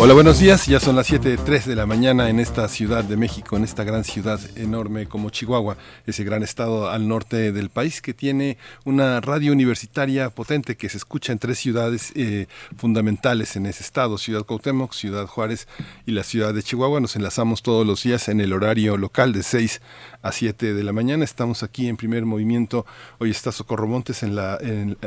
[0.00, 0.68] Hola, buenos días.
[0.68, 4.04] Ya son las 7.03 de la mañana en esta ciudad de México, en esta gran
[4.04, 5.76] ciudad enorme como Chihuahua,
[6.06, 10.98] ese gran estado al norte del país que tiene una radio universitaria potente que se
[10.98, 12.46] escucha en tres ciudades eh,
[12.76, 15.66] fundamentales en ese estado, Ciudad Cuauhtémoc, Ciudad Juárez
[16.06, 17.00] y la ciudad de Chihuahua.
[17.00, 19.80] Nos enlazamos todos los días en el horario local de 6
[20.22, 21.24] a 7 de la mañana.
[21.24, 22.84] Estamos aquí en primer movimiento.
[23.18, 24.58] Hoy está Socorro Montes en la...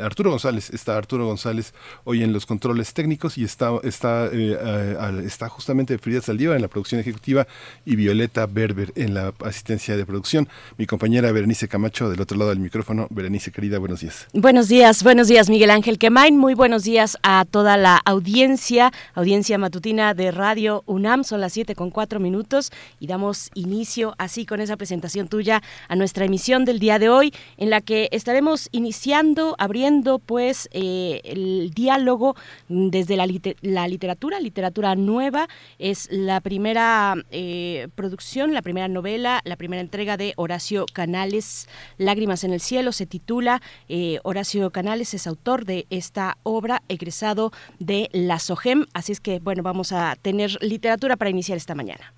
[0.02, 3.72] Arturo González, está Arturo González hoy en los controles técnicos y está...
[3.82, 7.46] está eh, está justamente Frida Saldívar en la producción ejecutiva
[7.84, 10.48] y Violeta Berber en la asistencia de producción.
[10.78, 13.06] Mi compañera Berenice Camacho del otro lado del micrófono.
[13.10, 14.26] Berenice, querida, buenos días.
[14.32, 16.38] Buenos días, buenos días, Miguel Ángel Quemain.
[16.38, 21.24] Muy buenos días a toda la audiencia, audiencia matutina de Radio UNAM.
[21.24, 25.96] Son las 7 con 4 minutos y damos inicio así con esa presentación tuya a
[25.96, 31.70] nuestra emisión del día de hoy, en la que estaremos iniciando, abriendo pues eh, el
[31.74, 32.36] diálogo
[32.68, 33.26] desde la,
[33.60, 35.48] la literatura, literatura nueva.
[35.78, 42.44] Es la primera eh, producción, la primera novela, la primera entrega de Horacio Canales, Lágrimas
[42.44, 43.60] en el Cielo, se titula.
[43.88, 48.86] Eh, Horacio Canales es autor de esta obra, egresado de la SOGEM.
[48.94, 52.14] Así es que, bueno, vamos a tener literatura para iniciar esta mañana.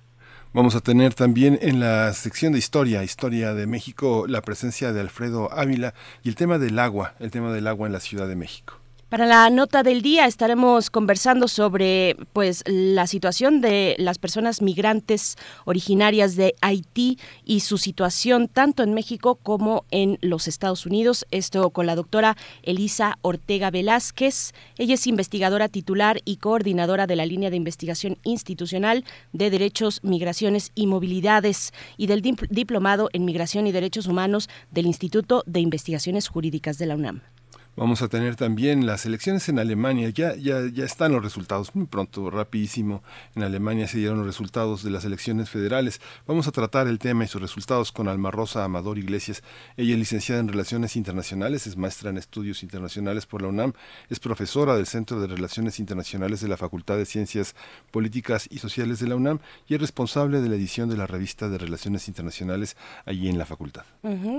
[0.55, 5.01] Vamos a tener también en la sección de historia, historia de México, la presencia de
[5.01, 8.37] Alfredo Ávila y el tema del agua, el tema del agua en la Ciudad de
[8.37, 8.84] México.
[9.09, 15.35] Para la nota del día estaremos conversando sobre pues la situación de las personas migrantes
[15.65, 21.27] originarias de Haití y su situación tanto en México como en los Estados Unidos.
[21.29, 24.53] Esto con la doctora Elisa Ortega Velázquez.
[24.79, 30.71] Ella es investigadora titular y coordinadora de la línea de investigación institucional de derechos, migraciones
[30.73, 36.79] y movilidades y del diplomado en migración y derechos humanos del Instituto de Investigaciones Jurídicas
[36.79, 37.34] de la UNAM.
[37.77, 40.09] Vamos a tener también las elecciones en Alemania.
[40.09, 43.03] Ya, ya, ya están los resultados, muy pronto, rapidísimo.
[43.35, 45.99] En Alemania se dieron los resultados de las elecciones federales.
[46.25, 49.43] Vamos a tratar el tema y sus resultados con Alma Rosa Amador Iglesias.
[49.75, 53.73] Ella es licenciada en Relaciones Internacionales, es maestra en Estudios Internacionales por la UNAM,
[54.09, 57.55] es profesora del Centro de Relaciones Internacionales de la Facultad de Ciencias
[57.91, 61.49] Políticas y Sociales de la UNAM y es responsable de la edición de la revista
[61.49, 63.83] de Relaciones Internacionales allí en la facultad.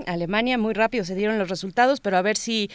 [0.07, 2.71] Alemania, muy rápido se dieron los resultados, pero a ver si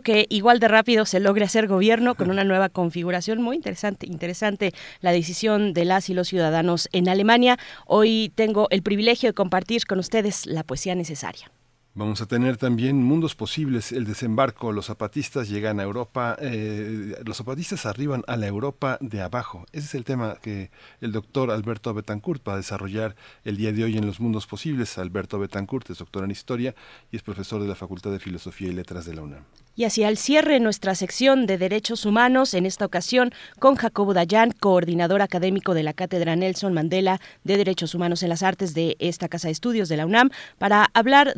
[0.00, 3.42] que igual de rápido se logre hacer gobierno con una nueva configuración.
[3.42, 7.58] Muy interesante, interesante la decisión de las y los ciudadanos en Alemania.
[7.86, 11.53] Hoy tengo el privilegio de compartir con ustedes la poesía necesaria.
[11.96, 17.36] Vamos a tener también mundos posibles, el desembarco, los zapatistas llegan a Europa, eh, los
[17.36, 19.64] zapatistas arriban a la Europa de abajo.
[19.70, 23.84] Ese es el tema que el doctor Alberto Betancourt va a desarrollar el día de
[23.84, 24.98] hoy en los mundos posibles.
[24.98, 26.74] Alberto Betancourt es doctor en historia
[27.12, 29.44] y es profesor de la Facultad de Filosofía y Letras de la UNAM.
[29.76, 34.52] Y hacia el cierre nuestra sección de Derechos Humanos, en esta ocasión con Jacobo Dayan,
[34.52, 39.28] coordinador académico de la Cátedra Nelson Mandela de Derechos Humanos en las Artes de esta
[39.28, 41.34] Casa de Estudios de la UNAM, para hablar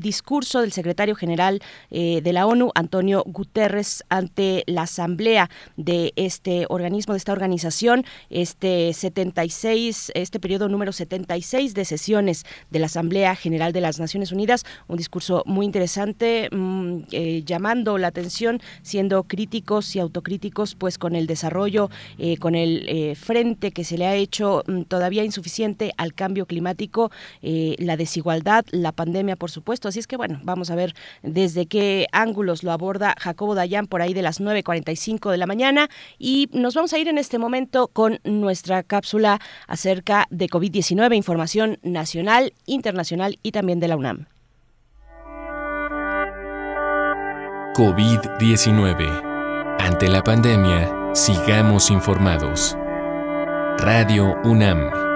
[0.00, 6.66] discurso del secretario general eh, de la ONU, Antonio Guterres, ante la asamblea de este
[6.68, 13.34] organismo, de esta organización, este 76, este periodo número 76 de sesiones de la Asamblea
[13.36, 19.24] General de las Naciones Unidas, un discurso muy interesante, mm, eh, llamando la atención, siendo
[19.24, 24.14] críticos y autocríticos, pues con el desarrollo, eh, con el frente que se le ha
[24.14, 27.10] hecho mm, todavía insuficiente al cambio climático,
[27.42, 29.89] la desigualdad, la pandemia, por supuesto.
[29.90, 34.02] Así es que bueno, vamos a ver desde qué ángulos lo aborda Jacobo Dayan por
[34.02, 37.88] ahí de las 9.45 de la mañana y nos vamos a ir en este momento
[37.88, 44.26] con nuestra cápsula acerca de COVID-19, información nacional, internacional y también de la UNAM.
[47.74, 49.78] COVID-19.
[49.80, 52.76] Ante la pandemia, sigamos informados.
[53.78, 55.09] Radio UNAM.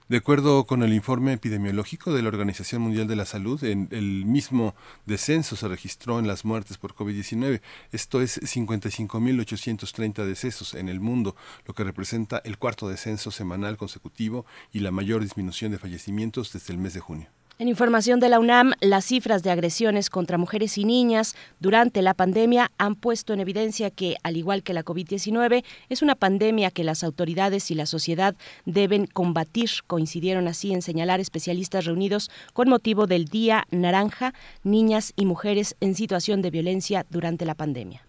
[0.07, 4.23] De acuerdo con el informe epidemiológico de la Organización Mundial de la Salud, en el
[4.25, 4.75] mismo
[5.07, 7.59] descenso se registró en las muertes por COVID-19.
[7.91, 11.35] Esto es 55.830 decesos en el mundo,
[11.65, 16.73] lo que representa el cuarto descenso semanal consecutivo y la mayor disminución de fallecimientos desde
[16.73, 17.34] el mes de junio.
[17.57, 22.13] En información de la UNAM, las cifras de agresiones contra mujeres y niñas durante la
[22.13, 26.83] pandemia han puesto en evidencia que, al igual que la COVID-19, es una pandemia que
[26.83, 28.35] las autoridades y la sociedad
[28.65, 29.69] deben combatir.
[29.87, 35.95] Coincidieron así en señalar especialistas reunidos con motivo del Día Naranja, Niñas y Mujeres en
[35.95, 38.05] situación de violencia durante la pandemia.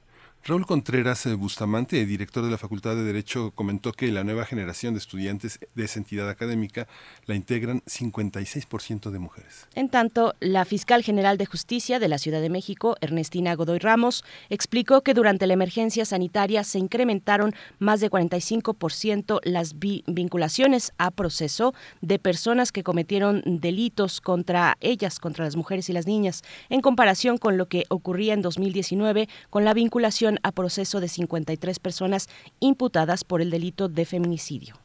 [0.46, 4.94] Raúl Contreras eh, Bustamante, director de la Facultad de Derecho, comentó que la nueva generación
[4.94, 6.86] de estudiantes de esa entidad académica
[7.24, 9.66] la integran 56% de mujeres.
[9.74, 14.24] En tanto, la fiscal general de justicia de la Ciudad de México, Ernestina Godoy Ramos,
[14.48, 21.74] explicó que durante la emergencia sanitaria se incrementaron más de 45% las vinculaciones a proceso
[22.02, 27.36] de personas que cometieron delitos contra ellas, contra las mujeres y las niñas, en comparación
[27.36, 32.28] con lo que ocurría en 2019 con la vinculación a proceso de 53 personas
[32.60, 34.76] imputadas por el delito de feminicidio.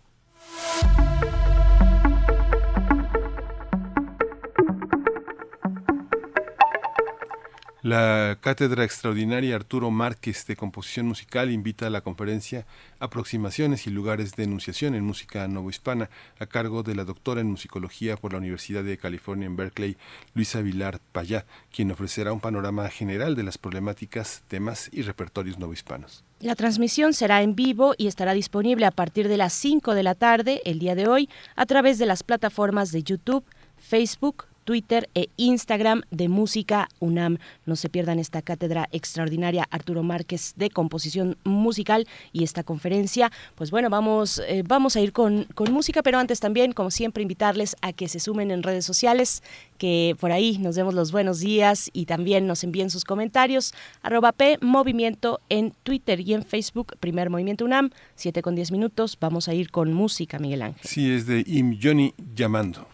[7.83, 12.67] La Cátedra Extraordinaria Arturo Márquez de Composición Musical invita a la conferencia
[12.99, 18.17] Aproximaciones y Lugares de Enunciación en Música Novohispana a cargo de la doctora en Musicología
[18.17, 19.97] por la Universidad de California en Berkeley,
[20.35, 26.23] Luisa Vilar Payá, quien ofrecerá un panorama general de las problemáticas, temas y repertorios novohispanos.
[26.39, 30.13] La transmisión será en vivo y estará disponible a partir de las 5 de la
[30.13, 33.43] tarde el día de hoy a través de las plataformas de YouTube,
[33.77, 37.39] Facebook, Twitter e Instagram de Música UNAM.
[37.65, 43.33] No se pierdan esta cátedra extraordinaria Arturo Márquez de composición musical y esta conferencia.
[43.55, 47.21] Pues bueno, vamos, eh, vamos a ir con, con música, pero antes también, como siempre,
[47.21, 49.43] invitarles a que se sumen en redes sociales,
[49.77, 53.73] que por ahí nos demos los buenos días y también nos envíen sus comentarios.
[54.03, 59.17] Arroba P Movimiento en Twitter y en Facebook, Primer Movimiento UNAM, 7 con 10 minutos.
[59.19, 60.81] Vamos a ir con música, Miguel Ángel.
[60.85, 62.90] Sí, es de Im Johnny llamando.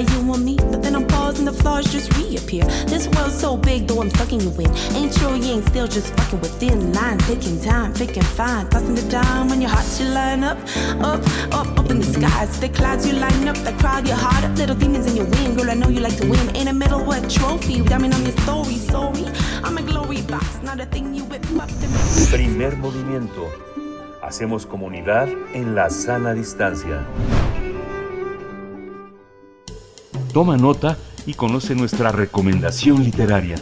[0.00, 0.56] Yeah, you and me.
[0.56, 2.64] But then I'm pausing, the flaws just reappear.
[2.86, 4.70] This world's so big, though I'm you in.
[4.94, 7.18] Ain't sure you ain't still just fucking within line.
[7.18, 8.68] Taking time, picking fine.
[8.68, 10.58] Tossing the dime when your heart should line up.
[11.00, 11.20] Up,
[11.52, 12.60] up, up in the skies.
[12.60, 14.56] The clouds you line up, the crowd your heart up.
[14.56, 16.56] Little demons in your wing, girl, I know you like to win.
[16.56, 17.82] In the middle, what trophy?
[17.82, 19.24] Diamond on your story, sorry.
[19.64, 21.70] I'm a glory box, not a thing you whip up.
[22.30, 23.48] Primer movimiento.
[24.22, 27.06] Hacemos comunidad en la sana distancia.
[30.32, 33.56] Toma nota y conoce nuestra recomendación literaria.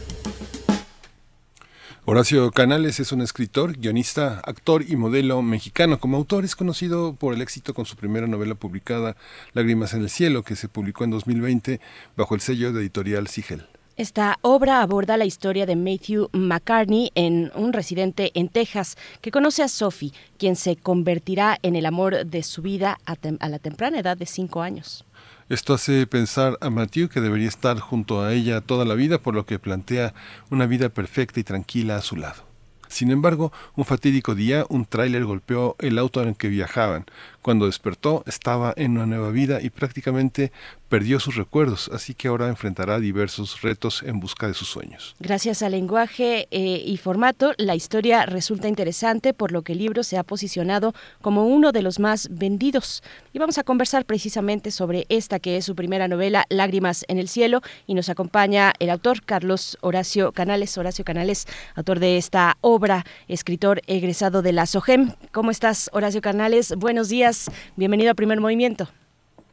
[2.05, 5.99] Horacio Canales es un escritor, guionista, actor y modelo mexicano.
[6.01, 9.17] Como autor es conocido por el éxito con su primera novela publicada,
[9.53, 11.81] Lágrimas en el Cielo, que se publicó en 2020
[12.17, 13.67] bajo el sello de editorial Sigel.
[13.97, 19.63] Esta obra aborda la historia de Matthew McCartney, en un residente en Texas, que conoce
[19.63, 23.17] a Sophie, quien se convertirá en el amor de su vida a,
[23.49, 25.07] la temprana edad de cinco años.
[25.49, 29.37] Esto hace pensar a Matthew que debería estar junto a ella toda la vida, por
[29.37, 30.13] lo que plantea
[30.51, 32.43] una vida perfecta y tranquila a su lado.
[32.89, 37.05] Sin embargo, un fatídico día, un tráiler golpeó el auto en el que viajaban.
[37.43, 40.51] Cuando despertó, estaba en una nueva vida y prácticamente
[40.89, 45.15] perdió sus recuerdos, así que ahora enfrentará diversos retos en busca de sus sueños.
[45.19, 50.03] Gracias al lenguaje eh, y formato, la historia resulta interesante, por lo que el libro
[50.03, 53.03] se ha posicionado como uno de los más vendidos.
[53.33, 57.29] Y vamos a conversar precisamente sobre esta que es su primera novela, Lágrimas en el
[57.29, 60.77] Cielo, y nos acompaña el autor Carlos Horacio Canales.
[60.79, 65.13] Horacio Canales, autor de esta obra, escritor egresado de la SOGEM.
[65.33, 66.75] ¿Cómo estás, Horacio Canales?
[66.77, 68.89] Buenos días, bienvenido a Primer Movimiento.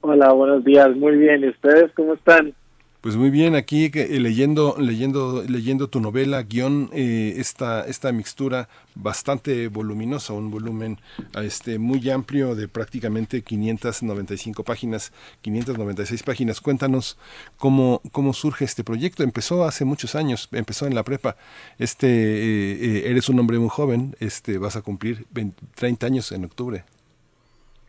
[0.06, 0.94] Hola, buenos días.
[0.98, 1.46] Muy bien.
[1.46, 2.54] ¿Y ustedes cómo están?
[3.00, 8.68] Pues muy bien, aquí eh, leyendo, leyendo, leyendo tu novela, guion, eh, esta, esta mixtura
[8.96, 11.00] bastante voluminosa, un volumen
[11.34, 16.60] ah, este, muy amplio de prácticamente 595 páginas, 596 páginas.
[16.60, 17.18] Cuéntanos
[17.56, 19.24] cómo, cómo surge este proyecto.
[19.24, 21.38] Empezó hace muchos años, empezó en la prepa.
[21.80, 26.32] Este, eh, eh, eres un hombre muy joven, este, vas a cumplir 20 30 años
[26.34, 26.84] en octubre.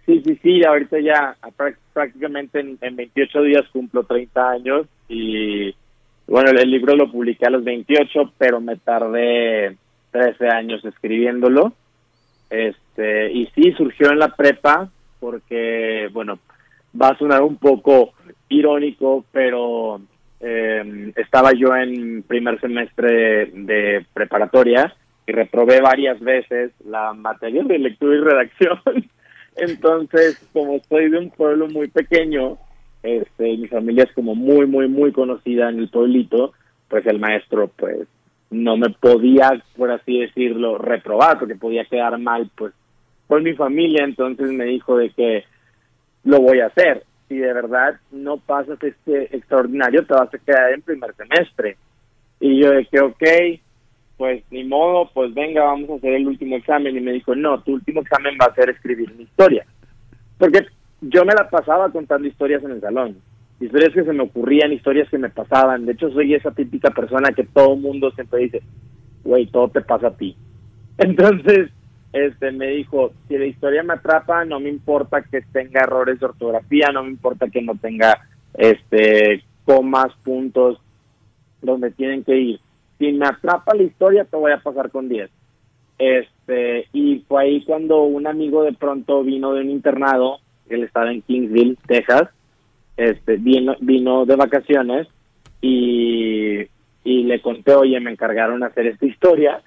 [0.06, 0.64] Sí, sí, sí.
[0.64, 5.74] Ahorita ya prá- prácticamente en, en 28 días cumplo 30 años y
[6.26, 9.76] bueno, el libro lo publiqué a los 28, pero me tardé
[10.10, 11.72] 13 años escribiéndolo.
[12.50, 14.88] Este, y sí, surgió en la prepa
[15.20, 16.38] porque, bueno,
[17.00, 18.12] va a sonar un poco
[18.48, 20.00] irónico, pero
[20.40, 24.94] eh, estaba yo en primer semestre de preparatoria
[25.26, 28.78] y reprobé varias veces la materia de lectura y redacción.
[29.56, 32.58] Entonces, como soy de un pueblo muy pequeño,
[33.02, 36.52] este, mi familia es como muy, muy, muy conocida en el pueblito,
[36.88, 38.08] pues el maestro, pues,
[38.50, 42.72] no me podía, por así decirlo, reprobar, porque podía quedar mal, pues,
[43.26, 45.44] con mi familia, entonces me dijo de que
[46.24, 47.04] lo voy a hacer.
[47.28, 51.76] Si de verdad no pasas este extraordinario, te vas a quedar en primer semestre.
[52.40, 53.60] Y yo de que, ok,
[54.16, 56.96] pues ni modo, pues venga, vamos a hacer el último examen.
[56.96, 59.66] Y me dijo, no, tu último examen va a ser escribir una historia.
[60.38, 60.66] Porque
[61.00, 63.16] yo me la pasaba contando historias en el salón.
[63.60, 65.86] Historias que se me ocurrían, historias que me pasaban.
[65.86, 68.62] De hecho, soy esa típica persona que todo mundo siempre dice,
[69.22, 70.36] güey, todo te pasa a ti.
[70.98, 71.70] Entonces,
[72.12, 76.26] este me dijo, si la historia me atrapa, no me importa que tenga errores de
[76.26, 78.20] ortografía, no me importa que no tenga
[78.54, 80.78] este comas, puntos,
[81.60, 82.60] donde tienen que ir.
[82.98, 85.30] Si me atrapa la historia, te voy a pasar con 10.
[85.98, 91.12] Este, y fue ahí cuando un amigo de pronto vino de un internado, él estaba
[91.12, 92.28] en Kingsville, Texas,
[92.96, 95.08] este, vino, vino de vacaciones
[95.60, 96.60] y,
[97.04, 99.62] y le conté, oye, me encargaron hacer esta historia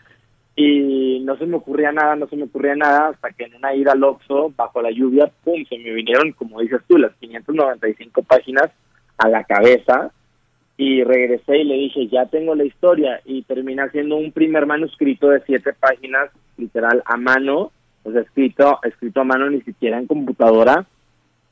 [0.55, 3.75] y no se me ocurría nada, no se me ocurría nada, hasta que en una
[3.75, 8.23] ida al Oxxo, bajo la lluvia, pum, se me vinieron, como dices tú, las 595
[8.23, 8.71] páginas
[9.17, 10.11] a la cabeza
[10.77, 15.29] y regresé y le dije, ya tengo la historia y terminé haciendo un primer manuscrito
[15.29, 17.71] de siete páginas, literal, a mano,
[18.03, 20.85] o escrito, escrito a mano, ni siquiera en computadora,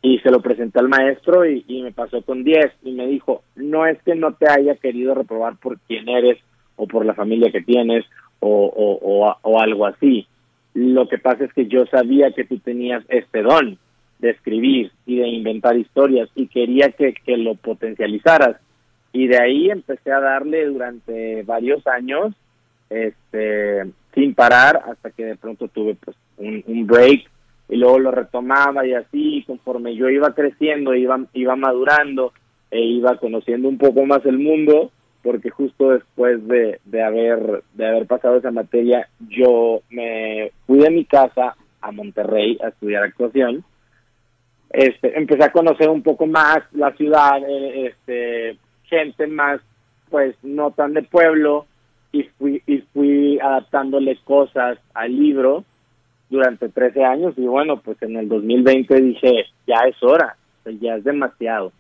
[0.02, 3.88] y se lo presenté al maestro y, me pasó con 10 y me dijo, no
[3.88, 6.38] es que no te haya querido reprobar por quién eres
[6.76, 8.06] o por la familia que tienes
[8.40, 10.28] o, o, o, o algo así.
[10.76, 13.80] Lo que pasa es que yo sabía que tú tenías este don
[14.20, 18.58] de escribir y de inventar historias y quería que, que lo potencializaras.
[19.16, 22.36] Y de ahí empecé a darle durante varios años,
[22.90, 27.24] este, sin parar, hasta que de pronto tuve pues un, break
[27.70, 32.34] y luego lo retomaba y así, conforme yo iba creciendo, iba, iba madurando
[32.70, 34.92] e iba conociendo un poco más el mundo,
[35.24, 40.90] porque justo después de, de haber de haber pasado esa materia, yo me fui de
[40.90, 43.64] mi casa a Monterrey a estudiar actuación.
[44.72, 48.58] Este, empecé a conocer un poco más la ciudad, eh, este,
[48.90, 49.62] gente más,
[50.10, 51.66] pues, no tan de pueblo,
[52.12, 55.66] y fui, y fui adaptándole cosas al libro
[56.30, 60.36] durante 13 años, y bueno, pues en el 2020 dije, ya es hora,
[60.82, 61.72] ya es demasiado.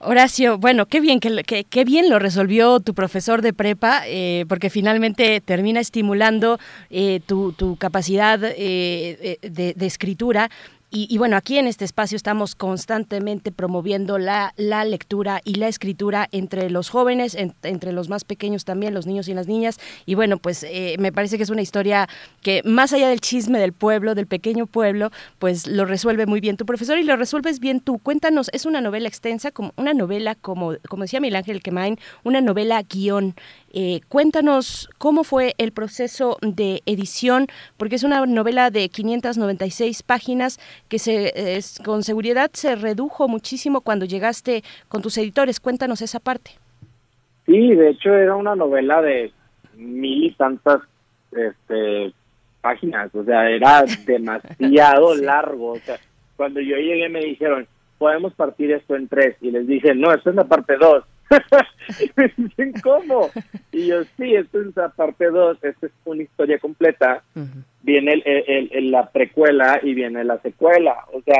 [0.00, 4.44] Horacio, bueno, qué bien que, que- qué bien lo resolvió tu profesor de prepa, eh,
[4.48, 6.58] porque finalmente termina estimulando
[6.90, 10.50] eh, tu, tu capacidad eh, eh, de, de escritura.
[10.90, 16.28] Y, bueno, aquí en este espacio estamos constantemente promoviendo la, la lectura y la escritura
[16.32, 19.78] entre los jóvenes, en- entre los más pequeños también, los niños y las niñas.
[20.06, 22.08] Y bueno, pues eh, me parece que es una historia
[22.40, 26.56] que más allá del chisme del pueblo, del pequeño pueblo, pues lo resuelve muy bien
[26.56, 27.98] tu profesor y lo resuelves bien tú.
[27.98, 32.40] Cuéntanos, es una novela extensa, como una novela, como, como decía Miguel Ángel Quemain, una
[32.40, 33.34] novela guion.
[33.74, 37.46] Eh, cuéntanos cómo fue el proceso de edición,
[37.76, 40.58] porque es una novela de 596 páginas
[40.88, 45.60] que se, es- con seguridad se redujo muchísimo cuando llegaste con tus editores.
[45.60, 46.52] Cuéntanos esa parte.
[47.46, 49.32] Sí, de hecho era una novela de
[49.76, 50.80] mil y tantas
[51.32, 52.12] este,
[52.60, 55.72] páginas, o sea, era demasiado largo.
[55.72, 55.98] O sea,
[56.36, 57.66] cuando yo llegué me dijeron,
[57.98, 61.04] podemos partir esto en tres, y les dije, no, esto es la parte dos.
[62.16, 63.30] me dicen, ¿cómo?
[63.72, 67.22] Y yo, sí, esto es la parte dos, esta es una historia completa,
[67.82, 71.36] viene el, el- el- la precuela y viene la secuela, o sea,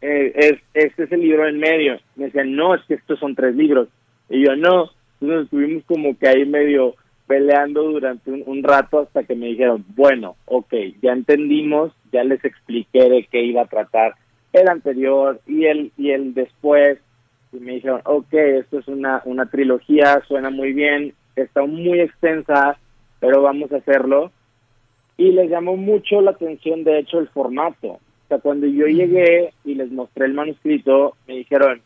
[0.00, 1.98] eh, es, este es el libro en medio.
[2.16, 3.88] Me decían, no, es que estos son tres libros.
[4.28, 4.90] Y yo, no.
[5.20, 6.94] Entonces estuvimos como que ahí medio
[7.26, 12.44] peleando durante un, un rato hasta que me dijeron, bueno, ok, ya entendimos, ya les
[12.44, 14.14] expliqué de qué iba a tratar
[14.52, 16.98] el anterior y el, y el después.
[17.54, 22.76] Y me dijeron, ok, esto es una, una trilogía, suena muy bien, está muy extensa,
[23.20, 24.32] pero vamos a hacerlo
[25.16, 27.88] y les llamó mucho la atención, de hecho, el formato.
[27.88, 31.80] O sea, cuando yo llegué y les mostré el manuscrito, me dijeron,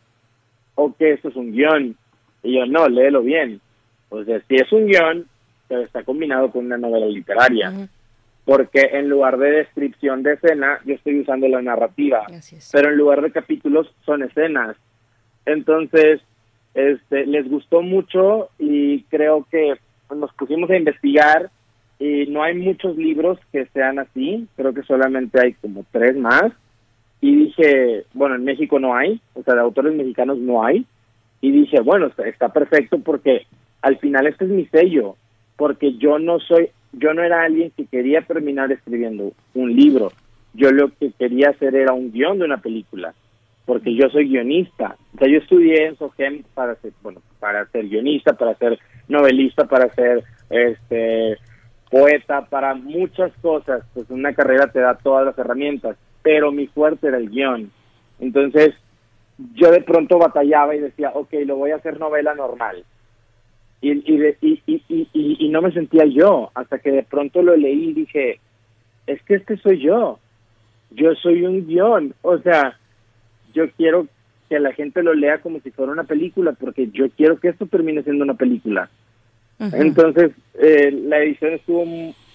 [0.75, 1.95] ok, esto es un guion.
[2.41, 3.61] Y yo, no, léelo bien.
[4.09, 5.27] O sea, sí es un guion,
[5.67, 7.71] pero está combinado con una novela literaria.
[8.45, 12.25] Porque en lugar de descripción de escena, yo estoy usando la narrativa.
[12.71, 14.75] Pero en lugar de capítulos, son escenas.
[15.45, 16.21] Entonces,
[16.73, 19.75] este, les gustó mucho y creo que
[20.15, 21.49] nos pusimos a investigar
[21.99, 26.51] y no hay muchos libros que sean así, creo que solamente hay como tres más.
[27.21, 30.85] Y dije, bueno, en México no hay, o sea, de autores mexicanos no hay.
[31.41, 33.45] Y dije, bueno, está, está perfecto porque
[33.81, 35.15] al final este es mi sello,
[35.57, 40.13] porque yo no soy, yo no era alguien que quería terminar escribiendo un libro.
[40.53, 43.13] Yo lo que quería hacer era un guion de una película,
[43.69, 44.95] porque yo soy guionista.
[45.13, 49.65] O sea, yo estudié en SOGEM para ser, bueno, para ser guionista, para ser novelista,
[49.65, 51.37] para ser este
[51.91, 53.83] poeta, para muchas cosas.
[53.93, 57.69] Pues una carrera te da todas las herramientas, pero mi fuerte era el guion.
[58.19, 58.73] Entonces,
[59.53, 62.83] yo de pronto batallaba y decía, ok, lo voy a hacer novela normal.
[63.81, 64.63] Y, y, de- y,
[65.13, 68.39] y, no me sentía yo, hasta que de pronto lo leí y dije,
[69.05, 70.17] es que este soy yo.
[70.89, 72.15] Yo soy un guion.
[72.23, 72.78] O sea,
[73.53, 74.07] yo quiero
[74.49, 77.67] que la gente lo lea como si fuera una película, porque yo quiero que esto
[77.67, 78.89] termine siendo una película.
[79.59, 81.83] Entonces, eh, la edición estuvo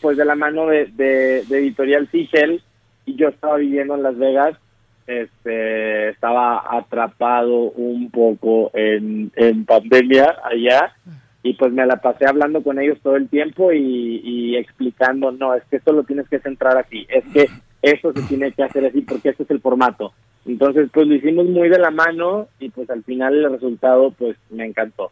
[0.02, 2.62] pues de la mano de, de, de Editorial Sigel
[3.06, 4.58] y yo estaba viviendo en Las Vegas.
[5.06, 10.94] Este, estaba atrapado un poco en, en pandemia allá
[11.42, 15.54] y pues me la pasé hablando con ellos todo el tiempo y, y explicando, no,
[15.54, 17.48] es que esto lo tienes que centrar así, es que
[17.82, 20.14] esto se tiene que hacer así porque este es el formato.
[20.46, 24.36] Entonces, pues lo hicimos muy de la mano y pues al final el resultado pues
[24.50, 25.10] me encantó.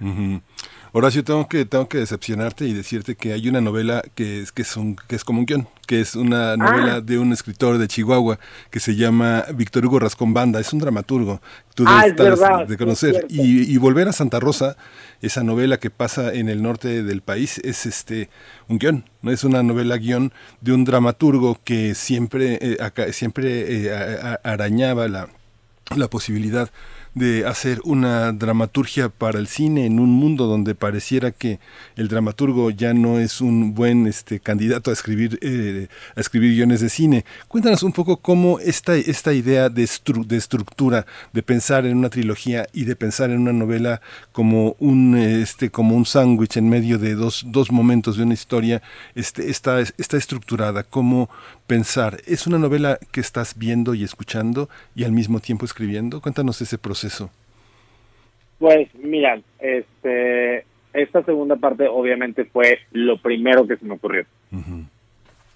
[0.00, 0.40] Ujú.
[0.96, 4.62] Horacio, tengo que, tengo que decepcionarte y decirte que hay una novela que es, que
[4.62, 7.88] es, un, que es como un guion, que es una novela de un escritor de
[7.88, 8.38] Chihuahua
[8.70, 11.42] que se llama Víctor Hugo Rascón Banda, es un dramaturgo,
[11.74, 13.26] tú Ah, debes es estar de conocer.
[13.28, 14.76] y, y Volver a Santa Rosa,
[15.20, 18.30] esa novela que pasa en el norte del país, es este
[18.68, 23.84] un guion, no es una novela guion de un dramaturgo que siempre, eh, acá- siempre
[23.86, 25.28] eh, a- a- arañaba la
[25.96, 26.70] la posibilidad
[27.14, 31.60] de hacer una dramaturgia para el cine en un mundo donde pareciera que
[31.96, 36.80] el dramaturgo ya no es un buen este candidato a escribir eh, a escribir guiones
[36.80, 37.24] de cine.
[37.48, 42.10] Cuéntanos un poco cómo esta esta idea de, estru- de estructura, de pensar en una
[42.10, 44.00] trilogía y de pensar en una novela
[44.32, 48.82] como un este como un sándwich en medio de dos, dos momentos de una historia,
[49.14, 51.30] este está está estructurada, cómo
[51.66, 52.18] pensar.
[52.26, 56.20] Es una novela que estás viendo y escuchando y al mismo tiempo escribiendo.
[56.20, 57.30] Cuéntanos ese proceso.
[58.58, 64.24] Pues mira, este, esta segunda parte obviamente fue lo primero que se me ocurrió.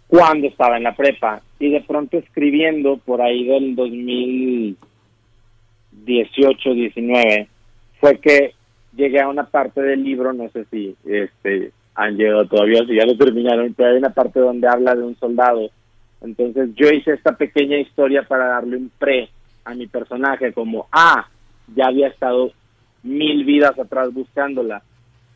[0.08, 1.40] cuando estaba en la prepa.
[1.58, 7.48] Y de pronto escribiendo por ahí del 2018, 19,
[8.00, 8.54] fue que
[8.96, 13.04] llegué a una parte del libro, no sé si este han llegado todavía, si ya
[13.04, 15.68] lo terminaron, pero hay una parte donde habla de un soldado.
[16.20, 19.28] Entonces yo hice esta pequeña historia para darle un pre
[19.64, 21.28] a mi personaje, como, ah,
[21.74, 22.52] ya había estado
[23.02, 24.82] mil vidas atrás buscándola.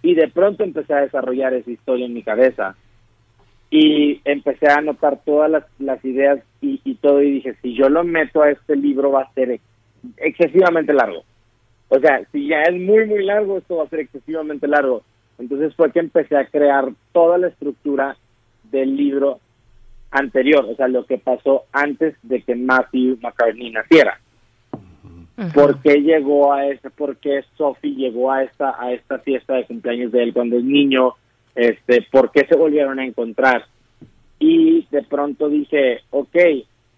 [0.02, 2.74] Y de pronto empecé a desarrollar esa historia en mi cabeza.
[3.70, 8.42] Y empecé a anotar todas las, ideas y, todo, y dije, si yo lo meto
[8.42, 9.64] a este libro va a ser ex-
[10.18, 11.22] excesivamente largo.
[11.88, 15.02] O sea, si ya es muy, muy largo, esto va a ser excesivamente largo.
[15.38, 18.16] Entonces fue que empecé a crear toda la estructura
[18.70, 19.40] del libro
[20.12, 24.20] anterior, o sea, lo que pasó antes de que Matthew McCartney naciera.
[25.54, 29.64] ¿Por qué llegó a ese, por qué Sophie llegó a esta, a esta fiesta de
[29.64, 31.14] cumpleaños de él cuando es niño?
[31.54, 33.64] Este, ¿por qué se volvieron a encontrar?
[34.38, 36.36] Y de pronto dije, ok,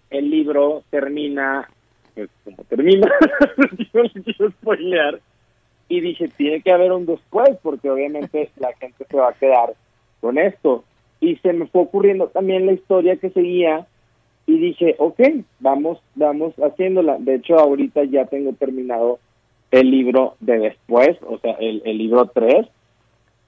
[0.09, 1.67] el libro termina,
[2.13, 3.09] pues como termina,
[4.25, 5.19] quiero spoilear,
[5.87, 9.73] y dije, tiene que haber un después, porque obviamente la gente se va a quedar
[10.19, 10.83] con esto.
[11.19, 13.87] Y se me fue ocurriendo también la historia que seguía,
[14.47, 15.19] y dije, ok,
[15.59, 17.17] vamos, vamos haciéndola.
[17.19, 19.19] De hecho, ahorita ya tengo terminado
[19.71, 22.67] el libro de después, o sea, el, el libro 3,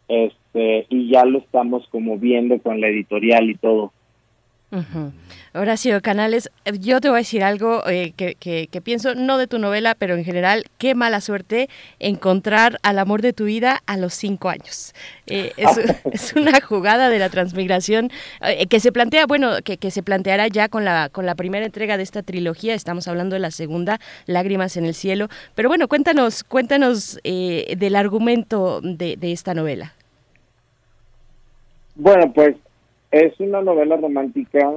[0.07, 3.91] este, y ya lo estamos como viendo con la editorial y todo.
[4.69, 5.13] Ujú.
[5.53, 9.47] Horacio Canales, yo te voy a decir algo eh, que, que- que pienso, no de
[9.47, 13.95] tu novela, pero en general, qué mala suerte encontrar al amor de tu vida a
[13.95, 14.93] los cinco años.
[15.25, 15.79] Eh, es,
[16.11, 20.47] es una jugada de la transmigración eh, que se plantea, bueno, que, que se planteará
[20.49, 24.01] ya con la, con la primera entrega de esta trilogía, estamos hablando de la segunda,
[24.25, 29.93] Lágrimas en el Cielo, pero bueno, cuéntanos, cuéntanos del argumento de, de esta novela.
[31.95, 32.57] Bueno, pues
[33.11, 34.73] es una novela romántica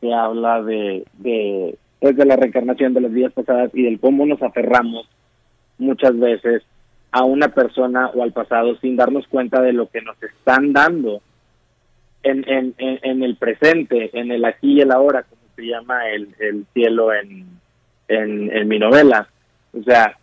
[0.00, 4.26] que habla de, de, pues, de la reencarnación de las vidas pasadas y del cómo
[4.26, 5.08] nos aferramos
[5.78, 6.62] muchas veces
[7.10, 11.20] a una persona o al pasado sin darnos cuenta de lo que nos están dando
[12.22, 16.34] en, en, en, el presente, en el aquí y el ahora, como se llama el,
[16.40, 17.46] el cielo en,
[18.08, 19.28] en, mi novela.
[19.78, 20.16] O sea,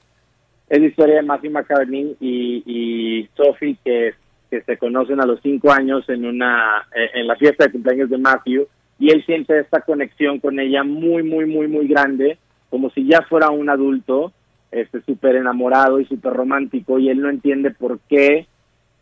[0.68, 4.14] es la historia de Matthew McCartney y, y Sophie que,
[4.52, 8.10] que se conocen a los cinco años en una eh, en la fiesta de cumpleaños
[8.10, 8.68] de Matthew
[9.00, 12.38] y él siente esta conexión con ella muy muy muy muy grande
[12.70, 14.34] como si ya fuera un adulto
[14.72, 18.46] este súper enamorado y súper romántico y él no entiende por qué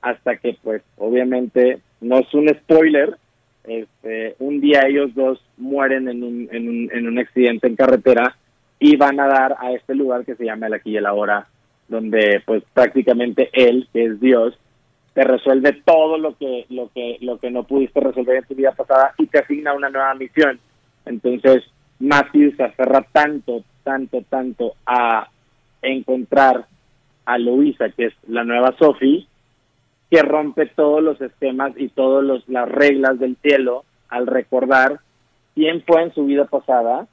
[0.01, 3.17] hasta que pues obviamente no es un spoiler
[3.63, 8.35] este un día ellos dos mueren en un, en un, en un accidente en carretera
[8.77, 11.47] y van a dar a este lugar que se llama el aquí y el ahora
[11.88, 14.55] donde pues prácticamente él que es Dios
[15.19, 18.71] te resuelve todo lo que lo que lo que no pudiste resolver en tu vida
[18.71, 20.58] pasada y te asigna una nueva misión
[21.05, 21.65] entonces
[21.99, 25.27] Matthew se aferra tanto tanto tanto a
[25.82, 26.67] encontrar
[27.25, 29.27] a Luisa que es la nueva Sophie
[30.10, 35.01] que rompe todos los esquemas y todas las reglas del cielo al recordar
[35.53, 37.08] quién fue en su vida pasada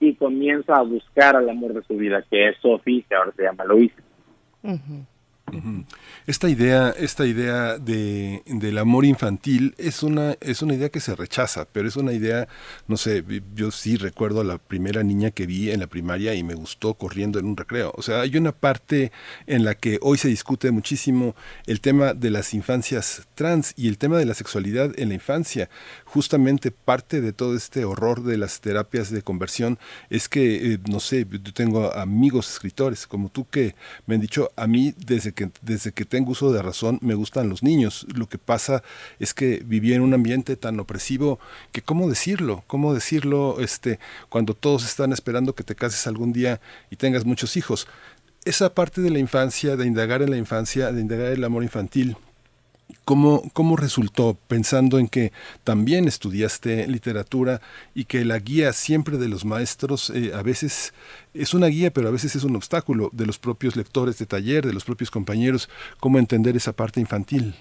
[0.00, 3.42] y comienza a buscar al amor de su vida, que es Sophie, que ahora se
[3.42, 4.02] llama Luisa.
[4.62, 5.04] Ujú.
[6.26, 11.14] Esta idea, esta idea de, del amor infantil es una, es una idea que se
[11.14, 12.48] rechaza, pero es una idea,
[12.88, 16.42] no sé, yo sí recuerdo a la primera niña que vi en la primaria y
[16.42, 17.92] me gustó corriendo en un recreo.
[17.96, 19.12] O sea, hay una parte
[19.46, 21.34] en la que hoy se discute muchísimo
[21.66, 25.68] el tema de las infancias trans y el tema de la sexualidad en la infancia.
[26.04, 31.00] Justamente parte de todo este horror de las terapias de conversión es que, eh, no
[31.00, 33.74] sé, yo tengo amigos escritores como tú que
[34.06, 37.48] me han dicho, a mí desde que, desde que tengo uso de razón me gustan
[37.48, 38.06] los niños.
[38.14, 38.82] Lo que pasa
[39.18, 41.38] es que viví en un ambiente tan opresivo
[41.72, 43.98] que cómo decirlo, cómo decirlo este,
[44.28, 47.86] cuando todos están esperando que te cases algún día y tengas muchos hijos.
[48.44, 52.16] Esa parte de la infancia, de indagar en la infancia, de indagar el amor infantil,
[53.04, 55.32] ¿Cómo, ¿Cómo resultó pensando en que
[55.64, 57.60] también estudiaste literatura
[57.94, 60.94] y que la guía siempre de los maestros eh, a veces
[61.34, 64.66] es una guía, pero a veces es un obstáculo de los propios lectores de taller,
[64.66, 65.68] de los propios compañeros?
[66.00, 67.54] ¿Cómo entender esa parte infantil?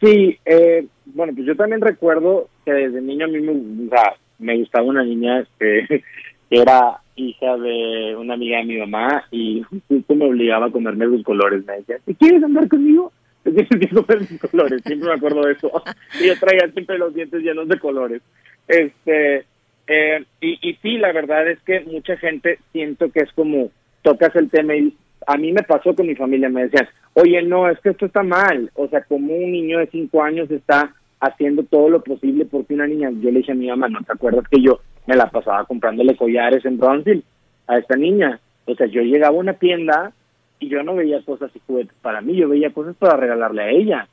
[0.00, 4.58] Sí, eh, bueno, pues yo también recuerdo que desde niño a mí me, o me
[4.58, 5.86] gustaba una niña que,
[6.50, 9.62] que era hija de una amiga de mi mamá y
[10.08, 11.64] me obligaba a comerme sus colores.
[11.66, 13.12] Me decía, ¿te quieres andar conmigo?
[14.50, 14.82] Colores.
[14.84, 15.70] Siempre me acuerdo de eso.
[16.20, 18.22] Y yo traía siempre los dientes llenos de colores.
[18.68, 19.44] Este,
[19.86, 23.70] eh, y, y sí, la verdad es que mucha gente siento que es como
[24.02, 27.68] tocas el tema y a mí me pasó con mi familia, me decían, oye, no,
[27.68, 31.62] es que esto está mal, o sea, como un niño de cinco años está haciendo
[31.64, 34.48] todo lo posible porque una niña, yo le dije a mi mamá, ¿no te acuerdas
[34.48, 37.24] que yo me la pasaba comprándole collares en Bronzeville
[37.66, 38.40] a esta niña?
[38.64, 40.12] O sea, yo llegaba a una tienda
[40.60, 43.70] y yo no veía cosas y juguetes para mí, yo veía cosas para regalarle a
[43.70, 44.08] ella.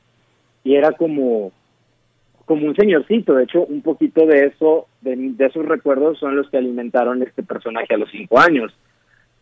[0.63, 1.51] Y era como,
[2.45, 3.35] como un señorcito.
[3.35, 7.43] De hecho, un poquito de eso, de, de esos recuerdos son los que alimentaron este
[7.43, 8.73] personaje a los cinco años.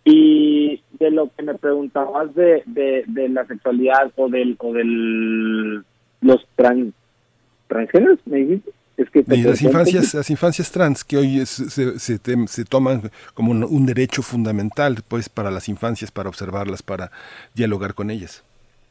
[0.04, 5.84] Y de lo que me preguntabas de, de, la sexualidad o del o del
[6.22, 6.94] los trans
[7.68, 8.72] transgéneros, me dijiste.
[8.98, 13.12] Es que te Y las infancias, las infancias trans que hoy es- se, se, toman
[13.34, 17.12] como un, un derecho fundamental pues para las infancias, para observarlas, para
[17.54, 18.44] dialogar con ellas.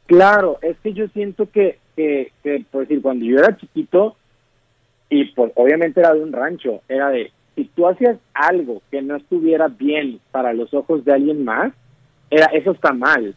[0.05, 4.15] Claro, es que yo siento que, que, que, por decir, cuando yo era chiquito,
[5.09, 9.15] y pues obviamente era de un rancho, era de, si tú hacías algo que no
[9.15, 11.73] estuviera bien para los ojos de alguien más,
[12.29, 13.33] era eso está mal.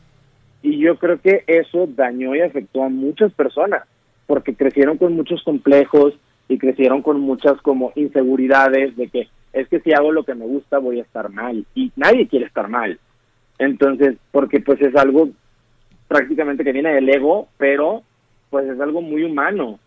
[0.62, 3.84] Y yo creo que eso dañó y afectó a muchas personas,
[4.26, 6.14] porque crecieron con muchos complejos
[6.48, 10.46] y crecieron con muchas como inseguridades de que es que si hago lo que me
[10.46, 11.66] gusta voy a estar mal.
[11.74, 12.98] Y nadie quiere estar mal.
[13.58, 15.30] Entonces, porque pues es algo
[16.06, 18.02] prácticamente que viene del ego, pero
[18.50, 19.78] pues es algo muy humano,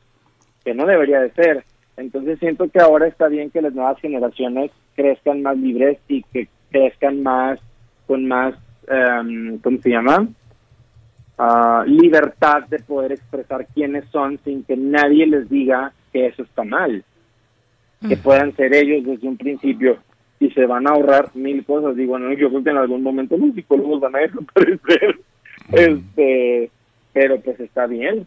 [0.64, 1.64] que no debería de ser.
[1.98, 6.48] Entonces siento que ahora está bien que las nuevas generaciones crezcan más libres y que
[6.70, 7.60] crezcan más,
[8.08, 8.56] con más,
[8.88, 10.28] em, ¿cómo se llama?
[11.38, 16.64] Ah, libertad de poder expresar quiénes son sin que nadie les diga que eso está
[16.64, 17.04] mal.
[18.08, 19.98] Que puedan ser ellos desde un principio
[20.40, 21.96] y se van a ahorrar mil cosas.
[21.96, 25.20] Digo, no, yo creo que en algún momento los psicólogos van a desaparecer.
[25.72, 26.72] Este,
[27.14, 28.26] pero pues está bien.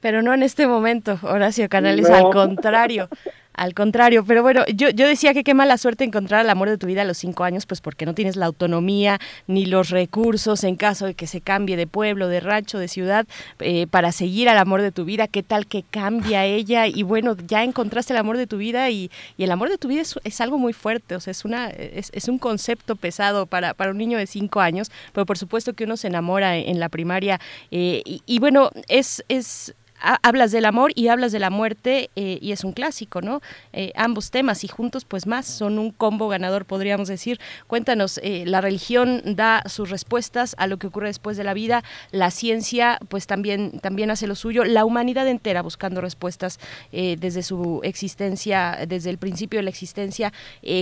[0.00, 2.16] Pero no en este momento, Horacio Canales, No.
[2.16, 3.08] al contrario.
[3.56, 6.76] Al contrario, pero bueno, yo, yo decía que qué mala suerte encontrar el amor de
[6.76, 10.62] tu vida a los cinco años, pues porque no tienes la autonomía ni los recursos
[10.62, 13.26] en caso de que se cambie de pueblo, de rancho, de ciudad,
[13.60, 15.26] eh, para seguir al amor de tu vida.
[15.26, 16.86] ¿Qué tal que cambia ella?
[16.86, 19.88] Y bueno, ya encontraste el amor de tu vida y, y el amor de tu
[19.88, 23.72] vida es, algo muy fuerte, o sea, es, una, es, es un concepto pesado para,
[23.72, 26.90] para un niño de cinco años, pero por supuesto que uno se enamora en, la
[26.90, 27.40] primaria.
[27.70, 29.24] eh, y, y bueno, es...
[29.28, 33.40] es hablas del amor y hablas de la muerte eh, y es un clásico, ¿no?
[33.72, 37.40] Eh, ambos temas y juntos pues más son un combo ganador, podríamos decir.
[37.66, 41.82] Cuéntanos, eh, la religión da sus respuestas a lo que ocurre después de la vida,
[42.10, 46.58] la ciencia pues también, también hace lo suyo, la humanidad entera buscando respuestas
[46.92, 50.32] desde su existencia, desde el principio de la existencia.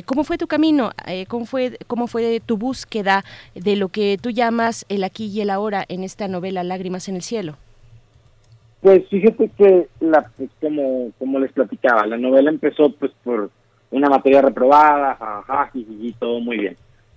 [0.06, 0.92] ¿Cómo fue tu camino?
[1.28, 3.24] ¿cómo, fue, ¿Cómo fue tu búsqueda
[3.54, 7.16] de lo que tú llamas el aquí y el ahora en esta novela Lágrimas en
[7.16, 7.58] el cielo?
[8.84, 13.50] Pues fíjate que la pues, como como les platicaba, la novela empezó pues por
[13.90, 16.76] una materia reprobada, jajaja, jijiji, todo muy bien.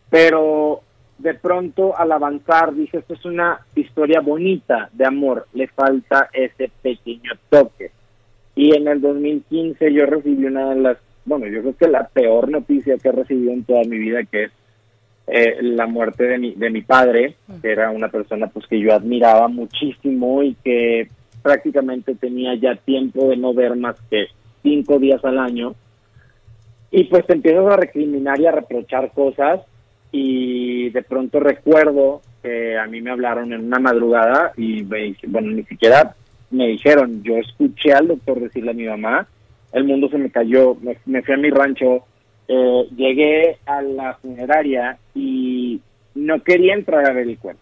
[0.10, 0.80] Pero
[1.18, 6.72] de pronto al avanzar dije, esto es una historia bonita de amor, le falta ese
[6.82, 7.92] pequeño toque.
[8.56, 12.50] Y en el 2015 yo recibí una de las, bueno, yo creo que la peor
[12.50, 14.52] noticia que he recibido en toda mi vida, que es
[15.28, 18.94] eh, la muerte de mi, de mi padre, que era una persona pues que yo
[18.94, 21.10] admiraba muchísimo y que
[21.48, 24.28] prácticamente tenía ya tiempo de no ver más que
[24.64, 25.76] cinco días al año.
[26.92, 29.62] Y pues te empiezas a recriminar y a reprochar cosas
[30.12, 35.52] y de pronto recuerdo que a mí me hablaron en una madrugada y me bueno,
[35.52, 36.16] ni siquiera
[36.52, 39.26] me dijeron, yo escuché al doctor decirle a mi mamá,
[39.72, 42.04] el mundo se me cayó, me, me fui a mi rancho,
[42.50, 45.80] eh, llegué a la funeraria y
[46.14, 47.62] no quería entrar a ver el cuerpo.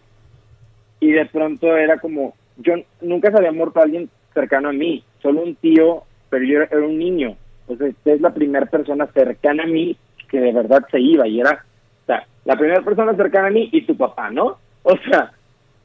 [0.98, 5.42] Y de pronto era como, yo nunca se había muerto alguien cercano a mí, solo
[5.42, 7.36] un tío, pero yo era, un niño.
[7.68, 9.96] Entonces, es la primera persona cercana a mí
[10.28, 11.64] que de verdad se iba y era,
[12.02, 14.58] o sea, la primera persona cercana a mí y tu papá, ¿no?
[14.82, 15.32] O sea,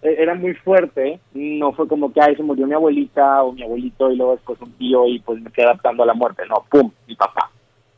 [0.02, 3.64] e- era muy fuerte, no fue como que, ay, se murió mi abuelita o mi
[3.64, 6.66] abuelito y luego después un tío y pues me quedé adaptando a la muerte, no,
[6.70, 7.50] pum, mi papá.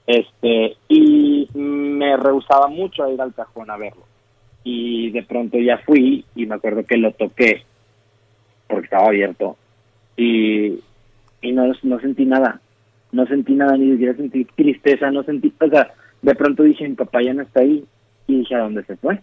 [0.06, 4.04] Este, y me rehusaba mucho a ir al cajón a verlo.
[4.66, 7.64] Y de pronto ya fui y me acuerdo que lo toqué
[8.67, 9.58] porque estaba abierto
[10.15, 10.80] y,
[11.41, 12.62] y no, no sentí nada,
[13.12, 16.95] no sentí nada, ni siquiera sentí tristeza, no sentí, o sea, de pronto dije, mi
[16.95, 17.84] papá ya no está ahí
[18.28, 19.19] y dije, ¿a dónde se fue?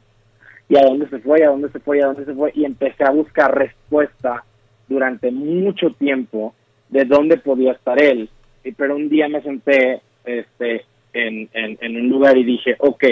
[0.69, 1.41] ¿Y a dónde se fue?
[1.41, 1.99] ¿Y a dónde se fue?
[1.99, 2.53] ¿Y a dónde se fue?
[2.55, 4.45] Y empecé a buscar respuesta
[4.89, 6.55] durante mucho tiempo
[6.89, 8.29] de dónde podía estar él.
[8.63, 13.05] Y, pero un día me senté este, en, en, en un lugar y dije, ok,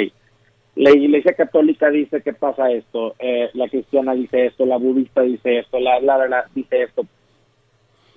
[0.79, 5.59] la iglesia católica dice que pasa esto, eh, la cristiana dice esto, la budista dice
[5.59, 7.05] esto, la, la, la, dice esto.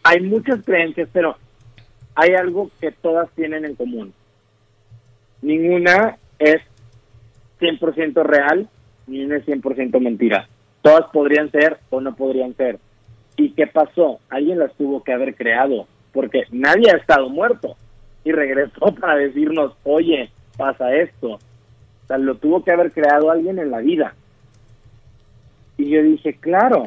[0.04, 1.38] Hay muchas creencias, pero
[2.13, 4.13] hay algo que todas tienen en común.
[5.41, 6.62] Ninguna es
[7.60, 8.69] 100% real,
[9.08, 10.47] ni una es 100% mentira.
[10.84, 12.78] Todas podrían ser o no podrían ser.
[13.38, 14.19] ¿Y qué pasó?
[14.30, 15.88] Alguien las tuvo que haber creado.
[16.13, 17.76] porque nadie ha estado muerto
[18.24, 21.39] y regresó para decirnos, oye, pasa esto.
[22.17, 24.13] Lo tuvo que haber creado alguien en la vida.
[25.78, 26.86] Y yo dije, claro,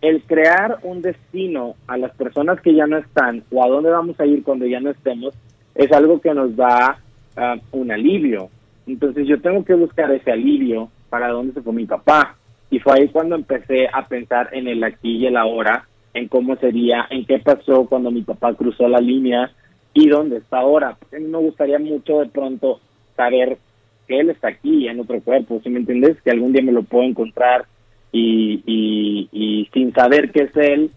[0.00, 4.18] el crear un destino a las personas que ya no están o a dónde vamos
[4.20, 5.34] a ir cuando ya no estemos
[5.74, 6.98] es algo que nos da
[7.36, 8.48] ah, un alivio.
[8.86, 12.36] Entonces yo tengo que buscar ese alivio para dónde se fue mi papá.
[12.70, 16.56] Y fue ahí cuando empecé a pensar en el aquí y el ahora, en cómo
[16.56, 19.52] sería, en qué pasó cuando mi papá cruzó la línea
[19.92, 20.96] y dónde está ahora.
[21.12, 22.80] A mí me gustaría mucho de pronto
[23.16, 23.58] saber
[24.06, 26.82] que él está aquí en otro cuerpo, si me entiendes, que algún día me lo
[26.82, 27.66] puedo encontrar
[28.12, 30.90] y, y, y sin saber qué es él,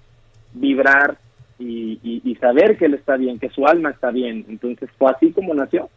[0.53, 1.17] vibrar
[1.57, 4.45] y, y, y saber que él está bien, que su alma está bien.
[4.47, 5.89] Entonces fue así como nació.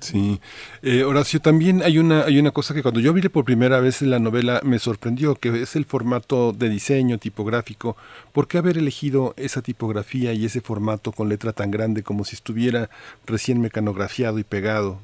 [0.00, 0.40] Sí,
[0.82, 4.02] eh, Horacio, también hay una, hay una cosa que cuando yo vi por primera vez
[4.02, 7.96] la novela me sorprendió, que es el formato de diseño tipográfico.
[8.32, 12.34] ¿Por qué haber elegido esa tipografía y ese formato con letra tan grande como si
[12.34, 12.90] estuviera
[13.26, 14.98] recién mecanografiado y pegado?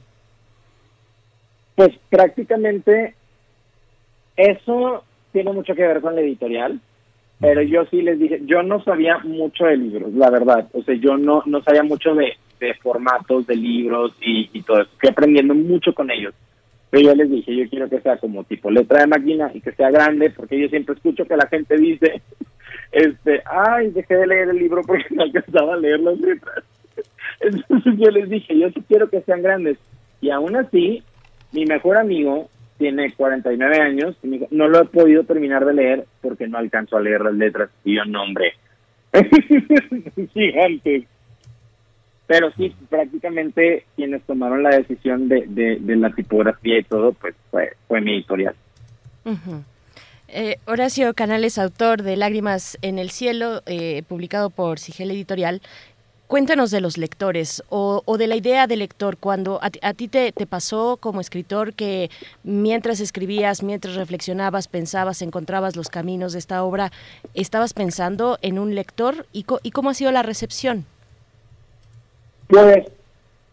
[1.80, 3.14] Pues prácticamente
[4.36, 6.78] eso tiene mucho que ver con la editorial,
[7.40, 10.94] pero yo sí les dije, yo no sabía mucho de libros, la verdad, o sea,
[10.96, 15.08] yo no, no sabía mucho de, de formatos de libros y, y todo eso, estoy
[15.08, 16.34] aprendiendo mucho con ellos.
[16.90, 19.72] Pero yo les dije, yo quiero que sea como tipo letra de máquina y que
[19.72, 22.20] sea grande, porque yo siempre escucho que la gente dice,
[22.92, 26.62] este, ay, dejé de leer el libro porque no alcanzaba a leer las letras.
[27.40, 29.78] Entonces yo les dije, yo sí quiero que sean grandes.
[30.20, 31.02] Y aún así,
[31.52, 35.74] mi mejor amigo tiene 49 años y me dijo, no lo he podido terminar de
[35.74, 37.70] leer porque no alcanzo a leer las letras.
[37.84, 38.54] Y yo, no, hombre,
[40.32, 41.04] gigantes.
[42.26, 48.00] Pero sí, prácticamente quienes tomaron la decisión de, la tipografía y todo, pues fue, fue
[48.00, 48.54] mi editorial.
[50.28, 55.60] Eh, Horacio Canales, autor de Lágrimas en el Cielo, eh, publicado por Sigel Editorial.
[56.30, 59.16] Cuéntanos de los lectores o, de la idea del lector.
[59.16, 62.08] Cuando a, a ti te, pasó como escritor que
[62.44, 66.92] mientras escribías, mientras reflexionabas, pensabas, encontrabas los caminos de esta obra,
[67.34, 70.84] estabas pensando en un lector y, co- y cómo ha sido la recepción.
[72.46, 72.86] Pues,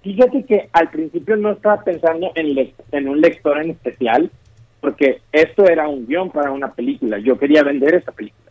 [0.03, 4.29] fíjate que al principio no estaba pensando en, lec- en un lector en especial,
[4.81, 7.17] porque esto era un guion para una película.
[7.17, 8.46] Yo quería vender esta película.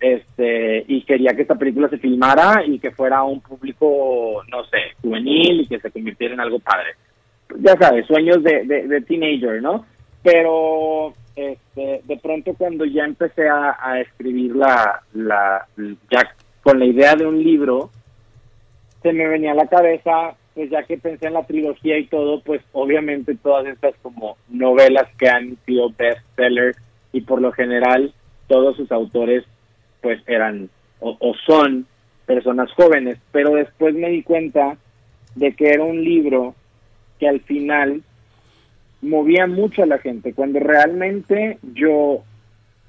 [0.00, 4.78] Este, y quería que esta película se filmara y que fuera un público, no sé,
[5.02, 6.94] juvenil y que se convirtiera en algo padre.
[7.58, 9.84] Ya sabes, sueños de, de, teenager, ¿no?
[10.22, 15.66] Pero este, de pronto cuando ya empecé a, escribir la, la,
[16.10, 17.90] ya con la idea de un libro,
[19.02, 22.40] se me venía a la cabeza, pues ya que pensé en la trilogía y todo,
[22.40, 26.78] pues obviamente todas estas como novelas que han sido bestsellers
[27.12, 28.14] y por lo general
[28.46, 29.44] todos sus autores
[30.00, 30.68] pues eran
[31.00, 31.86] o, son
[32.26, 34.76] personas jóvenes, pero después me di cuenta
[35.34, 36.54] de que era un libro
[37.18, 38.02] que al final
[39.02, 40.34] movía mucho a la gente.
[40.34, 42.22] Cuando realmente yo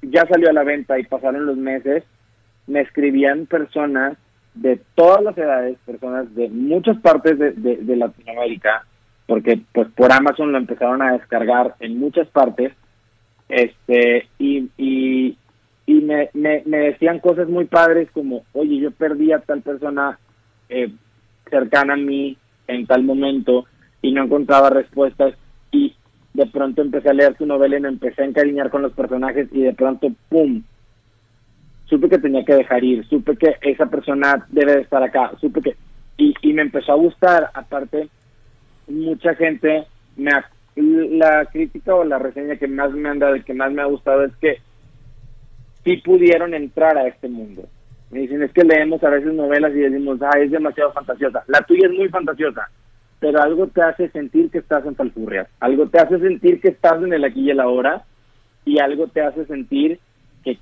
[0.02, 2.04] ya salió a la venta y pasaron los meses,
[2.66, 4.16] me escribían personas
[4.54, 8.84] de todas las edades, personas de muchas partes de, de- de Latinoamérica,
[9.26, 12.72] porque pues por Amazon lo empezaron a descargar en muchas partes,
[13.48, 15.36] este y, y,
[15.92, 20.18] y me, me, decían cosas muy padres como, oye, yo perdí a tal persona
[20.70, 20.90] eh,
[21.50, 23.66] cercana a mí en tal momento
[24.00, 25.34] y no encontraba respuestas
[25.70, 25.94] y
[26.32, 29.48] de pronto empecé a leer su novela y me empecé a encariñar con los personajes
[29.52, 30.62] y de pronto, ¡pum!,
[31.84, 35.60] supe que tenía que dejar ir, supe que esa persona debe de estar acá, supe
[35.60, 35.76] que...
[36.16, 38.08] Y, y me empezó a gustar, aparte,
[38.88, 39.84] mucha gente,
[40.16, 43.82] me ha- la crítica o la reseña que más me han dado que más me
[43.82, 44.56] ha gustado es que
[45.84, 47.64] sí pudieron entrar a este mundo.
[48.10, 51.44] Me dicen, es que leemos a veces novelas y decimos, ah, es demasiado fantasiosa.
[51.46, 52.68] La tuya es muy fantasiosa,
[53.18, 57.02] pero algo te hace sentir que estás en Talfurrias, algo te hace sentir que estás
[57.02, 58.04] en el aquí y el ahora,
[58.64, 59.98] y algo te hace sentir
[60.44, 60.58] que,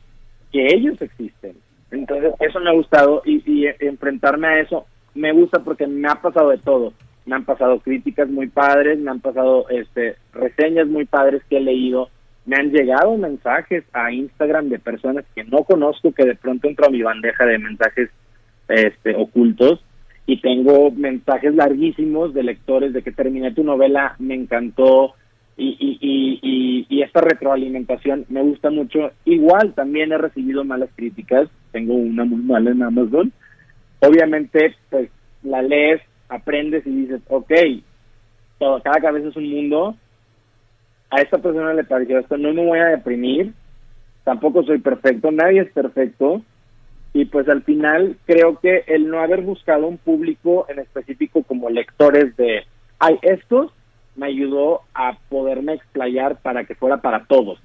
[0.52, 1.56] que ellos existen.
[1.90, 6.16] Entonces, eso me ha gustado y, y enfrentarme a eso me gusta porque me ha
[6.16, 6.92] pasado de todo.
[7.26, 11.60] Me han pasado críticas muy padres, me han pasado este reseñas muy padres que he
[11.60, 12.08] leído,
[12.46, 16.86] me han llegado mensajes a Instagram de personas que no conozco que de pronto entro
[16.86, 18.10] a mi bandeja de mensajes
[18.68, 19.82] este ocultos
[20.26, 25.14] y tengo mensajes larguísimos de lectores de que terminé tu novela, me encantó
[25.56, 29.10] y, y, esta retroalimentación me gusta mucho.
[29.24, 33.32] Igual también he recibido malas críticas, tengo una muy mala en Amazon.
[34.00, 35.10] Obviamente, pues
[35.42, 37.52] la lees, aprendes y dices, ok,
[38.58, 39.96] todo, cada cabeza es un mundo.
[41.10, 43.52] A esta persona le pareció esto, no me voy a deprimir,
[44.24, 46.42] tampoco soy perfecto, nadie es perfecto,
[47.12, 51.68] Y pues al final creo que el no haber buscado un público en específico como
[51.68, 52.64] lectores de,
[53.00, 53.72] ay, estos
[54.14, 57.58] me ayudó a poderme explayar para que fuera para todos.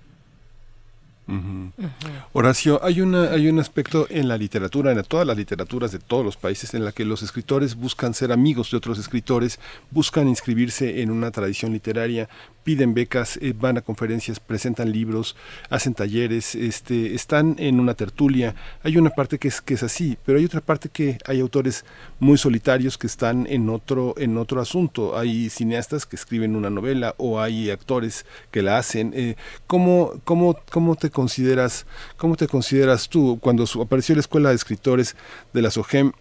[2.34, 6.24] Horacio, hay una hay un aspecto en la literatura, en todas las literaturas de todos
[6.24, 11.02] los países, en la que los escritores buscan ser amigos de otros escritores, buscan inscribirse
[11.02, 12.30] en una tradición literaria,
[12.66, 15.38] piden becas, eh, van a conferencias, presentan libros,
[15.70, 18.56] hacen talleres, este, están en una tertulia.
[18.84, 21.86] Hay una parte que es que es así, pero hay otra parte que hay autores
[22.20, 25.18] muy solitarios que están en otro en otro asunto.
[25.18, 29.14] Hay cineastas que escriben una novela o hay actores que la hacen.
[29.16, 29.36] Eh,
[29.68, 31.86] ¿cómo, cómo, ¿Cómo te consideras
[32.18, 35.16] cómo te consideras tú cuando apareció la escuela de escritores
[35.54, 36.14] de la SOGEM?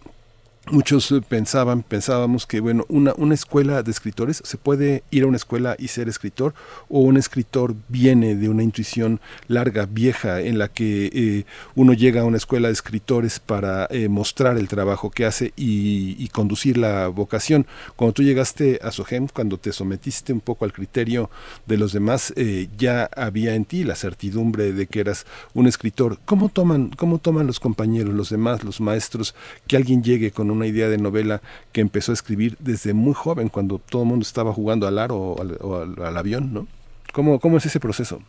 [0.71, 5.27] Muchos eh, pensaban, pensábamos que bueno, una, una escuela de escritores se puede ir a
[5.27, 6.55] una escuela y ser escritor,
[6.89, 11.45] o un escritor viene de una intuición larga, vieja, en la que eh,
[11.75, 16.27] uno llega a una escuela de escritores para eh, mostrar el trabajo que hace y,
[16.29, 17.65] conducir la vocación.
[17.95, 21.29] Cuando tú llegaste a SOGEM, cuando te sometiste un poco al criterio
[21.65, 26.17] de los demás, eh, ya había en ti la certidumbre de que eras un escritor.
[26.25, 29.35] ¿Cómo toman, cómo toman los compañeros, los demás, los maestros,
[29.67, 31.41] que alguien llegue con una idea de novela
[31.71, 35.15] que empezó a escribir desde muy joven, cuando todo el mundo estaba jugando al aro
[35.17, 36.67] o al, o al- al avión, ¿no?
[37.13, 38.21] ¿Cómo, ¿Cómo es ese proceso?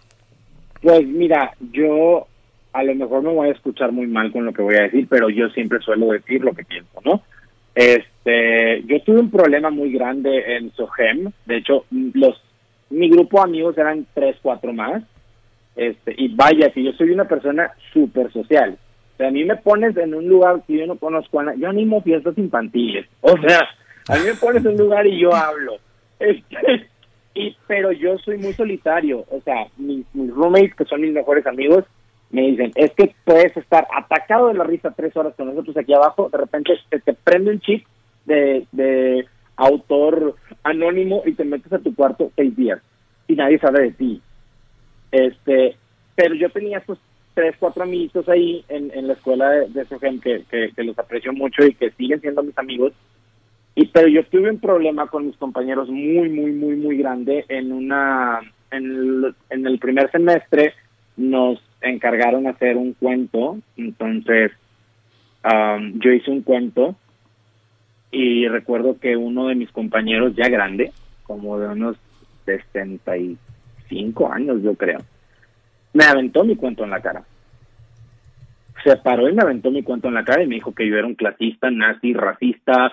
[0.82, 2.26] Pues mira, yo
[2.72, 5.06] a lo mejor me voy a escuchar muy mal con lo que voy a decir,
[5.08, 7.22] pero yo siempre suelo decir lo que pienso, ¿no?
[7.74, 12.40] Este, yo tuve un problema muy grande en Sogem, de hecho, los
[12.88, 15.02] mi grupo de amigos eran tres, cuatro más,
[15.74, 18.78] este, y vaya, que yo soy una persona súper social.
[19.18, 22.02] A mí me pones en un lugar que yo no conozco a nadie, yo animo
[22.02, 23.60] fiestas infantiles, o sea,
[24.08, 25.78] a mí me pones en un lugar y yo hablo.
[26.18, 26.88] Este,
[27.34, 31.84] y, pero yo soy muy solitario, o sea, mis, roommates, que son mis mejores amigos,
[32.30, 35.94] me dicen, es que puedes estar atacado de la risa tres horas con nosotros aquí
[35.94, 37.86] abajo, de repente te, prende un chip
[38.24, 42.80] de, de autor anónimo y te metes a tu cuarto seis días
[43.28, 44.22] y nadie sabe de ti.
[45.10, 45.76] Este,
[46.14, 46.98] pero yo tenía estos
[47.36, 51.34] tres, cuatro amiguitos ahí en, en la escuela de, de Sogem que, que, los aprecio
[51.34, 52.94] mucho y que siguen siendo mis amigos.
[53.74, 57.72] Y pero yo tuve un problema con mis compañeros muy, muy, muy, muy grande en
[57.72, 60.72] una, en el, en el primer semestre
[61.18, 64.52] nos encargaron hacer un cuento, entonces
[65.42, 66.96] am, yo hice un cuento
[68.10, 70.90] y recuerdo que uno de mis compañeros ya grande,
[71.24, 71.98] como de unos
[72.46, 75.00] 65 años yo creo,
[75.96, 77.24] me aventó mi cuento en la cara.
[78.84, 80.96] Se paró y me aventó mi cuento en la cara y me dijo que yo
[80.96, 82.92] era un clasista, nazi, racista,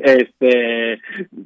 [0.00, 0.98] este,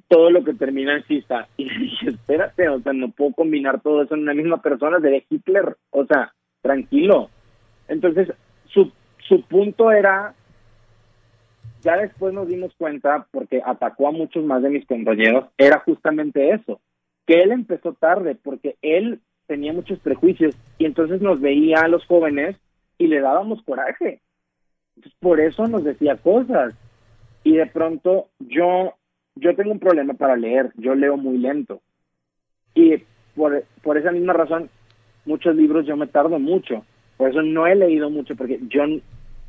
[0.07, 1.49] todo lo que termina en cista.
[1.57, 5.27] Y dije, espérate, o sea, no puedo combinar todo eso en una misma persona, de
[5.29, 7.31] Hitler, o sea, tranquilo.
[7.89, 8.33] Entonces,
[8.67, 8.93] su,
[9.27, 10.35] su punto era,
[11.83, 16.51] ya después nos dimos cuenta, porque atacó a muchos más de mis compañeros, era justamente
[16.51, 16.81] eso,
[17.27, 22.05] que él empezó tarde, porque él tenía muchos prejuicios y entonces nos veía a los
[22.07, 22.57] jóvenes
[22.99, 24.21] y le dábamos coraje.
[24.97, 26.75] Entonces, por eso nos decía cosas.
[27.45, 28.95] Y de pronto yo
[29.35, 31.81] yo tengo un problema para leer, yo leo muy lento.
[32.75, 33.03] Y
[33.35, 34.69] por, por esa misma razón,
[35.25, 36.85] muchos libros yo me tardo mucho.
[37.17, 38.83] Por eso no he leído mucho, porque yo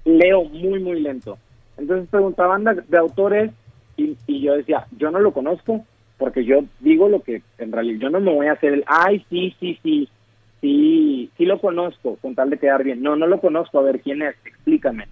[0.06, 1.38] leo muy, muy lento.
[1.78, 3.52] Entonces preguntaban de, de autores
[3.98, 5.86] y, y yo decía, yo no lo conozco,
[6.18, 9.26] porque yo digo lo que en realidad, yo no me voy a hacer el, ay,
[9.30, 10.10] sí, sí, sí,
[10.62, 13.02] sí, sí lo conozco, con tal de quedar bien.
[13.02, 15.08] No, no lo conozco, a ver quién es, explícame.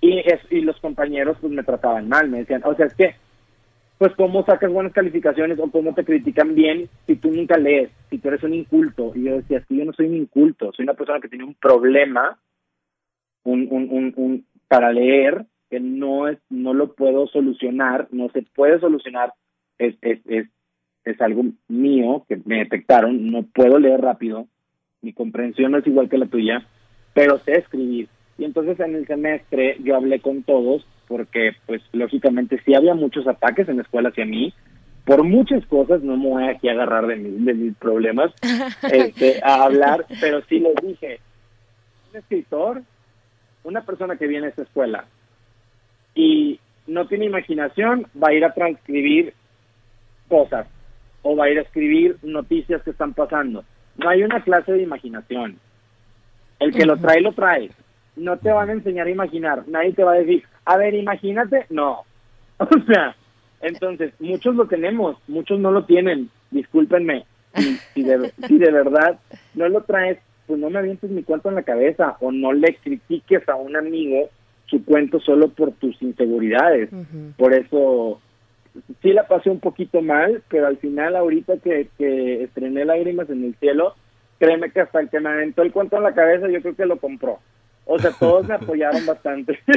[0.00, 3.14] Y, es, y los compañeros pues me trataban mal, me decían, o sea, es que,
[3.98, 8.18] pues cómo sacas buenas calificaciones o cómo te critican bien si tú nunca lees, si
[8.18, 9.12] tú eres un inculto.
[9.14, 11.54] Y yo decía, que yo no soy un inculto, soy una persona que tiene un
[11.54, 12.38] problema
[13.44, 18.42] un, un, un, un, para leer que no es no lo puedo solucionar, no se
[18.42, 19.32] puede solucionar,
[19.78, 20.48] es, es, es,
[21.04, 24.46] es algo mío que me detectaron, no puedo leer rápido,
[25.00, 26.66] mi comprensión no es igual que la tuya,
[27.14, 28.08] pero sé escribir.
[28.36, 33.26] Y entonces en el semestre yo hablé con todos porque pues lógicamente sí había muchos
[33.26, 34.52] ataques en la escuela hacia mí,
[35.04, 38.30] por muchas cosas, no me voy aquí a agarrar de, mis de mis problemas
[38.92, 41.20] este, a hablar, pero sí les dije,
[42.10, 42.82] un escritor,
[43.64, 45.06] una persona que viene a esta escuela
[46.14, 49.32] y no tiene imaginación, va a ir a transcribir
[50.28, 50.66] cosas
[51.22, 53.64] o va a ir a escribir noticias que están pasando.
[53.96, 55.58] No hay una clase de imaginación.
[56.60, 57.70] El que lo trae, lo trae.
[58.16, 59.64] No te van a enseñar a imaginar.
[59.68, 61.66] Nadie te va a decir, a ver, imagínate.
[61.70, 62.04] No.
[62.60, 63.14] O sea,
[63.60, 66.28] entonces, muchos lo tenemos, muchos no lo tienen.
[66.50, 67.24] Discúlpenme.
[67.54, 69.18] Si, si, de, si de verdad
[69.54, 72.74] no lo traes, pues no me avientes mi cuento en la cabeza o no le
[72.76, 74.28] critiques a un amigo
[74.66, 76.90] su cuento solo por tus inseguridades.
[77.36, 78.20] Por eso
[79.02, 83.44] sí la pasé un poquito mal, pero al final ahorita que, que estrené Lágrimas en
[83.44, 83.94] el Cielo,
[84.38, 86.86] créeme que hasta el que me aventó el cuento en la cabeza yo creo que
[86.86, 87.38] lo compró.
[87.90, 89.58] O sea, todos me apoyaron bastante.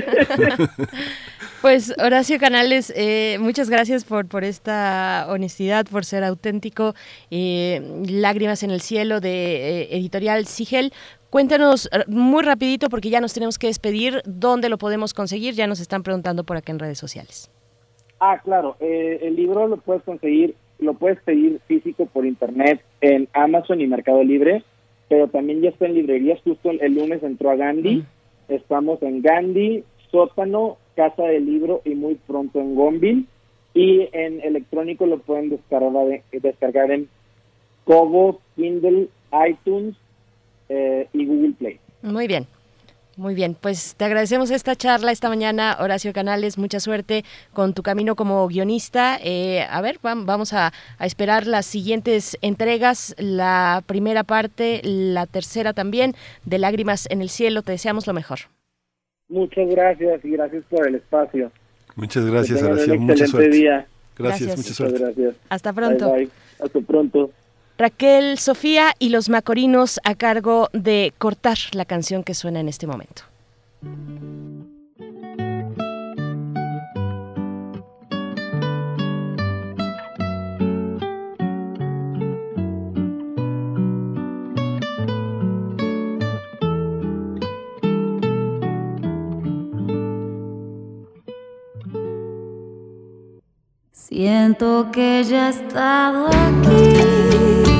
[1.61, 6.95] Pues Horacio Canales, eh, muchas gracias por, por esta honestidad, por ser auténtico.
[7.29, 10.91] Eh, Lágrimas en el cielo de eh, editorial Sigel.
[11.29, 14.23] Cuéntanos eh, muy rapidito porque ya nos tenemos que despedir.
[14.25, 15.53] ¿Dónde lo podemos conseguir?
[15.53, 17.51] Ya nos están preguntando por acá en redes sociales.
[18.23, 23.27] Ah, claro, eh, el libro lo puedes conseguir, lo puedes pedir físico por internet en
[23.33, 24.63] Amazon y Mercado Libre,
[25.09, 28.03] pero también ya está en librerías, justo el, el lunes entró a Gandhi,
[28.47, 33.25] estamos en Gandhi, Sótano, Casa del Libro y muy pronto en Gonville,
[33.73, 37.09] y en electrónico lo pueden descargar, de- descargar en
[37.85, 39.07] Kobo, Kindle,
[39.49, 39.95] iTunes
[40.69, 41.79] eh, y Google Play.
[42.03, 42.45] Muy bien.
[43.17, 46.57] Muy bien, pues te agradecemos esta charla esta mañana, Horacio Canales.
[46.57, 49.19] Mucha suerte con tu camino como guionista.
[49.21, 55.25] Eh, a ver, vam- vamos a, a esperar las siguientes entregas, la primera parte, la
[55.27, 57.61] tercera también, de Lágrimas en el Cielo.
[57.63, 58.39] Te deseamos lo mejor.
[59.27, 61.51] Muchas gracias y gracias por el espacio.
[61.95, 62.93] Muchas gracias, Horacio.
[62.93, 63.57] un Mucha excelente suerte.
[63.57, 63.87] día.
[64.17, 64.47] Gracias, Gracias.
[64.57, 64.99] mucha Muchas suerte.
[64.99, 65.35] gracias.
[65.49, 66.11] Hasta pronto.
[66.11, 66.29] Bye, bye.
[66.59, 67.31] Hasta pronto.
[67.77, 72.87] Raquel, Sofía y los Macorinos a cargo de cortar la canción que suena en este
[72.87, 73.23] momento.
[94.13, 97.70] Siento que ya he estado aquí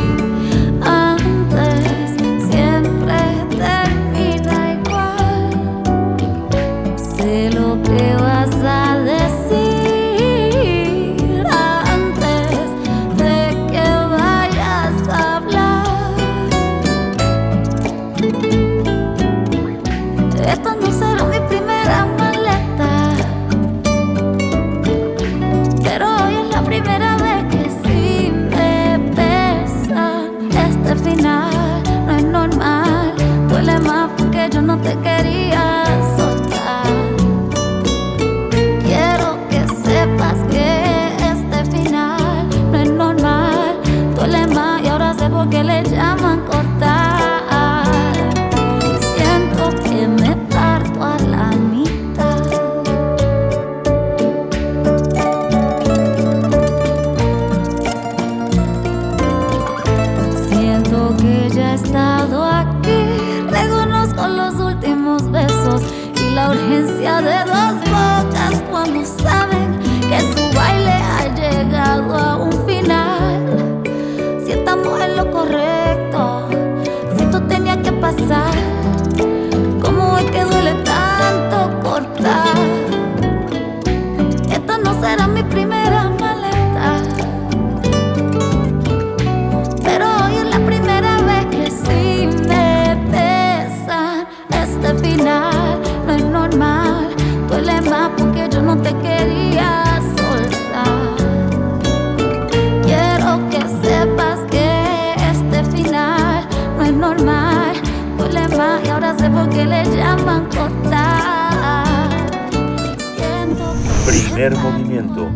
[114.42, 115.30] Primer movimiento.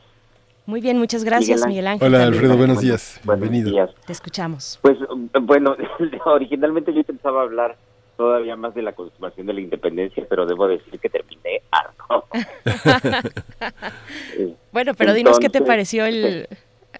[0.66, 2.08] Muy bien, muchas gracias, Miguel Miguel Ángel.
[2.10, 2.34] Hola, también.
[2.34, 3.22] Alfredo, buenos Buenos- días.
[3.24, 3.72] buenos Bienvenido.
[3.72, 3.90] días.
[4.06, 4.78] Te escuchamos.
[4.82, 5.78] Pues um, bueno,
[6.26, 7.78] originalmente yo pensaba hablar
[8.18, 12.26] todavía más de la consumación de la independencia, pero debo decir que terminé harto.
[14.72, 16.48] Bueno, pero dinos qué te entonces, pareció el,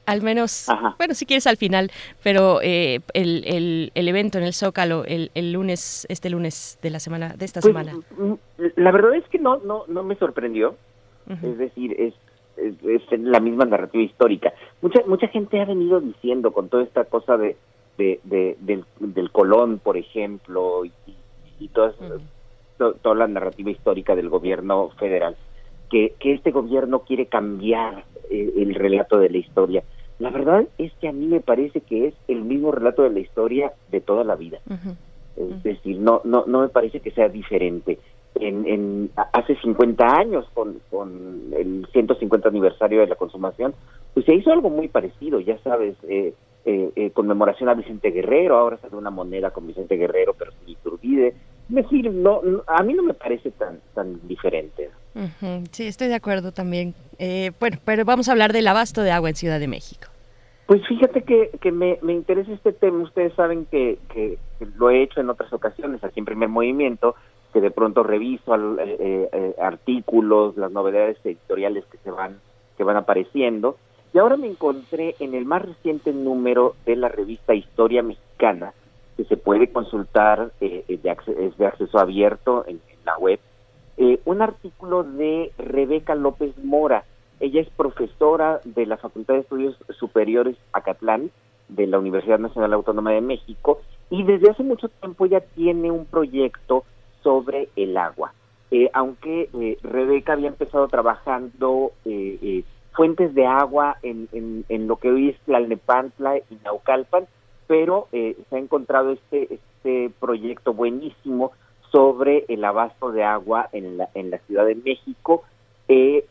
[0.08, 0.96] al menos, Ajá.
[0.98, 1.92] bueno, si quieres al final,
[2.24, 6.90] pero eh, el, el, el evento en el Zócalo el, el lunes, este lunes de
[6.90, 7.94] la semana, de esta pues, semana.
[8.18, 8.34] mm,
[8.78, 10.76] La verdad es que no, no, no me sorprendió.
[11.44, 12.14] Es decir, es
[12.56, 14.54] es, la misma narrativa histórica.
[14.82, 17.56] Mucha mucha gente ha venido diciendo con toda esta cosa de,
[17.98, 18.20] de,
[18.60, 20.92] del, Colón, por ejemplo, y,
[21.60, 21.94] y toda,
[22.78, 25.36] toda la narrativa histórica del gobierno federal,
[25.90, 29.84] que, que este gobierno quiere cambiar eh, el relato de la historia.
[30.20, 33.20] La verdad es que a mí me parece que es el mismo relato de la
[33.20, 34.60] historia de toda la vida.
[35.36, 38.00] Es decir, no, no, no me parece que sea diferente
[38.40, 43.74] en, hace 50 años con, con el 150 aniversario de la consumación,
[44.14, 46.34] pues se hizo algo muy parecido, ya sabes, eh,
[46.68, 50.70] eh, eh, conmemoración a Vicente Guerrero, ahora sale una moneda con Vicente Guerrero, pero sin
[50.70, 51.34] Iturbide.
[51.70, 54.90] decir, no, a mí no me parece tan, tan diferente.
[55.72, 56.94] Sí, estoy de acuerdo también.
[57.60, 60.08] bueno, pero vamos a hablar del abasto de agua en Ciudad de México.
[60.68, 63.02] Pues fíjate que, que me, me interesa este tema.
[63.04, 64.38] Ustedes saben que, que,
[64.76, 67.16] lo he hecho en otras ocasiones, aquí en Primer Movimiento,
[67.54, 72.40] que de pronto reviso eh, eh, eh, artículos, las novedades editoriales que se van
[72.78, 73.78] que van apareciendo
[74.18, 78.74] y ahora me encontré en el más reciente número de la revista Historia Mexicana
[79.16, 83.40] que se puede consultar de es de acceso abierto en, la web
[84.26, 87.04] un artículo de Rebeca López Mora
[87.40, 91.30] ella es profesora de la Facultad de Estudios Superiores Acatlán
[91.68, 96.06] de la Universidad Nacional Autónoma de México y desde hace mucho tiempo ella tiene un
[96.06, 96.86] proyecto
[97.22, 98.34] sobre el agua.
[98.72, 102.64] Eh, aunque eh, Rebeca había empezado trabajando eh,
[102.98, 104.28] fuentes de agua en,
[104.68, 107.28] en, lo que hoy es Tlalnepantla y Naucalpan,
[107.68, 111.54] pero se ha encontrado este, este proyecto buenísimo
[111.92, 115.44] sobre el abasto de agua en la, en la Ciudad de México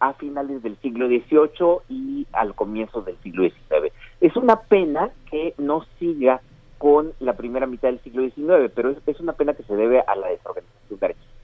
[0.00, 3.92] a finales del siglo XVIII y al comienzo del siglo XIX.
[4.20, 6.40] Es una pena que no siga
[6.78, 10.14] con la primera mitad del siglo XIX, pero es, una pena que se debe a
[10.14, 11.35] la desorganización de archivos.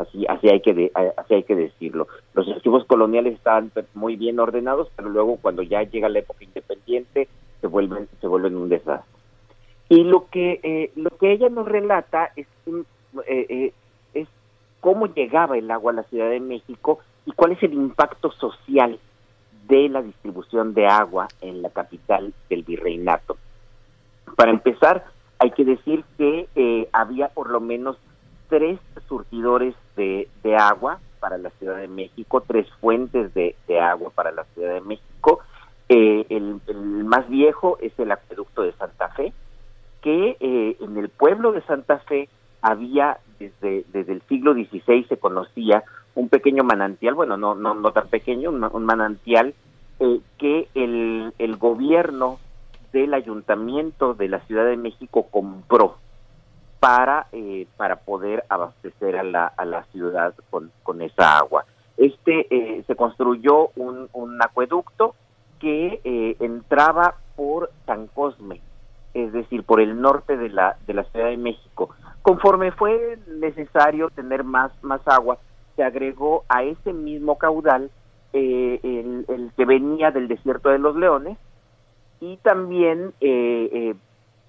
[0.00, 2.08] Así, así, hay que así hay que decirlo.
[2.32, 7.28] Los archivos coloniales estaban muy bien ordenados, pero luego cuando ya llega la época independiente
[7.60, 9.20] se vuelven se vuelven un desastre.
[9.90, 12.46] Y lo que eh, lo que ella nos relata es
[13.26, 13.72] eh, eh,
[14.14, 14.28] es
[14.80, 18.98] cómo llegaba el agua a la Ciudad de México y cuál es el impacto social
[19.68, 23.36] de la distribución de agua en la capital del virreinato.
[24.36, 25.04] Para empezar,
[25.38, 27.96] hay que decir que eh, había por lo menos
[28.48, 28.78] tres
[29.08, 29.74] surtidores
[30.42, 34.80] de, agua para la Ciudad de México, tres fuentes de, agua para la Ciudad de
[34.80, 35.40] México.
[35.88, 36.60] Eh, el,
[37.04, 39.32] más viejo es el acueducto de Santa Fe,
[40.00, 42.28] que eh, en el pueblo de Santa Fe
[42.62, 45.82] había desde, desde el siglo XVI se conocía
[46.14, 49.54] un pequeño manantial, bueno, no, no, no tan pequeño, un, manantial
[50.38, 52.38] que el, el gobierno
[52.92, 55.96] del ayuntamiento de la Ciudad de México compró
[56.80, 61.64] para eh, para poder abastecer a la, a la ciudad con, con esa agua.
[61.96, 65.14] Este eh, se construyó un, un acueducto
[65.58, 68.60] que eh, entraba por San Cosme,
[69.12, 71.90] es decir, por el norte de la de la Ciudad de México.
[72.22, 75.38] Conforme fue necesario tener más más agua,
[75.76, 77.90] se agregó a ese mismo caudal
[78.32, 81.36] el, el que venía del desierto de los Leones
[82.20, 83.94] y también eh, eh,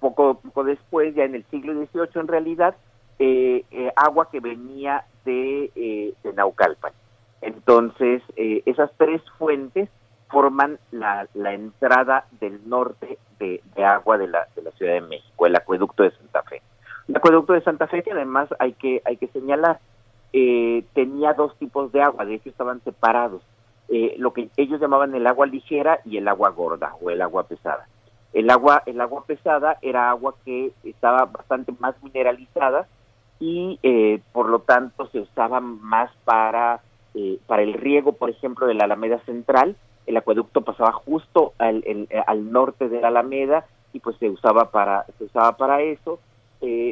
[0.01, 2.75] poco, poco después, ya en el siglo XVIII en realidad,
[3.19, 3.63] eh,
[3.95, 6.91] agua que venía de, de Naucalpan.
[7.41, 9.89] Entonces, esas tres fuentes
[10.29, 15.55] forman la, entrada del norte de, agua de la, de la Ciudad de México, el
[15.55, 16.61] acueducto de Santa Fe.
[17.07, 19.79] El acueducto de Santa Fe, que además hay que, hay que señalar,
[20.31, 23.41] tenía dos tipos de agua, de hecho estaban separados.
[23.93, 27.43] Eh, lo que ellos llamaban el agua ligera y el agua gorda o el agua
[27.43, 27.89] pesada.
[28.33, 32.87] El agua, el agua pesada era agua que estaba bastante más mineralizada
[33.39, 36.81] y eh, por lo tanto se usaba más para,
[37.13, 39.75] eh, para el riego, por ejemplo, de la Alameda Central.
[40.05, 41.83] El acueducto pasaba justo al,
[42.25, 46.19] al norte de la Alameda y pues se usaba para, se usaba para eso,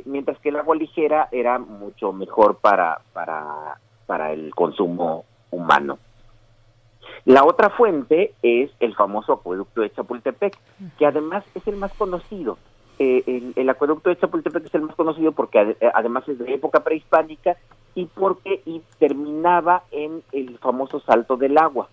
[0.06, 5.98] mientras que el agua ligera era mucho mejor para, para, para el consumo humano.
[7.26, 10.58] La otra fuente es el famoso acueducto de Chapultepec,
[10.98, 12.58] que además es el más conocido.
[12.98, 16.84] Eh, el, acueducto de Chapultepec es el más conocido porque eh, además es de época
[16.84, 17.56] prehispánica
[17.96, 21.88] y porque y terminaba en el famoso Salto del Agua,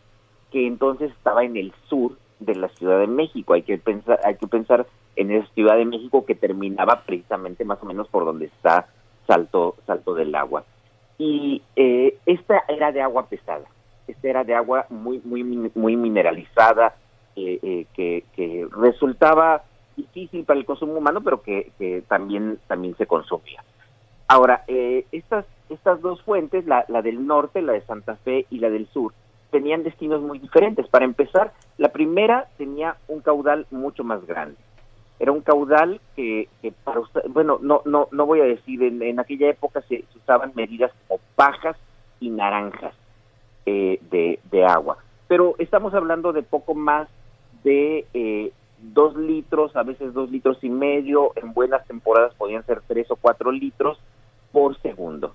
[0.50, 3.54] que entonces estaba en el sur de la Ciudad de México.
[3.54, 4.86] Hay que pensar, hay que pensar
[5.16, 8.88] en esa Ciudad de México que terminaba precisamente más o menos por donde está
[9.26, 10.64] Salto, Salto del Agua.
[11.18, 13.66] Y eh, esta era de agua pesada
[14.06, 15.42] esta era de agua muy muy
[15.74, 16.94] muy mineralizada
[17.36, 19.62] eh, eh, que, que, resultaba
[19.96, 23.62] difícil para el consumo humano pero que, que también también se consumía
[24.28, 28.58] ahora eh, estas estas dos fuentes la, la del norte la de Santa Fe y
[28.58, 29.12] la del sur
[29.50, 30.86] tenían destinos muy diferentes.
[30.88, 34.56] Para empezar, la primera tenía un caudal mucho más grande.
[35.18, 36.48] Era un caudal que,
[36.84, 40.92] para usted, bueno, no, no, no voy a decir, en, aquella época se, usaban medidas
[41.08, 41.76] como pajas
[42.20, 42.94] y naranjas
[43.66, 44.98] eh, de, agua.
[45.28, 47.08] Pero estamos hablando de poco más
[47.62, 52.80] de eh, dos litros, a veces dos litros y medio, en buenas temporadas podían ser
[52.86, 53.98] tres o cuatro litros
[54.52, 55.34] por segundo.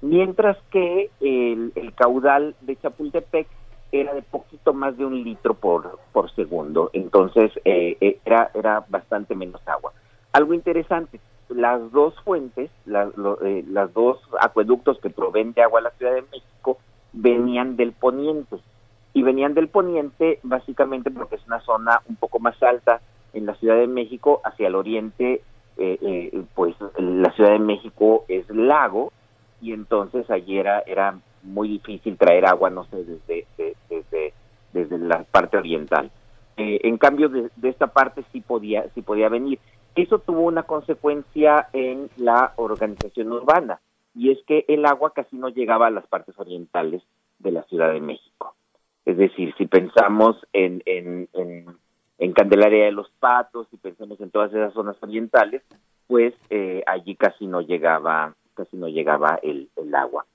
[0.00, 3.48] Mientras que el, caudal de Chapultepec
[3.90, 8.84] era de poquito más de un litro por, por segundo, entonces eh, eh, era, era
[8.88, 9.92] bastante menos agua.
[10.32, 13.08] Algo interesante, las dos fuentes, las,
[13.44, 16.78] eh, las dos acueductos que proveen de agua a la Ciudad de México
[17.12, 18.56] venían del poniente
[19.12, 23.00] y venían del poniente básicamente porque es una zona un poco más alta
[23.32, 25.42] en la Ciudad de México hacia el oriente
[26.54, 29.12] pues la Ciudad de México es lago
[29.60, 33.46] y entonces allí era, era muy difícil traer agua, no sé, desde,
[33.88, 34.32] desde,
[34.72, 36.10] desde la parte oriental.
[36.56, 39.58] Eh, en cambio, de, esta parte sí podía, sí podía venir.
[39.94, 43.80] Eso tuvo una consecuencia en la organización urbana,
[44.14, 47.02] y es que el agua casi no llegaba a las partes orientales
[47.38, 48.54] de la Ciudad de México.
[49.04, 51.66] Es decir, si pensamos en, en, en,
[52.18, 55.62] en Candelaria de los Patos, si pensamos en todas esas zonas orientales,
[56.06, 60.26] pues eh, allí casi no llegaba, casi no llegaba el, el agua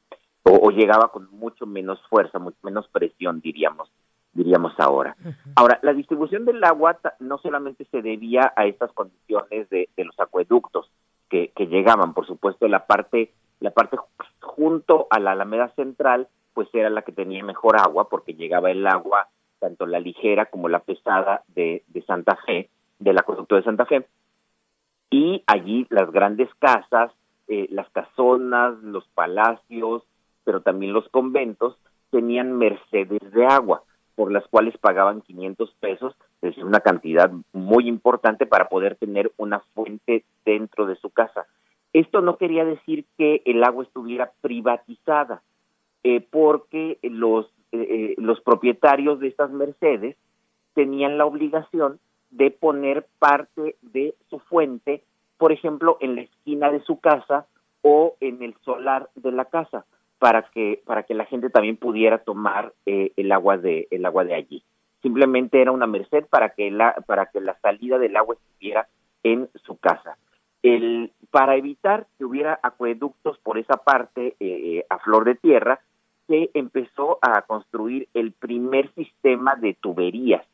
[0.43, 3.89] o, llegaba con mucho menos fuerza, mucho menos presión, diríamos,
[4.33, 5.15] diríamos ahora.
[5.55, 10.91] Ahora, la distribución del agua no solamente se debía a estas condiciones de, los acueductos
[11.29, 13.33] que, llegaban, por supuesto, la parte,
[13.63, 13.95] la parte
[14.41, 18.85] junto a la Alameda Central, pues era la que tenía mejor agua, porque llegaba el
[18.85, 23.85] agua, tanto la ligera como la pesada de, de Santa Fe, del acueducto de Santa
[23.85, 24.05] Fe,
[25.09, 27.13] y allí las grandes casas,
[27.47, 30.03] eh, las casonas, los palacios,
[30.43, 31.77] pero también los conventos
[32.11, 33.83] tenían mercedes de agua,
[34.15, 39.61] por las cuales pagaban 500 pesos, es una cantidad muy importante para poder tener una
[39.73, 41.45] fuente dentro de su casa.
[41.93, 45.43] Esto no quería decir que el agua estuviera privatizada,
[46.03, 50.17] eh, porque los, eh, eh, los propietarios de estas mercedes
[50.73, 51.99] tenían la obligación
[52.31, 55.03] de poner parte de su fuente,
[55.37, 57.45] por ejemplo, en la esquina de su casa
[57.83, 59.85] o en el solar de la casa
[60.17, 64.23] para que para que la gente también pudiera tomar eh, el agua de el agua
[64.23, 64.63] de allí.
[65.01, 68.87] Simplemente era una merced para que la para que la salida del agua estuviera
[69.23, 70.17] en su casa
[70.63, 75.79] el para evitar que hubiera acueductos por esa parte eh, a flor de tierra
[76.27, 80.45] se empezó a construir el primer sistema de tuberías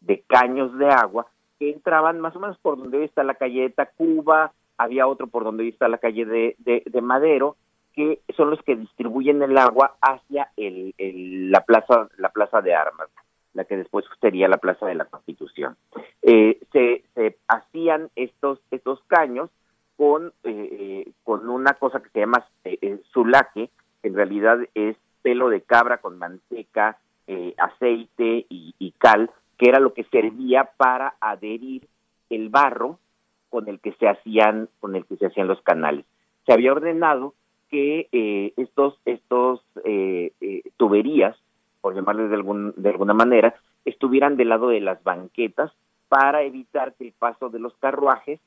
[0.00, 1.26] de caños de agua
[1.58, 5.26] que entraban más o menos por donde hoy está la calle de Tacuba había otro
[5.26, 7.56] por donde hoy está la calle de, de Madero
[7.94, 10.94] que son los que distribuyen el agua hacia el,
[11.50, 13.08] la plaza la plaza de armas
[13.56, 15.76] la que después sería la plaza de la Constitución.
[16.22, 19.50] Eh, se, se, hacían estos estos caños
[19.96, 23.70] con eh, con una cosa que se llama eh, sulaque
[24.02, 26.98] que en realidad es pelo de cabra con manteca
[27.58, 31.88] aceite y, cal que era lo que servía para adherir
[32.30, 33.00] el barro
[33.50, 36.04] con el que se hacían con el que se hacían los canales.
[36.44, 37.34] Se había ordenado
[37.70, 41.36] que eh, estos estos eh, eh, tuberías,
[41.86, 45.70] por llamarles de algún de alguna manera, estuvieran del lado de las banquetas
[46.08, 48.40] para evitar que el paso de los carruajes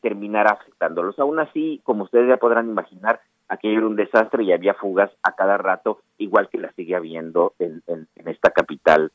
[0.00, 1.18] terminara afectándolos.
[1.18, 5.32] Aún así, como ustedes ya podrán imaginar, aquello era un desastre y había fugas a
[5.32, 9.12] cada rato, igual que la sigue habiendo en, en, esta capital,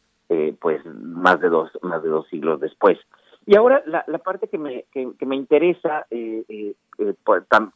[0.62, 3.00] pues más de dos más de dos siglos después.
[3.48, 7.16] Y ahora la, la parte que me, que, me interesa eh, eh, eh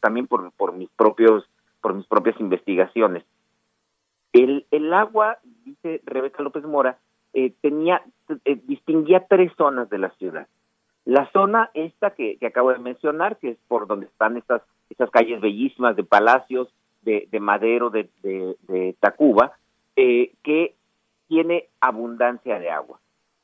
[0.00, 1.42] también por, por mis propios
[1.80, 3.24] por mis propias investigaciones.
[4.34, 6.98] El, el agua, dice Rebeca López Mora,
[7.32, 8.02] eh, tenía
[8.64, 10.48] distinguía tres zonas de la ciudad.
[11.04, 15.10] La zona esta que, que, acabo de mencionar, que es por donde están estas estas
[15.10, 16.68] calles bellísimas de palacios,
[17.02, 19.52] de, de Madero, de, de, de Tacuba,
[19.94, 20.74] que
[21.28, 23.00] tiene abundancia de agua.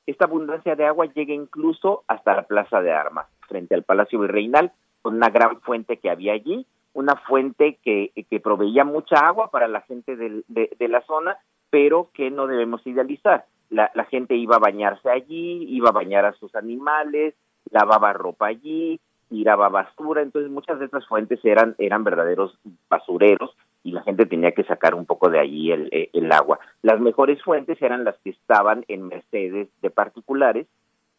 [0.07, 4.72] Esta abundancia de agua llega incluso hasta la Plaza de Armas, frente al Palacio Virreinal,
[5.03, 9.68] con una gran fuente que había allí, una fuente que, que proveía mucha agua para
[9.68, 11.38] la gente de, de, la zona,
[11.70, 13.47] pero que no debemos idealizar.
[13.68, 17.34] La, la gente iba a bañarse allí, iba a bañar a sus animales,
[17.70, 23.93] lavaba ropa allí, tiraba basura, entonces muchas de estas fuentes eran, eran verdaderos basureros y
[23.93, 26.59] la gente tenía que sacar un poco de allí el, eh, el, agua.
[26.82, 30.66] Las mejores fuentes eran las que estaban en Mercedes de particulares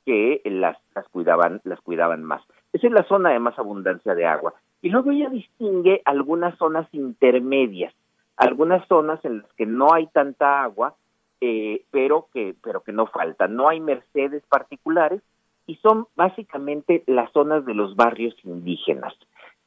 [0.05, 2.43] que las, las cuidaban las cuidaban más.
[2.73, 4.53] Esa es la zona de más abundancia de agua.
[4.81, 7.93] Y luego ella distingue algunas zonas intermedias,
[8.35, 10.95] algunas zonas en las que no hay tanta agua,
[11.39, 13.55] eh, pero que pero que no faltan.
[13.55, 15.21] No hay mercedes particulares
[15.67, 19.13] y son básicamente las zonas de los barrios indígenas.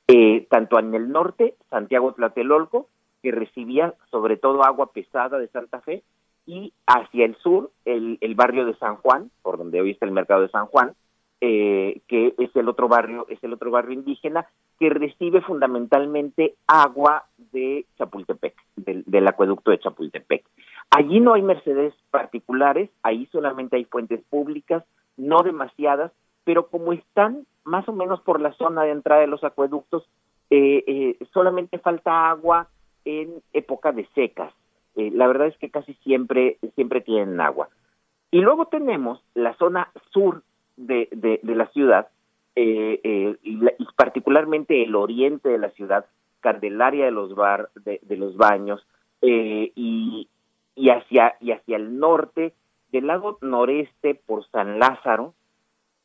[0.08, 2.88] Eh, tanto en el norte, Santiago Tlatelolco,
[3.22, 6.02] que recibía sobre todo agua pesada de Santa Fe,
[6.46, 10.12] y hacia el sur, el, el barrio de San Juan, por donde hoy está el
[10.12, 10.92] mercado de San Juan,
[11.46, 14.46] eh, que es el otro barrio, es el otro barrio indígena,
[14.78, 20.42] que recibe fundamentalmente agua de Chapultepec, del, acueducto de Chapultepec.
[20.88, 24.84] Allí no hay mercedes particulares, ahí solamente hay fuentes públicas,
[25.18, 26.12] no demasiadas,
[26.44, 30.08] pero como están más o menos por la zona de entrada de los acueductos,
[30.48, 32.68] eh, eh, solamente falta agua
[33.04, 34.54] en época de secas.
[34.96, 37.68] Eh, la verdad es que casi siempre, siempre tienen agua.
[38.30, 40.42] Y luego tenemos la zona sur
[40.76, 42.08] de, de, la ciudad,
[42.56, 43.00] y,
[43.42, 46.06] y, particularmente el oriente de la ciudad,
[46.40, 48.86] Candelaria de los, bar, de, de los Baños,
[49.20, 50.28] y,
[50.74, 52.52] y, hacia, y hacia el norte,
[52.92, 55.34] del lado noreste por San Lázaro,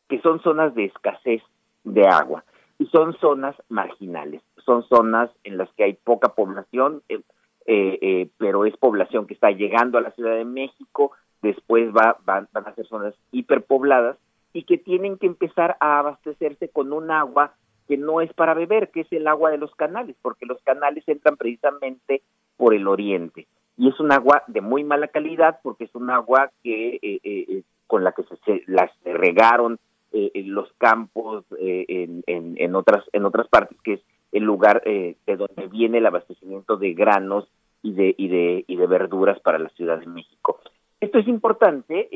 [0.07, 1.43] que son zonas de escasez
[1.83, 2.43] de agua
[2.79, 7.21] y son zonas marginales, son zonas en las que hay poca población, eh,
[7.65, 11.11] eh, eh, pero es población que está llegando a la Ciudad de México,
[11.41, 14.17] después va, van, van a ser zonas hiperpobladas
[14.53, 17.53] y que tienen que empezar a abastecerse con un agua
[17.87, 21.03] que no es para beber, que es el agua de los canales, porque los canales
[21.07, 22.21] entran precisamente
[22.57, 23.47] por el oriente.
[23.77, 28.11] Y es un agua de muy mala calidad porque es un agua que con la
[28.11, 29.79] que se, las regaron
[30.11, 34.81] eh, en los campos eh, en, en, otras en otras partes que es el lugar
[34.85, 37.47] eh, de donde viene el abastecimiento de granos
[37.81, 40.59] y de y de y de verduras para la Ciudad de México
[40.99, 42.09] esto es importante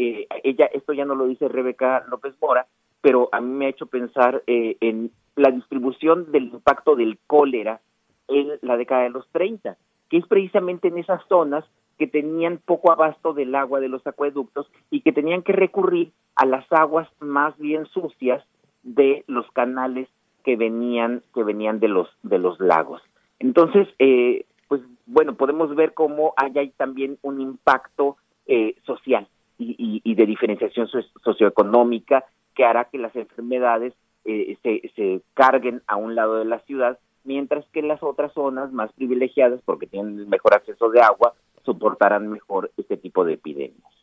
[0.44, 2.68] ella esto ya no lo dice Rebeca López Mora
[3.02, 7.82] pero a mí me ha hecho pensar en la distribución del impacto del cólera
[8.28, 9.78] en la década de los 30
[10.10, 11.66] que es precisamente en esas zonas
[11.98, 16.46] que tenían poco abasto del agua de los acueductos y que tenían que recurrir a
[16.46, 18.44] las aguas más bien sucias
[18.84, 20.08] de los canales
[20.44, 23.02] que venían que venían de los de los lagos.
[23.40, 28.18] Entonces, eh, pues bueno, podemos ver cómo hay, hay también un impacto
[28.48, 29.28] eh, social
[29.58, 30.88] y, y, de diferenciación
[31.24, 32.26] socioeconómica
[32.56, 33.94] que hará que las enfermedades
[34.26, 38.72] eh, se, se carguen a un lado de la ciudad, mientras que las otras zonas
[38.72, 41.34] más privilegiadas, porque tienen mejor acceso de agua,
[41.64, 44.03] soportarán mejor este tipo de epidemias.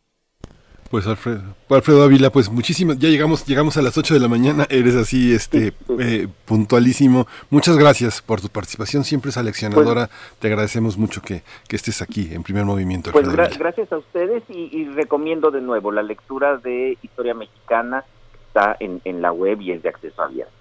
[0.90, 4.66] Pues Alfredo, Alfredo Ávila, pues muchísimas, ya llegamos, llegamos a las 8 de la mañana,
[4.70, 7.28] eres así, este, eh, puntualísimo.
[7.48, 12.02] Muchas gracias por tu participación, siempre es aleccionadora, pues te agradecemos mucho que, que, estés
[12.02, 13.12] aquí en primer movimiento.
[13.12, 18.04] Pues gracias a ustedes y, recomiendo de nuevo la lectura de Historia Mexicana,
[18.48, 20.59] está en, en la web y es de acceso abierto.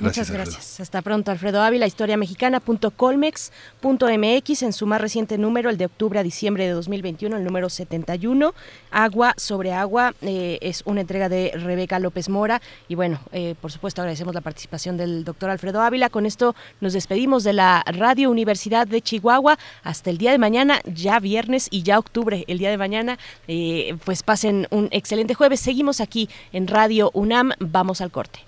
[0.00, 0.80] Muchas gracias.
[0.80, 6.66] Hasta pronto, Alfredo Ávila, historiamexicana.colmex.mx en su más reciente número, el de octubre a diciembre
[6.66, 8.54] de 2021, el número 71.
[8.90, 12.60] Agua sobre agua eh, es una entrega de Rebeca López Mora.
[12.88, 16.10] Y bueno, eh, por supuesto, agradecemos la participación del doctor Alfredo Ávila.
[16.10, 19.58] Con esto nos despedimos de la Radio Universidad de Chihuahua.
[19.82, 23.18] Hasta el día de mañana, ya viernes y ya octubre, el día de mañana.
[23.46, 25.60] Eh, pues pasen un excelente jueves.
[25.60, 27.52] Seguimos aquí en Radio UNAM.
[27.58, 28.47] Vamos al corte.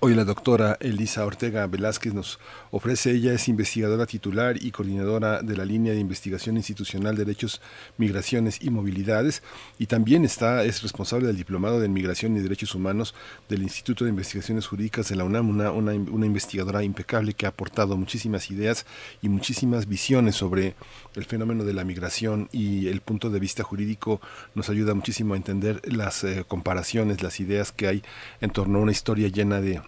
[0.00, 2.38] Hoy la doctora Elisa Ortega Velázquez nos
[2.70, 7.60] ofrece, ella es investigadora titular y coordinadora de la línea de investigación institucional Derechos,
[7.96, 9.42] Migraciones y Movilidades
[9.78, 13.14] y también está, es responsable del Diplomado de Migración y Derechos Humanos
[13.48, 17.96] del Instituto de Investigaciones Jurídicas de la UNAM, una, una, investigadora impecable que ha aportado
[17.96, 18.86] muchísimas ideas
[19.22, 20.74] y muchísimas visiones sobre
[21.14, 24.20] el fenómeno de la migración y el punto de vista jurídico
[24.54, 28.02] nos ayuda muchísimo a entender las eh, comparaciones, las ideas que hay
[28.40, 29.80] en torno a una historia llena de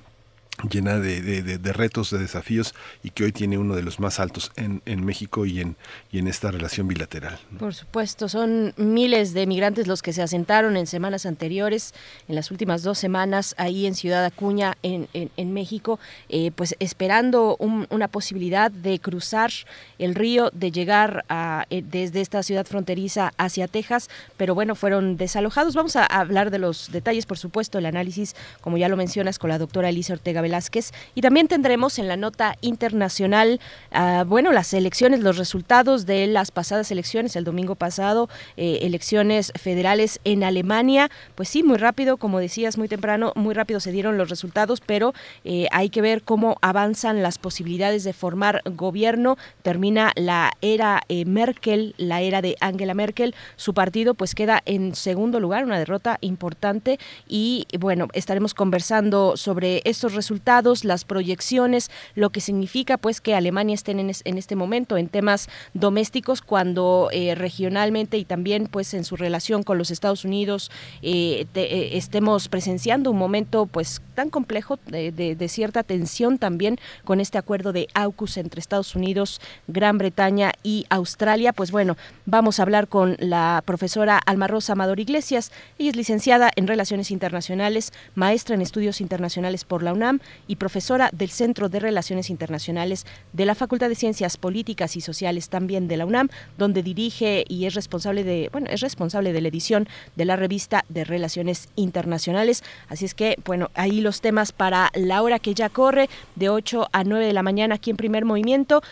[0.68, 4.52] llena de, de, retos, de desafíos y que hoy tiene uno de los más altos
[4.56, 5.76] en, en México y en,
[6.12, 7.38] y en esta relación bilateral.
[7.58, 11.94] Por supuesto, son miles de migrantes los que se asentaron en semanas anteriores,
[12.28, 15.98] en las últimas dos semanas, ahí en Ciudad Acuña, en, en, México,
[16.28, 19.50] eh, pues esperando una posibilidad de cruzar
[19.98, 21.24] el río, de llegar
[21.70, 25.74] eh, desde esta ciudad fronteriza hacia Texas, pero bueno, fueron desalojados.
[25.74, 29.50] Vamos a hablar de los detalles, por supuesto, el análisis, como ya lo mencionas, con
[29.50, 30.92] la doctora Elisa Ortega Velázquez.
[31.14, 33.60] Y también tendremos en la nota internacional,
[33.92, 39.52] ah, bueno, las elecciones, los resultados de las pasadas elecciones, el domingo pasado, eh, elecciones
[39.56, 41.10] federales en Alemania.
[41.34, 45.12] Pues sí, muy rápido, como decías, muy temprano, muy rápido se dieron los resultados, pero
[45.44, 49.36] eh, hay que ver cómo avanzan las posibilidades de formar gobierno.
[49.62, 53.34] Termina la era eh, Merkel, la era de Angela Merkel.
[53.56, 56.98] Su partido pues queda en segundo lugar, una derrota importante.
[57.28, 63.34] Y bueno, estaremos conversando sobre estos resultados resultados, las proyecciones, lo que significa pues que
[63.34, 69.02] Alemania esté en, este momento en temas domésticos cuando eh, regionalmente y también pues en
[69.02, 70.70] su relación con los Estados Unidos
[71.02, 77.18] eh, eh, estemos presenciando un momento pues tan complejo de, de, cierta tensión también con
[77.18, 81.52] este acuerdo de AUKUS entre Estados Unidos, Gran Bretaña y Australia.
[81.52, 85.50] Pues bueno, vamos a hablar con la profesora Alma Rosa Amador Iglesias.
[85.78, 91.10] Ella es licenciada en Relaciones Internacionales, maestra en Estudios Internacionales por la UNAM y profesora
[91.12, 95.96] del Centro de Relaciones Internacionales de la Facultad de Ciencias Políticas y Sociales también de
[95.96, 100.24] la UNAM, donde dirige y es responsable de, bueno, es responsable de la edición de
[100.24, 102.62] la revista de Relaciones Internacionales.
[102.88, 106.88] Así es que, bueno, ahí los temas para la hora que ya corre, de 8
[106.92, 108.82] a 9 de la mañana aquí en Primer Movimiento.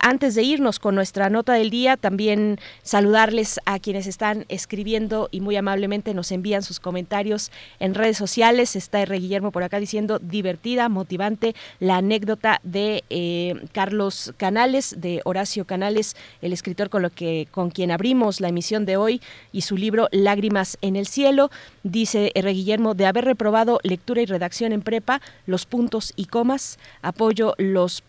[0.00, 5.40] Antes de irnos con nuestra nota del día, también saludarles a quienes están escribiendo y
[5.40, 7.50] muy amablemente nos envían sus comentarios
[7.80, 8.76] en redes sociales.
[8.76, 9.18] Está R.
[9.18, 10.18] Guillermo por acá diciendo
[10.88, 17.48] motivante la anécdota de eh, Carlos Canales, de Horacio Canales, el escritor con, lo que,
[17.50, 19.20] con quien abrimos la emisión de hoy
[19.52, 21.50] y su libro Lágrimas en el cielo.
[21.84, 22.50] Dice R.
[22.50, 28.02] Guillermo, de haber reprobado lectura y redacción en prepa, los puntos y comas, apoyo, los,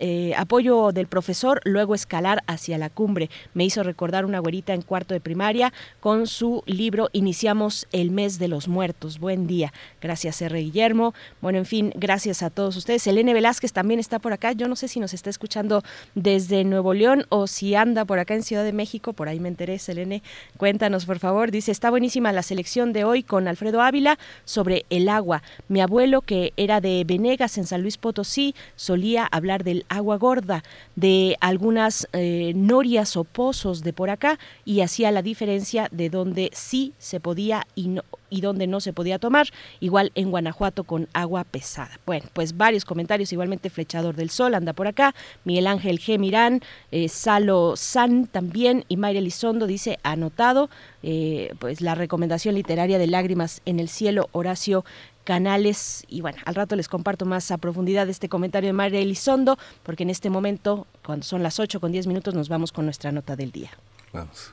[0.00, 3.30] eh, apoyo del profesor, luego escalar hacia la cumbre.
[3.54, 8.38] Me hizo recordar una güerita en cuarto de primaria con su libro Iniciamos el mes
[8.38, 9.18] de los muertos.
[9.18, 9.72] Buen día.
[10.02, 10.58] Gracias, R.
[10.60, 11.14] Guillermo.
[11.40, 13.06] Bueno, en fin, gracias a todos ustedes.
[13.06, 14.52] Elene Velázquez también está por acá.
[14.52, 15.82] Yo no sé si nos está escuchando
[16.14, 19.14] desde Nuevo León o si anda por acá en Ciudad de México.
[19.14, 20.22] Por ahí me enteré, Selene.
[20.58, 21.50] Cuéntanos, por favor.
[21.50, 25.42] Dice, está buenísima la selección de hoy con Alfredo Ávila sobre el agua.
[25.68, 30.62] Mi abuelo, que era de Venegas en San Luis Potosí, solía hablar del agua gorda,
[30.96, 36.50] de algunas eh, norias o pozos de por acá y hacía la diferencia de donde
[36.52, 38.02] sí se podía y no,
[38.32, 42.00] y donde no se podía tomar, igual en Guanajuato con agua pesada.
[42.06, 45.14] Bueno, pues varios comentarios, igualmente Flechador del Sol anda por acá,
[45.44, 46.18] Miguel Ángel G.
[46.18, 50.70] Mirán, eh, Salo San también, y Mayra Elizondo dice, anotado,
[51.02, 54.82] eh, pues la recomendación literaria de Lágrimas en el Cielo, Horacio
[55.24, 56.04] Canales.
[56.08, 60.04] Y bueno, al rato les comparto más a profundidad este comentario de Mayra Elizondo, porque
[60.04, 63.36] en este momento, cuando son las 8 con 10 minutos, nos vamos con nuestra nota
[63.36, 63.70] del día.
[64.14, 64.52] Vamos.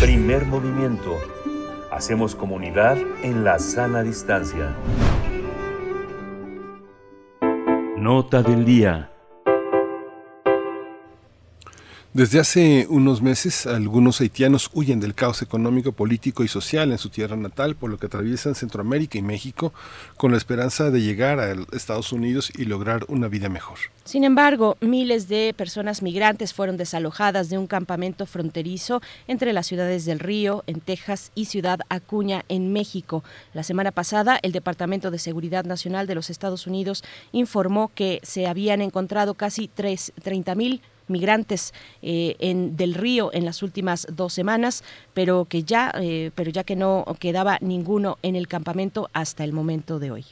[0.00, 1.16] Primer movimiento
[1.90, 4.74] Hacemos comunidad en la sana distancia.
[7.96, 9.10] Nota del día.
[12.18, 17.10] Desde hace unos meses, algunos haitianos huyen del caos económico, político y social en su
[17.10, 19.72] tierra natal, por lo que atraviesan Centroamérica y México
[20.16, 23.78] con la esperanza de llegar a Estados Unidos y lograr una vida mejor.
[24.02, 30.04] Sin embargo, miles de personas migrantes fueron desalojadas de un campamento fronterizo entre las ciudades
[30.04, 33.22] del Río, en Texas, y Ciudad Acuña, en México.
[33.54, 38.48] La semana pasada, el Departamento de Seguridad Nacional de los Estados Unidos informó que se
[38.48, 44.84] habían encontrado casi 30 mil migrantes eh, en, del río en las últimas dos semanas,
[45.14, 49.52] pero que ya, eh, pero ya que no quedaba ninguno en el campamento hasta el
[49.52, 50.24] momento de hoy.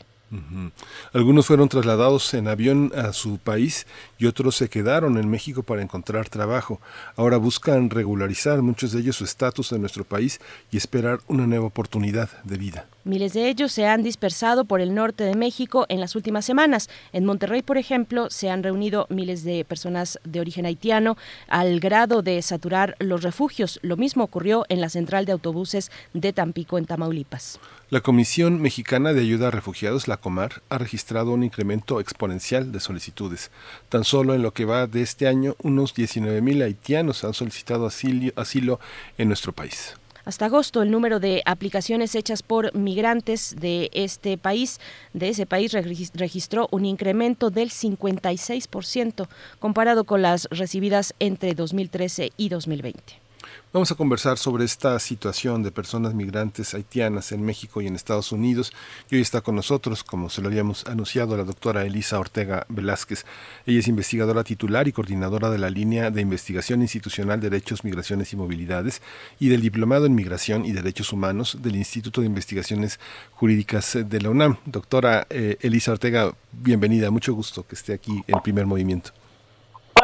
[1.12, 3.86] Algunos fueron trasladados en avión a su país
[4.18, 6.80] y otros se quedaron en México para encontrar trabajo.
[7.16, 10.40] Ahora buscan regularizar muchos de ellos su estatus en nuestro país
[10.70, 12.86] y esperar una nueva oportunidad de vida.
[13.04, 16.90] Miles de ellos se han dispersado por el norte de México en las últimas semanas.
[17.12, 21.16] En Monterrey, por ejemplo, se han reunido miles de personas de origen haitiano
[21.46, 23.78] al grado de saturar los refugios.
[23.82, 27.60] Lo mismo ocurrió en la central de autobuses de Tampico, en Tamaulipas.
[27.88, 32.80] La Comisión Mexicana de Ayuda a Refugiados, la COMAR, ha registrado un incremento exponencial de
[32.80, 33.52] solicitudes.
[33.88, 38.80] Tan solo en lo que va de este año, unos 19.000 haitianos han solicitado asilo
[39.18, 39.94] en nuestro país.
[40.24, 44.80] Hasta agosto, el número de aplicaciones hechas por migrantes de este país,
[45.12, 45.72] de ese país,
[46.14, 49.28] registró un incremento del 56%
[49.60, 53.25] comparado con las recibidas entre 2013 y 2020.
[53.72, 58.32] Vamos a conversar sobre esta situación de personas migrantes haitianas en México y en Estados
[58.32, 58.72] Unidos.
[59.10, 63.26] Y hoy está con nosotros, como se lo habíamos anunciado, la doctora Elisa Ortega Velázquez.
[63.66, 68.36] Ella es investigadora titular y coordinadora de la línea de investigación institucional Derechos, Migraciones y
[68.36, 69.02] Movilidades
[69.38, 72.98] y del Diplomado en Migración y Derechos Humanos del Instituto de Investigaciones
[73.32, 74.56] Jurídicas de la UNAM.
[74.64, 77.10] Doctora eh, Elisa Ortega, bienvenida.
[77.10, 79.12] Mucho gusto que esté aquí en primer movimiento.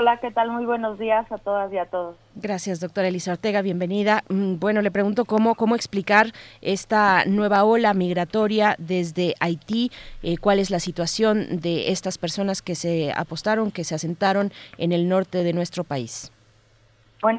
[0.02, 0.50] Hola, ¿qué tal?
[0.50, 2.16] Muy buenos días a todas y a todos.
[2.34, 4.24] Gracias, doctora Elisa Ortega, bienvenida.
[4.28, 9.92] Mm, bueno, le pregunto cómo, cómo explicar esta nueva ola migratoria desde Haití,
[10.24, 14.90] eh, cuál es la situación de estas personas que se apostaron, que se asentaron en
[14.90, 16.32] el norte de nuestro país.
[17.22, 17.38] Bueno,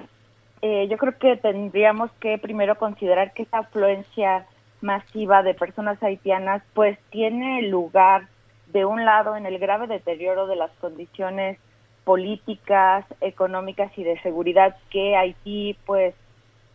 [0.62, 4.46] eh, yo creo que tendríamos que primero considerar que esta afluencia
[4.80, 8.30] masiva de personas haitianas pues tiene lugar
[8.68, 11.60] de un lado en el grave deterioro de las condiciones
[12.04, 16.14] políticas, económicas y de seguridad que Haití pues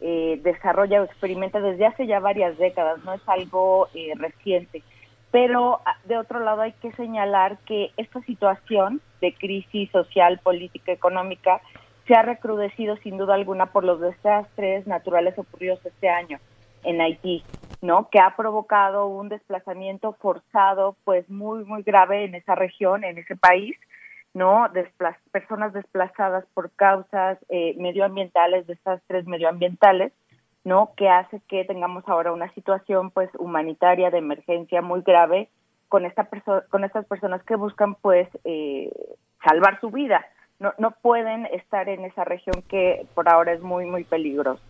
[0.00, 4.82] eh, desarrolla o experimenta desde hace ya varias décadas, no es algo eh, reciente.
[5.30, 10.92] Pero ah, de otro lado hay que señalar que esta situación de crisis social, política,
[10.92, 11.60] económica
[12.06, 16.38] se ha recrudecido sin duda alguna por los desastres naturales ocurridos este año
[16.84, 17.44] en Haití,
[17.82, 18.09] ¿no?
[18.09, 23.36] Que ha provocado un desplazamiento forzado, pues muy muy grave en esa región, en ese
[23.36, 23.76] país,
[24.39, 24.70] ¿no?
[25.32, 30.12] personas desplazadas por causas eh, medioambientales, desastres medioambientales,
[30.62, 30.93] ¿no?
[30.97, 35.48] Que hace que tengamos ahora una situación, pues, humanitaria de emergencia muy grave
[35.89, 36.28] con esta
[36.70, 38.90] con estas personas que buscan, pues, eh,
[39.44, 40.24] salvar su vida.
[40.60, 44.62] No, no pueden estar en esa región que por ahora es muy, muy peligrosa.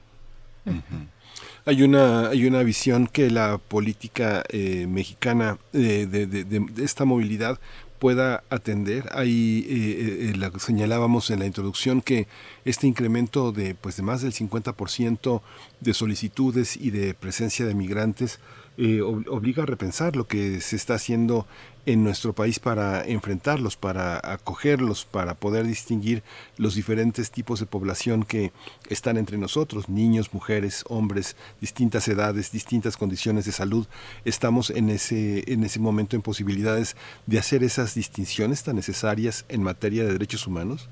[1.66, 7.58] Hay una, hay una visión que la política eh, mexicana de, de, esta movilidad
[7.98, 9.08] pueda atender.
[9.12, 12.26] Ahí eh, eh, señalábamos en la introducción que
[12.64, 15.42] este incremento de pues de más del 50%
[15.80, 18.40] de solicitudes y de presencia de migrantes
[18.80, 21.46] eh, obliga a repensar lo que se está haciendo
[21.88, 26.22] en nuestro país para enfrentarlos, para acogerlos, para poder distinguir
[26.58, 28.52] los diferentes tipos de población que
[28.90, 33.86] están entre nosotros, niños, mujeres, hombres, distintas edades, distintas condiciones de salud.
[34.26, 36.94] Estamos en ese, en ese momento en posibilidades
[37.24, 40.90] de hacer esas distinciones tan necesarias en materia de derechos humanos.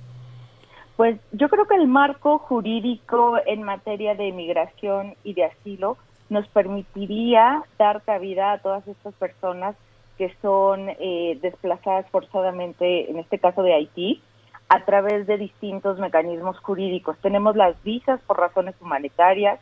[0.97, 5.98] Pues yo creo que el marco jurídico en materia de migración y de asilo
[6.31, 9.77] nos permitiría dar cabida a todas estas personas
[10.18, 14.22] que son eh, desplazadas forzadamente, en este caso de Haití,
[14.68, 17.16] a través de distintos mecanismos jurídicos.
[17.18, 19.60] Tenemos las visas por razones humanitarias,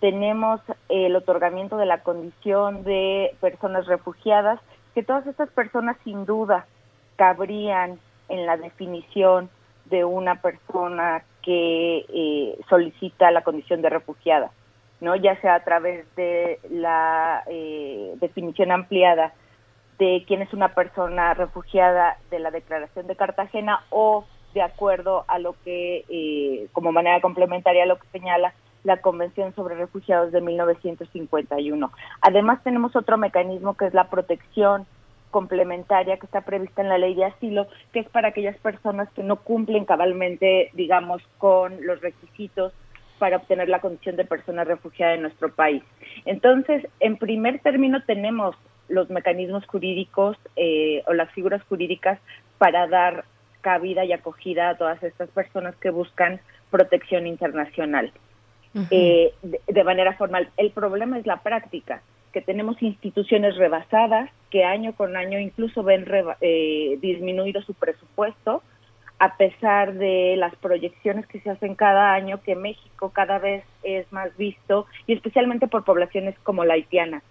[0.00, 4.60] tenemos el otorgamiento de la condición de personas refugiadas,
[4.94, 6.66] que todas estas personas sin duda
[7.16, 7.98] cabrían
[8.28, 9.48] en la definición
[9.86, 14.50] de una persona que eh, solicita la condición de refugiada.
[15.00, 15.16] ¿no?
[15.16, 19.32] ya sea a través de la eh, definición ampliada
[19.98, 25.38] de quién es una persona refugiada de la Declaración de Cartagena o de acuerdo a
[25.38, 28.54] lo que, eh, como manera complementaria lo que señala
[28.84, 31.90] la Convención sobre Refugiados de 1951.
[32.20, 34.86] Además tenemos otro mecanismo que es la protección
[35.30, 39.24] complementaria que está prevista en la ley de asilo, que es para aquellas personas que
[39.24, 42.72] no cumplen cabalmente, digamos, con los requisitos
[43.24, 45.82] para obtener la condición de persona refugiada en nuestro país.
[46.26, 48.54] Entonces, en primer término, tenemos
[48.90, 52.18] los mecanismos jurídicos eh, o las figuras jurídicas
[52.58, 53.24] para dar
[53.62, 56.38] cabida y acogida a todas estas personas que buscan
[56.68, 58.12] protección internacional
[58.90, 60.50] eh, de, manera formal.
[60.58, 66.04] El problema es la práctica, que tenemos instituciones rebasadas que año con año incluso ven
[66.42, 68.62] eh, disminuido su presupuesto
[69.18, 74.10] a pesar de las proyecciones que se hacen cada año, que México cada vez es
[74.12, 77.22] más visto, y especialmente por poblaciones como la haitiana,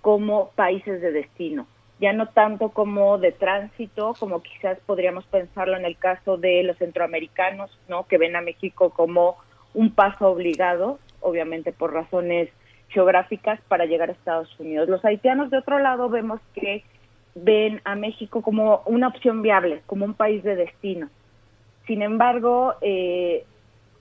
[0.00, 1.66] como países de destino.
[2.00, 6.76] Ya no tanto como de tránsito, como quizás podríamos pensarlo en el caso de los
[6.78, 8.06] centroamericanos, ¿no?
[8.06, 9.36] que ven a México como
[9.74, 12.48] un paso obligado, obviamente por razones
[12.88, 14.88] geográficas, para llegar a Estados Unidos.
[14.88, 16.84] Los haitianos, de otro lado, vemos que
[17.34, 21.08] ven a México como una opción viable, como un país de destino.
[21.86, 23.44] Sin embargo, eh,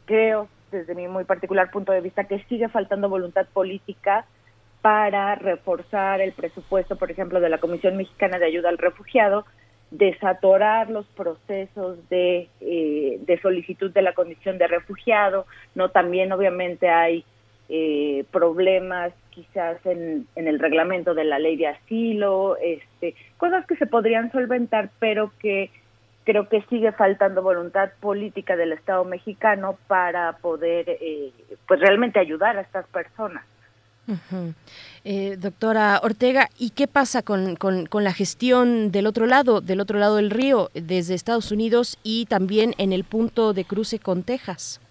[0.05, 4.25] creo, desde mi muy particular punto de vista, que sigue faltando voluntad política
[4.81, 9.45] para reforzar el presupuesto, por ejemplo, de la Comisión Mexicana de Ayuda al Refugiado,
[9.91, 15.45] desatorar los procesos de, eh, de solicitud de la condición de refugiado,
[15.75, 17.25] no también obviamente hay
[17.67, 23.85] eh, problemas quizás en, el reglamento de la ley de asilo, este, cosas que se
[23.85, 25.71] podrían solventar, pero que
[26.23, 31.31] creo que sigue faltando voluntad política del Estado mexicano para poder eh,
[31.67, 33.43] pues realmente ayudar a estas personas.
[35.05, 39.99] Eh, doctora Ortega, ¿y qué pasa con, con, la gestión del otro lado, del otro
[39.99, 44.81] lado del río, desde Estados Unidos y también en el punto de cruce con Texas?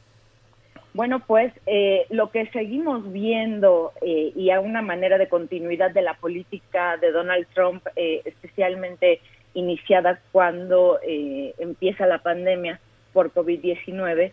[0.94, 6.15] Bueno, pues eh, lo que seguimos viendo y a una manera de continuidad de la
[6.15, 9.20] política de Donald Trump, especialmente
[9.55, 12.81] iniciada cuando eh, empieza la pandemia
[13.12, 14.32] por COVID-19,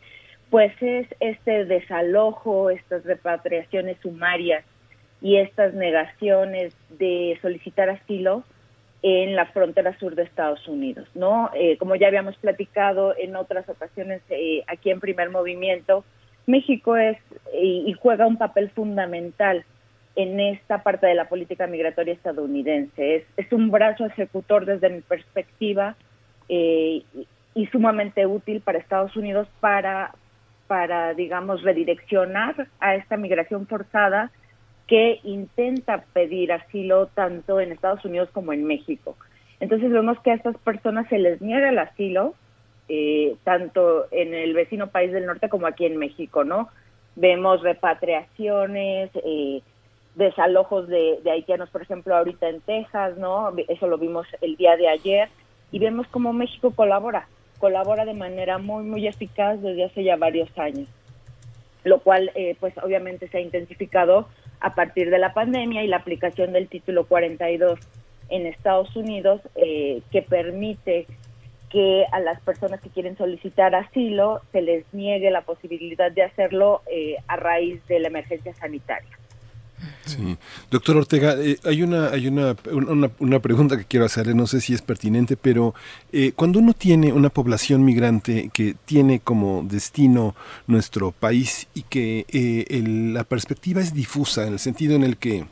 [0.49, 4.63] pues es este desalojo, estas repatriaciones sumarias
[5.21, 8.43] y estas negaciones de solicitar asilo
[9.01, 11.51] en la frontera sur de Estados Unidos, ¿no?
[11.53, 16.03] Eh, como ya habíamos platicado en otras ocasiones eh, aquí en Primer Movimiento,
[16.45, 17.17] México es
[17.53, 19.65] y, juega un papel fundamental
[20.17, 23.23] en esta parte de la política migratoria estadounidense.
[23.37, 25.95] Es, un brazo ejecutor desde mi perspectiva
[26.49, 27.03] eh,
[27.53, 30.15] y, sumamente útil para Estados Unidos para,
[30.65, 34.31] para, digamos, redireccionar a esta migración forzada
[34.87, 39.15] que intenta pedir asilo tanto en Estados Unidos como en México.
[39.59, 42.33] Entonces vemos que a estas personas se les niega el asilo,
[42.89, 46.69] eh, tanto en el vecino país del norte como aquí en México, ¿no?
[47.15, 49.61] Vemos repatriaciones, eh,
[50.17, 53.53] desalojos de, haitianos, por ejemplo, ahorita en Texas, ¿no?
[53.67, 55.29] Eso lo vimos el día de ayer
[55.71, 57.27] y vemos cómo México colabora,
[57.59, 60.87] colabora de manera muy, muy eficaz desde hace ya varios años,
[61.83, 64.27] lo cual, eh, pues obviamente se ha intensificado
[64.59, 67.79] a partir de la pandemia y la aplicación del título 42
[68.29, 71.05] en Estados Unidos, eh, que permite
[71.69, 76.81] que a las personas que quieren solicitar asilo se les niegue la posibilidad de hacerlo
[76.89, 79.16] eh, a raíz de la emergencia sanitaria.
[80.71, 82.55] Doctor Ortega, eh, hay, una, hay una,
[83.19, 85.75] una, pregunta que quiero hacerle, no sé si es pertinente, pero
[86.11, 90.35] eh, cuando uno tiene una población migrante que tiene como destino
[90.65, 92.25] nuestro país y que
[93.13, 95.45] la perspectiva es difusa en el sentido en el que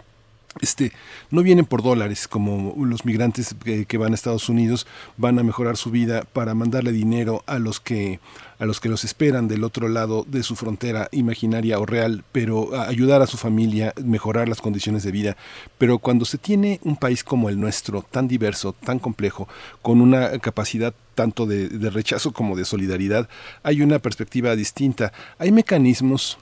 [0.61, 0.93] este,
[1.31, 3.56] no vienen por dólares como los migrantes
[3.88, 4.88] que, van a Estados Unidos
[5.18, 8.19] van a mejorar su vida para mandarle dinero a los que
[8.60, 12.80] a los que los esperan del otro lado de su frontera imaginaria o real, pero
[12.80, 15.38] ayudar a su familia, mejorar las condiciones de vida.
[15.77, 19.48] Pero cuando se tiene un país como el nuestro, tan diverso, tan complejo,
[19.82, 23.30] con una capacidad tanto de rechazo como de solidaridad,
[23.64, 25.14] hay una perspectiva distinta.
[25.38, 26.38] Hay mecanismos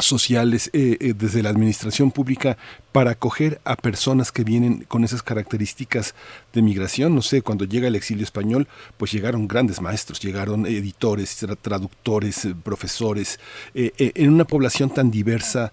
[0.00, 2.56] sociales eh, eh, desde la administración pública
[2.92, 6.14] para acoger a personas que vienen con esas características
[6.52, 7.14] de migración.
[7.14, 12.54] No sé, cuando llega el exilio español, pues llegaron grandes maestros, llegaron editores, traductores, eh,
[12.62, 13.38] profesores,
[13.74, 15.72] en una población tan diversa,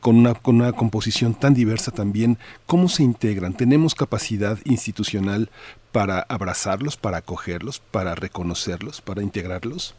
[0.00, 3.54] con, una, con una composición tan diversa también, ¿cómo se integran?
[3.54, 5.50] ¿Tenemos capacidad institucional
[5.92, 9.94] para abrazarlos, para acogerlos, para reconocerlos, para integrarlos?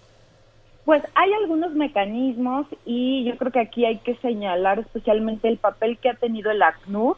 [0.88, 5.98] Pues hay algunos mecanismos y yo creo que aquí hay que señalar especialmente el papel
[5.98, 7.18] que ha tenido el ACNUR,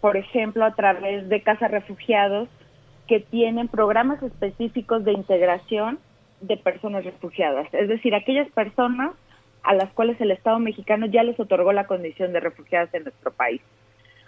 [0.00, 2.48] por ejemplo, a través de Casa Refugiados,
[3.06, 6.00] que tienen programas específicos de integración
[6.40, 9.12] de personas refugiadas, es decir, aquellas personas
[9.62, 13.30] a las cuales el Estado mexicano ya les otorgó la condición de refugiadas en nuestro
[13.30, 13.62] país.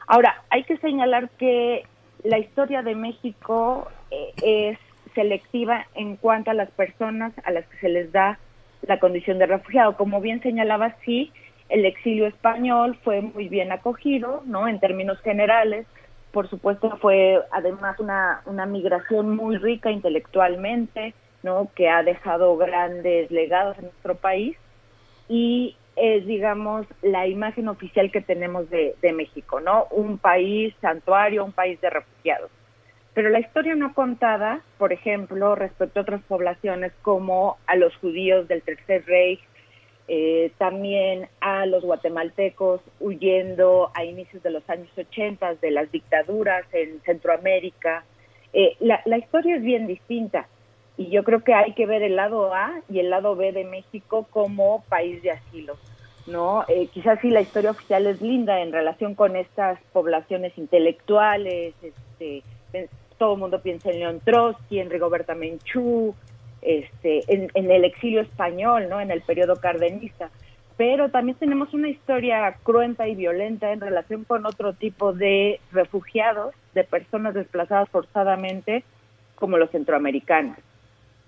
[0.06, 1.82] Ahora, hay que señalar que
[2.22, 4.78] la historia de México eh, es
[5.16, 8.38] selectiva en cuanto a las personas a las que se les da
[8.86, 9.96] la condición de refugiado.
[9.96, 11.32] Como bien señalaba, sí,
[11.68, 14.68] el exilio español fue muy bien acogido, ¿no?
[14.68, 15.86] En términos generales,
[16.32, 21.70] por supuesto fue además una, una migración muy rica intelectualmente, ¿no?
[21.74, 24.56] Que ha dejado grandes legados en nuestro país
[25.28, 29.86] y es, digamos, la imagen oficial que tenemos de, de México, ¿no?
[29.90, 32.50] Un país santuario, un país de refugiados.
[33.16, 38.46] Pero la historia no contada, por ejemplo, respecto a otras poblaciones como a los judíos
[38.46, 39.40] del Tercer Reich,
[40.06, 46.66] eh, también a los guatemaltecos huyendo a inicios de los años 80 de las dictaduras
[46.72, 48.04] en Centroamérica.
[48.52, 50.46] Eh, la, la, historia es bien distinta
[50.98, 53.64] y yo creo que hay que ver el lado A y el lado B de
[53.64, 55.78] México como país de asilo.
[56.26, 56.66] ¿no?
[56.68, 62.42] Eh, quizás sí la historia oficial es linda en relación con estas poblaciones intelectuales, este,
[63.18, 66.14] todo el mundo piensa en León Trotsky, en Rigoberta Menchú,
[66.62, 69.00] este, en, el exilio español, ¿no?
[69.00, 70.30] En el periodo cardenista.
[70.76, 76.54] Pero también tenemos una historia cruenta y violenta en relación con otro tipo de refugiados,
[76.74, 78.84] de personas desplazadas forzadamente,
[79.36, 80.58] como los centroamericanos,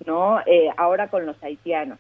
[0.04, 0.40] ¿no?
[0.40, 1.98] Eh, ahora con los haitianos.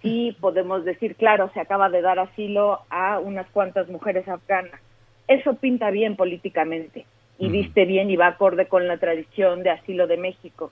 [0.00, 4.80] Sí podemos decir, claro, se acaba de dar asilo a unas cuantas mujeres afganas.
[5.28, 7.06] Eso pinta bien políticamente
[7.42, 10.70] y viste bien y va acorde con la tradición de asilo de México.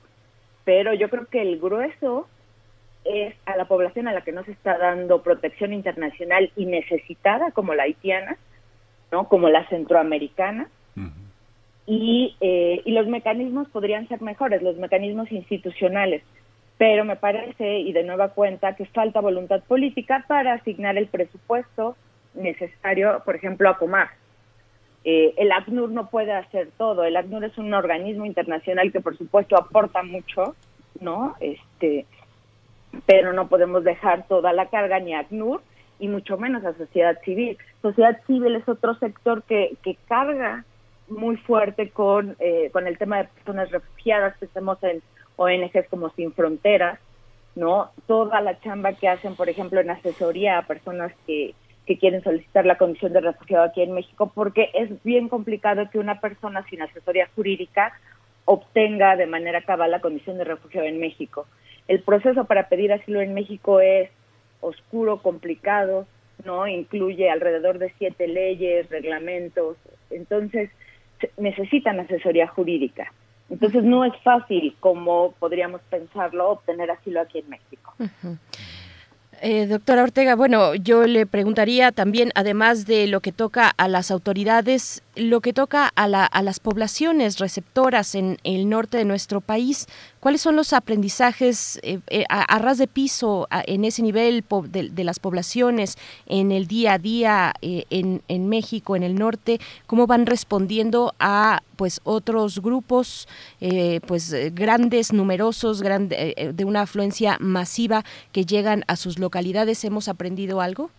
[0.65, 2.29] Pero yo creo que el grueso
[3.05, 7.51] es a la población a la que no se está dando protección internacional y necesitada,
[7.51, 8.37] como la haitiana,
[9.11, 9.27] ¿no?
[9.29, 10.69] como la centroamericana.
[11.87, 16.23] y, eh, y los mecanismos podrían ser mejores, los mecanismos institucionales.
[16.79, 21.97] Pero me parece, y de nueva cuenta, que falta voluntad política para asignar el presupuesto
[22.35, 24.11] necesario, por ejemplo, a Comar.
[25.05, 27.05] Eh, el ACNUR no puede hacer todo.
[27.05, 30.55] El ACNUR es un organismo internacional que, por supuesto, aporta mucho,
[31.01, 31.37] ¿no?
[31.41, 32.07] Este,
[33.07, 35.63] pero no podemos dejar toda la carga ni a ACNUR
[35.99, 37.57] y mucho menos a sociedad civil.
[37.83, 39.77] Sociedad civil es otro sector que,
[40.09, 40.65] carga
[41.09, 45.03] muy fuerte con, eh, con el tema de personas refugiadas, pensemos en
[45.37, 47.01] ONGs como Sin Fronteras,
[47.57, 47.91] ¿no?
[48.07, 51.55] Toda la chamba que hacen, por ejemplo, en asesoría a personas que,
[51.91, 55.99] que quieren solicitar la condición de refugiado aquí en México, porque es bien complicado que
[55.99, 57.93] una persona sin asesoría jurídica
[58.45, 61.49] obtenga de manera cabal la condición de refugiado en México.
[61.89, 64.09] El proceso para pedir asilo en México es
[64.61, 66.07] oscuro, complicado,
[66.45, 66.69] ¿no?
[66.69, 69.77] Incluye alrededor de siete leyes, reglamentos,
[70.11, 70.71] entonces
[71.39, 73.13] necesitan asesoría jurídica.
[73.49, 77.95] Entonces no es fácil, como podríamos pensarlo, obtener asilo aquí en México.
[79.43, 84.11] Eh, doctora Ortega, bueno, yo le preguntaría también, además de lo que toca a las
[84.11, 89.41] autoridades, lo que toca a, la, a las poblaciones receptoras en el norte de nuestro
[89.41, 89.87] país,
[90.21, 95.19] ¿cuáles son los aprendizajes eh, eh, a, ras de piso en ese nivel de, las
[95.19, 95.97] poblaciones,
[96.27, 99.61] en el día a día en, en, México, en el norte?
[99.87, 103.27] ¿Cómo van respondiendo a pues otros grupos
[104.07, 109.85] pues grandes, numerosos, grande, de una afluencia masiva que llegan a sus localidades?
[109.85, 110.91] ¿Hemos aprendido algo?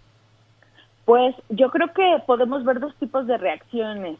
[1.12, 4.18] Pues yo creo que podemos ver dos tipos de reacciones,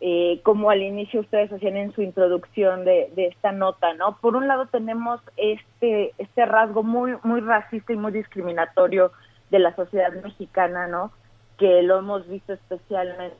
[0.00, 4.18] eh, como al inicio ustedes hacían en su introducción de, esta nota, ¿no?
[4.20, 9.10] Por un lado tenemos este este rasgo muy racista y muy discriminatorio
[9.50, 11.10] de la sociedad mexicana, ¿no?
[11.58, 13.34] Que lo hemos visto especialmente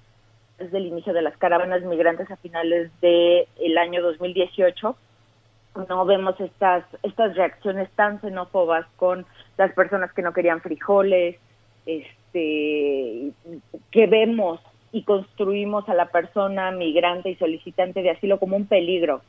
[0.59, 4.97] desde el inicio de las caravanas migrantes a finales del el año 2018
[5.89, 9.25] no vemos estas estas reacciones tan xenófobas con
[9.57, 11.37] las personas que no querían frijoles,
[11.87, 13.33] este este,
[13.91, 14.61] que vemos
[14.93, 19.23] y construimos a la persona migrante y solicitante de asilo como un peligro,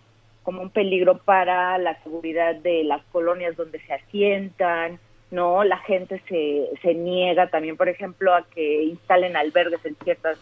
[0.43, 4.99] como un peligro para la seguridad de las colonias donde se asientan,
[5.31, 5.63] ¿no?
[5.63, 10.37] La gente se, se niega también, por ejemplo, a que instalen albergues en ciertas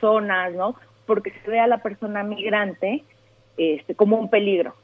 [0.00, 0.76] zonas, ¿no?
[1.06, 3.02] Porque se ve a la persona migrante
[3.56, 4.74] este, como un peligro.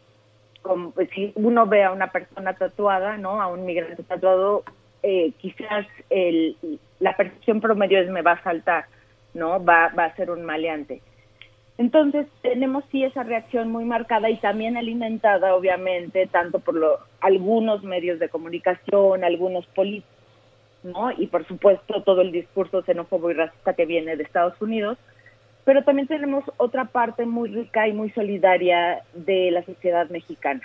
[0.62, 3.40] Como, pues, si uno ve a una persona tatuada, ¿no?
[3.40, 4.64] A un migrante tatuado,
[5.02, 6.56] eh, quizás el,
[7.01, 8.85] la percepción promedio es me va a saltar,
[9.35, 9.62] ¿no?
[9.64, 11.02] Va, va a ser un maleante.
[11.81, 17.82] Entonces tenemos sí esa reacción muy marcada y también alimentada obviamente tanto por lo, algunos
[17.82, 20.14] medios de comunicación, algunos políticos,
[20.82, 21.10] ¿no?
[21.12, 24.98] Y por supuesto todo el discurso xenófobo y racista que viene de Estados Unidos,
[25.64, 30.60] pero también tenemos otra parte muy rica y muy solidaria de la sociedad mexicana,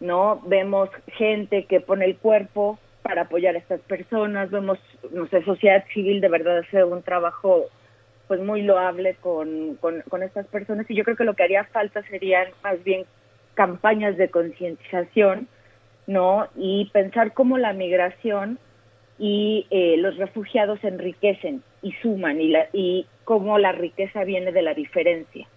[0.00, 0.40] ¿no?
[0.44, 4.50] Vemos gente que pone el cuerpo, para apoyar a estas personas.
[4.50, 4.78] Vemos,
[5.12, 7.64] no sé, sociedad civil de verdad hace un trabajo
[8.26, 12.02] pues muy loable con, con, estas personas y yo creo que lo que haría falta
[12.02, 13.06] serían más bien
[13.54, 15.48] campañas de concientización,
[16.06, 16.48] ¿no?
[16.54, 18.58] Y pensar cómo la migración
[19.18, 24.60] y eh, los refugiados enriquecen y suman y, la, y cómo la riqueza viene de
[24.60, 25.48] la diferencia.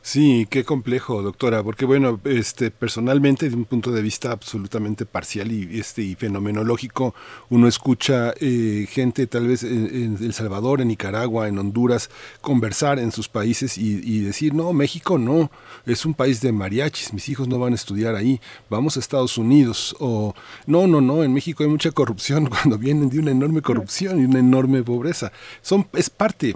[0.00, 5.52] Sí, qué complejo, doctora, porque bueno, este personalmente de un punto de vista absolutamente parcial
[5.52, 7.14] y este y fenomenológico,
[7.50, 12.08] uno escucha eh, gente tal vez en, El Salvador, en Nicaragua, en Honduras
[12.40, 15.50] conversar en sus países y, decir no, México no,
[15.84, 19.36] es un país de mariachis, mis hijos no van a estudiar ahí, vamos a Estados
[19.36, 20.34] Unidos o
[20.66, 24.24] no, no, no, en México hay mucha corrupción cuando vienen de una enorme corrupción y
[24.24, 26.54] una enorme pobreza, son es parte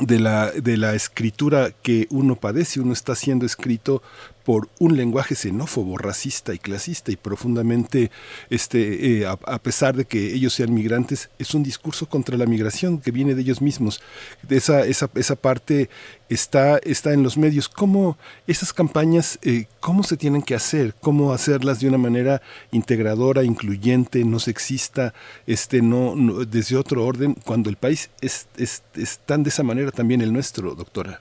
[0.00, 4.02] de la, de la escritura que uno padece, uno está siendo escrito
[4.48, 8.10] por un lenguaje xenófobo, racista y clasista y profundamente,
[8.48, 12.96] este, eh, a, pesar de que ellos sean migrantes, es un discurso contra la migración
[12.96, 14.00] que viene de ellos mismos.
[14.48, 15.90] Esa, esa, esa parte
[16.30, 17.68] está, está en los medios.
[17.68, 18.16] ¿Cómo
[18.46, 20.94] esas campañas, eh, cómo se tienen que hacer?
[20.98, 22.40] ¿Cómo hacerlas de una manera
[22.72, 25.12] integradora, incluyente, no sexista,
[25.46, 26.14] este, no,
[26.46, 30.32] desde otro orden, cuando el país es, es, es tan de esa manera también el
[30.32, 31.20] nuestro, doctora?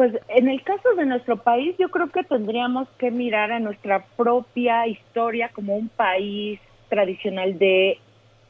[0.00, 4.02] Pues en el caso de nuestro país, yo creo que tendríamos que mirar a nuestra
[4.16, 6.58] propia historia como un país
[6.88, 7.98] tradicional de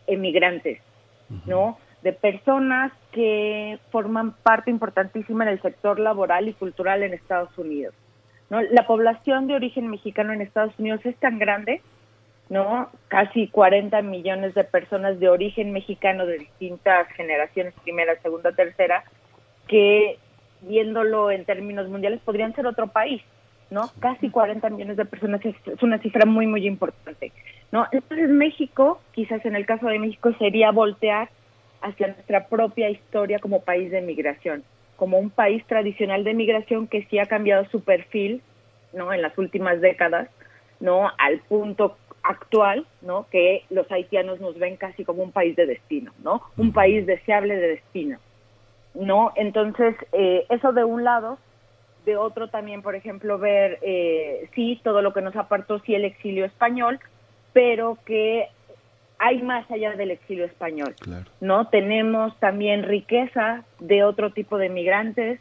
[0.06, 0.78] emigrantes,
[1.47, 1.77] ¿no?
[2.02, 7.97] De personas que forman parte importantísima en el sector laboral y cultural en Estados Unidos.
[8.48, 8.62] ¿no?
[8.62, 11.82] La población de origen mexicano en Estados Unidos es tan grande,
[12.48, 12.90] ¿no?
[13.09, 19.02] Casi 40 millones de personas de origen mexicano de distintas generaciones, primera, segunda, tercera,
[19.66, 20.16] que
[20.62, 23.23] viéndolo en términos mundiales, podrían ser otro país,
[23.70, 23.91] ¿no?
[24.01, 27.32] Casi 40 millones de personas es, una cifra muy, muy importante,
[27.73, 27.87] ¿no?
[27.93, 31.31] Entonces México, quizás en el caso de México, sería voltear
[31.82, 34.65] hacia nuestra propia historia como país de migración,
[34.97, 38.43] como un país tradicional de migración que sí ha cambiado su perfil,
[38.93, 39.12] ¿no?
[39.12, 40.28] En las últimas décadas,
[40.81, 41.11] ¿no?
[41.19, 43.27] Al punto actual, ¿no?
[43.31, 46.43] Que los haitianos nos ven casi como un país de destino, ¿no?
[46.57, 48.19] Un país deseable de destino.
[48.95, 49.33] ¿No?
[49.37, 51.39] Entonces, eh, eso de un lado,
[52.05, 56.05] de otro también, por ejemplo, ver, eh, sí, todo lo que nos apartó, sí, el
[56.05, 56.99] exilio español,
[57.53, 58.49] pero que
[59.19, 60.95] hay más allá del exilio español,
[61.41, 61.69] ¿no?
[61.69, 65.41] Tenemos también riqueza de otro tipo de migrantes,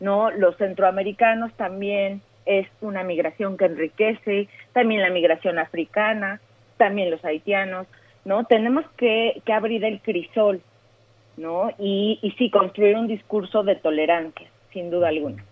[0.00, 0.30] ¿no?
[0.30, 6.40] Los centroamericanos también es una migración que enriquece, también la migración africana,
[6.78, 7.86] también los haitianos,
[8.24, 8.44] ¿no?
[8.44, 10.62] Tenemos que, que abrir el crisol,
[11.38, 11.70] ¿no?
[11.78, 15.44] Y, y sí, construir un discurso de tolerancia sin duda alguna.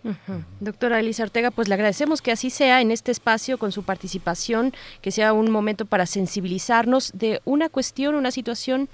[0.61, 4.73] Doctora Elisa Ortega, pues le agradecemos que así sea en este espacio con su participación,
[5.01, 8.89] que sea un momento para sensibilizarnos de una cuestión, una situación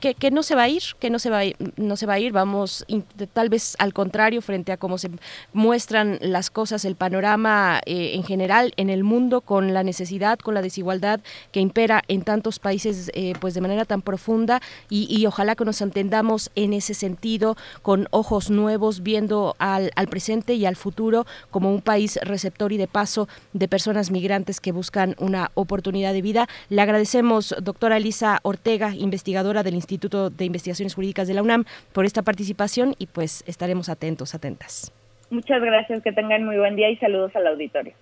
[0.00, 1.44] que, no se va a ir, que no se va a
[1.76, 2.86] no se va a ir, vamos
[3.32, 5.10] tal vez al contrario frente a cómo se
[5.52, 10.54] muestran las cosas, el panorama eh, en general en el mundo con la necesidad, con
[10.54, 11.20] la desigualdad
[11.52, 15.64] que impera en tantos países eh, pues de manera tan profunda y, y, ojalá que
[15.64, 21.26] nos entendamos en ese sentido con ojos nuevos viendo al, al presente y al futuro
[21.50, 26.22] como un país receptor y de paso de personas migrantes que buscan una oportunidad de
[26.22, 26.48] vida.
[26.68, 32.04] Le agradecemos, doctora Elisa Ortega, investigadora del Instituto de Investigaciones Jurídicas de la UNAM, por
[32.04, 34.92] esta participación y pues estaremos atentos, atentas.
[35.30, 37.94] Muchas gracias, que tengan muy buen día y saludos al auditorio.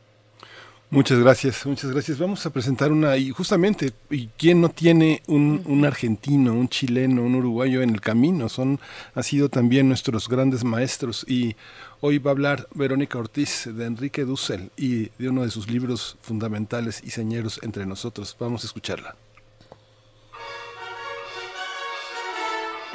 [0.88, 2.16] Muchas gracias, muchas gracias.
[2.16, 7.22] Vamos a presentar una, y justamente, ¿y quién no tiene un, un, argentino, un chileno,
[7.22, 8.48] un uruguayo en el camino?
[8.48, 8.78] Son,
[9.12, 11.56] han sido también nuestros grandes maestros y
[12.00, 16.18] hoy va a hablar Verónica Ortiz de Enrique Dussel y de uno de sus libros
[16.20, 18.36] fundamentales y señeros entre nosotros.
[18.38, 19.16] Vamos a escucharla.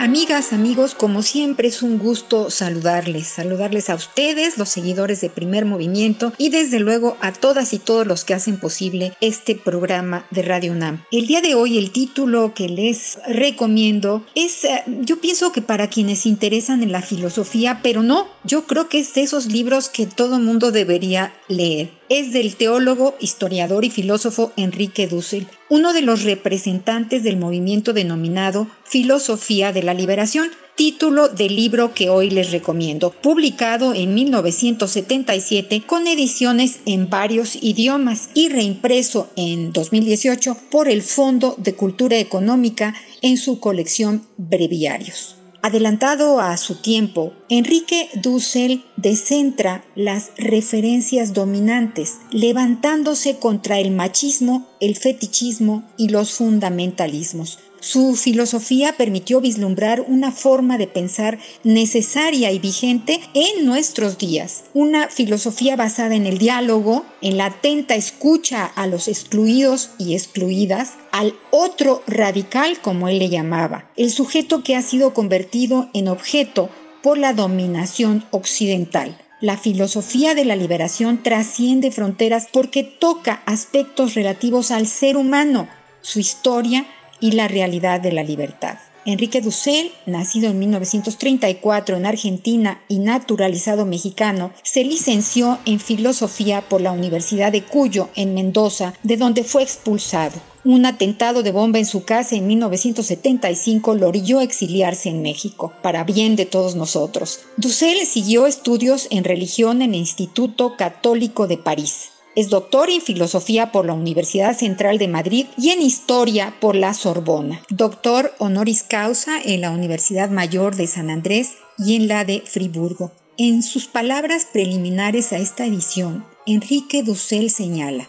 [0.02, 5.66] Amigas, amigos, como siempre es un gusto saludarles, saludarles a ustedes, los seguidores de Primer
[5.66, 10.42] Movimiento y desde luego a todas y todos los que hacen posible este programa de
[10.42, 11.04] Radio UNAM.
[11.12, 15.88] El día de hoy el título que les recomiendo es, eh, yo pienso que para
[15.88, 20.08] quienes interesan en la filosofía, pero no, yo creo que es de esos libros que
[20.08, 26.24] todo mundo debería leer es del teólogo, historiador y filósofo Enrique Dussel, uno de los
[26.24, 33.12] representantes del movimiento denominado Filosofía de la Liberación, título del libro que hoy les recomiendo,
[33.12, 41.56] publicado en 1977 con ediciones en varios idiomas y reimpreso en 2018 por el Fondo
[41.60, 45.41] de Cultura Económica en su colección Breviarios.
[45.64, 54.96] Adelantado a su tiempo, Enrique Dussel descentra las referencias dominantes, levantándose contra el machismo, el
[54.96, 63.20] fetichismo y los fundamentalismos, su filosofía permitió vislumbrar una forma de pensar necesaria y vigente
[63.34, 69.08] en nuestros días, una filosofía basada en el diálogo, en la atenta escucha a los
[69.08, 75.14] excluidos y excluidas, al otro radical como él le llamaba, el sujeto que ha sido
[75.14, 76.70] convertido en objeto
[77.02, 79.18] por la dominación occidental.
[79.42, 85.68] La filosofía de la liberación trasciende fronteras porque toca aspectos relativos al ser humano,
[86.02, 86.86] su historia,
[87.22, 88.78] y la realidad de la libertad.
[89.04, 96.82] Enrique Dussel, nacido en 1934 en Argentina y naturalizado mexicano, se licenció en filosofía por
[96.82, 100.40] la Universidad de Cuyo en Mendoza, de donde fue expulsado.
[100.64, 106.04] Un atentado de bomba en su casa en 1975 lo orilló exiliarse en México, para
[106.04, 107.40] bien de todos nosotros.
[107.58, 112.12] Dussel siguió estudios en religión en el Instituto Católico de París.
[112.34, 116.94] Es doctor en filosofía por la Universidad Central de Madrid y en historia por la
[116.94, 117.62] Sorbona.
[117.70, 123.12] Doctor honoris causa en la Universidad Mayor de San Andrés y en la de Friburgo.
[123.38, 128.08] En sus palabras preliminares a esta edición, Enrique Dussel señala,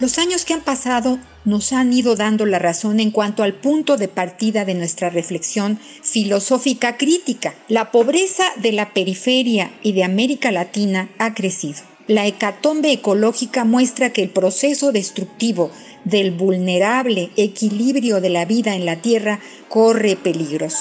[0.00, 3.96] Los años que han pasado nos han ido dando la razón en cuanto al punto
[3.96, 7.56] de partida de nuestra reflexión filosófica crítica.
[7.66, 11.80] La pobreza de la periferia y de América Latina ha crecido.
[12.06, 15.72] La hecatombe ecológica muestra que el proceso destructivo
[16.04, 20.76] del vulnerable equilibrio de la vida en la Tierra corre peligros.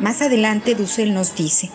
[0.00, 1.68] Más adelante Dussel nos dice,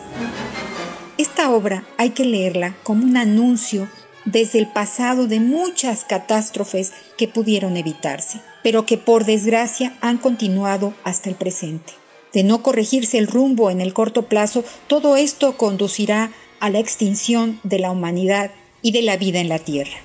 [1.20, 3.88] esta obra hay que leerla como un anuncio
[4.26, 10.94] desde el pasado de muchas catástrofes que pudieron evitarse, pero que por desgracia han continuado
[11.04, 11.94] hasta el presente.
[12.34, 17.60] De no corregirse el rumbo en el corto plazo, todo esto conducirá a la extinción
[17.64, 19.98] de la humanidad y de la vida en la Tierra.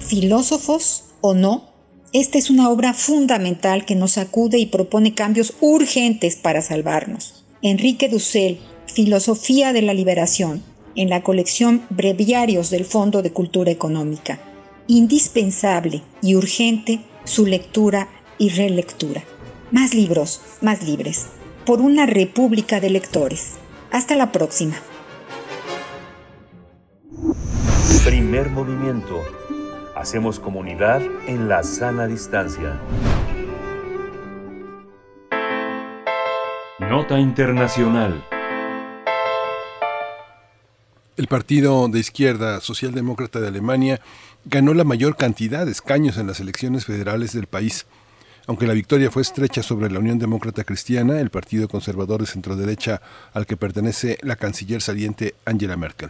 [0.00, 1.70] Filósofos o no,
[2.12, 7.44] esta es una obra fundamental que nos acude y propone cambios urgentes para salvarnos.
[7.62, 10.64] Enrique Dussel, Filosofía de la Liberación,
[10.96, 14.38] en la colección Breviarios del Fondo de Cultura Económica.
[14.86, 18.08] Indispensable y urgente su lectura
[18.38, 19.22] y relectura.
[19.70, 21.26] Más libros, más libres.
[21.64, 23.54] Por una república de lectores.
[23.90, 24.76] Hasta la próxima.
[28.04, 29.20] Primer movimiento
[30.00, 32.80] Hacemos comunidad en la sana distancia.
[36.78, 38.24] Nota Internacional.
[41.20, 44.00] El partido de izquierda socialdemócrata de Alemania
[44.46, 47.84] ganó la mayor cantidad de escaños en las elecciones federales del país.
[48.46, 53.02] Aunque la victoria fue estrecha sobre la Unión Demócrata Cristiana, el partido conservador de centroderecha
[53.34, 56.08] al que pertenece la canciller saliente Angela Merkel.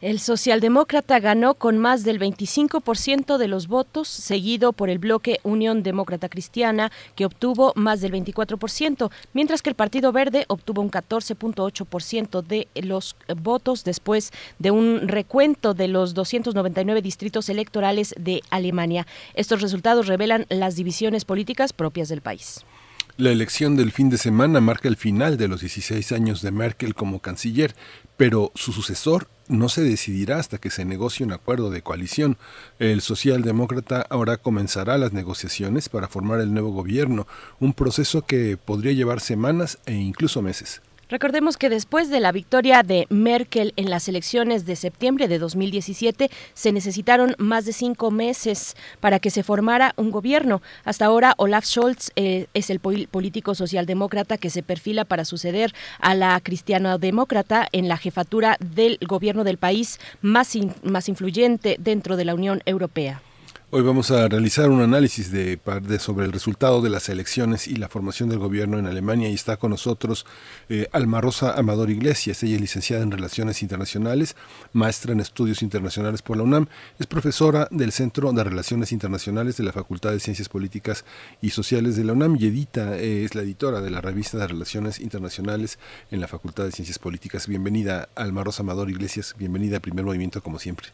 [0.00, 5.82] El socialdemócrata ganó con más del 25% de los votos, seguido por el bloque Unión
[5.82, 12.46] Demócrata Cristiana, que obtuvo más del 24%, mientras que el Partido Verde obtuvo un 14.8%
[12.46, 14.30] de los votos después
[14.60, 19.04] de un recuento de los 299 distritos electorales de Alemania.
[19.34, 22.64] Estos resultados revelan las divisiones políticas propias del país.
[23.18, 26.94] La elección del fin de semana marca el final de los 16 años de Merkel
[26.94, 27.74] como canciller,
[28.18, 32.36] pero su sucesor no se decidirá hasta que se negocie un acuerdo de coalición.
[32.80, 37.26] El socialdemócrata ahora comenzará las negociaciones para formar el nuevo gobierno,
[37.60, 40.82] un proceso que podría llevar semanas e incluso meses.
[41.10, 46.30] Recordemos que después de la victoria de Merkel en las elecciones de septiembre de 2017,
[46.52, 50.60] se necesitaron más de cinco meses para que se formara un gobierno.
[50.84, 56.14] Hasta ahora, Olaf Scholz eh, es el político socialdemócrata que se perfila para suceder a
[56.14, 62.34] la cristiano-demócrata en la jefatura del gobierno del país más, más influyente dentro de la
[62.34, 63.22] Unión Europea.
[63.70, 65.60] Hoy vamos a realizar un análisis de,
[65.98, 69.58] sobre el resultado de las elecciones y la formación del gobierno en Alemania y está
[69.58, 70.24] con nosotros
[70.70, 72.42] eh, Alma Rosa Amador Iglesias.
[72.42, 74.36] Ella es licenciada en Relaciones Internacionales,
[74.72, 76.66] maestra en Estudios Internacionales por la UNAM,
[76.98, 81.04] es profesora del Centro de Relaciones Internacionales de la Facultad de Ciencias Políticas
[81.42, 84.48] y Sociales de la UNAM y edita, eh, es la editora de la revista de
[84.48, 85.78] Relaciones Internacionales
[86.10, 87.46] en la Facultad de Ciencias Políticas.
[87.46, 90.88] Bienvenida Alma Rosa Amador Iglesias, bienvenida a Primer Movimiento como siempre.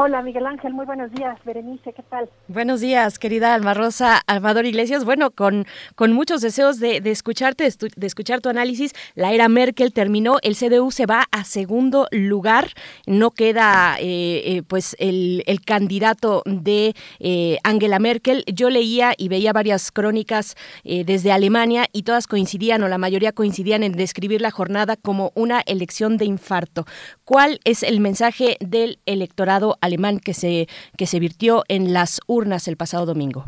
[0.00, 1.36] Hola Miguel Ángel, muy buenos días.
[1.44, 2.30] Berenice, ¿qué tal?
[2.46, 5.04] Buenos días, querida Alma Rosa Almador Iglesias.
[5.04, 5.66] Bueno, con,
[5.96, 8.92] con muchos deseos de, escucharte, de, escuchar tu análisis.
[9.16, 12.68] La era Merkel terminó, el CDU se va a segundo lugar.
[13.08, 18.44] No queda eh, eh, pues el, candidato de eh, Angela Merkel.
[18.46, 20.54] Yo leía y veía varias crónicas
[20.84, 25.60] desde Alemania y todas coincidían, o la mayoría coincidían en describir la jornada como una
[25.66, 26.86] elección de infarto.
[27.24, 29.87] ¿Cuál es el mensaje del electorado alemán
[30.24, 30.66] que se,
[30.96, 33.44] que se virtió en las urnas el pasado domingo?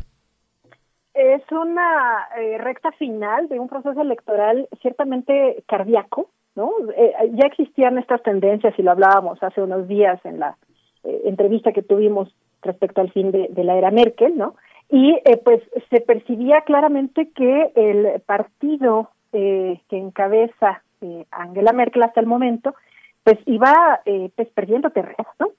[1.15, 6.73] Es una eh, recta final de un proceso electoral ciertamente cardíaco, ¿no?
[6.97, 10.57] Eh, ya existían estas tendencias y lo hablábamos hace unos días en la
[11.05, 14.55] eh, entrevista que tuvimos respecto al fin de, la era Merkel, ¿no?
[14.89, 20.83] Y pues se percibía claramente que el partido que encabeza
[21.31, 22.75] Angela Merkel hasta el momento,
[23.23, 24.01] pues iba
[24.35, 25.51] pues perdiendo terreno, ¿no?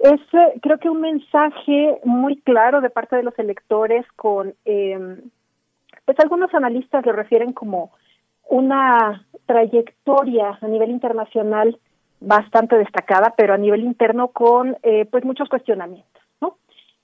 [0.00, 5.18] Es eh, creo que un mensaje muy claro de parte de los electores con, eh,
[6.04, 7.92] pues algunos analistas lo refieren como
[8.48, 11.78] una trayectoria a nivel internacional
[12.20, 16.22] bastante destacada, pero a nivel interno con eh, pues muchos cuestionamientos.
[16.40, 16.56] ¿no?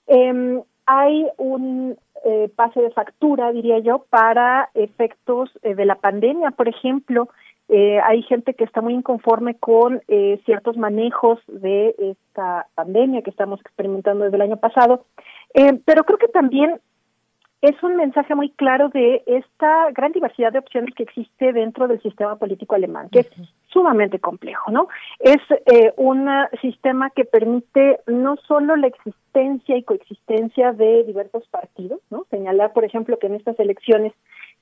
[0.06, 6.51] Eh, hay un eh, pase de factura, diría yo, para efectos eh, de la pandemia,
[6.51, 7.28] por ejemplo,
[7.68, 13.30] eh, hay gente que está muy inconforme con eh, ciertos manejos de esta pandemia que
[13.30, 15.05] estamos experimentando desde el año pasado,
[15.55, 16.80] eh, pero creo que también
[17.62, 22.01] es un mensaje muy claro de esta gran diversidad de opciones que existe dentro del
[22.02, 23.30] sistema político alemán, que es
[23.68, 24.88] sumamente complejo, ¿no?
[25.18, 26.28] Es eh, un
[26.60, 32.26] sistema que permite no solo la existencia y coexistencia de diversos partidos, ¿no?
[32.30, 34.12] Señalar, por ejemplo, que en estas elecciones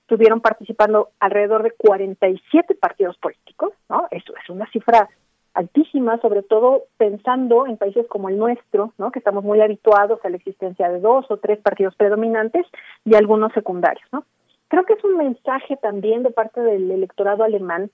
[0.04, 4.06] estuvieron participando alrededor de 47 partidos políticos, ¿no?
[4.10, 5.08] Eso es una cifra
[5.54, 9.10] altísima, sobre todo pensando en países como el nuestro, ¿no?
[9.12, 12.66] que estamos muy habituados a la existencia de dos o tres partidos predominantes
[13.04, 14.06] y algunos secundarios.
[14.12, 14.24] ¿no?
[14.68, 17.90] Creo que es un mensaje también de parte del electorado alemán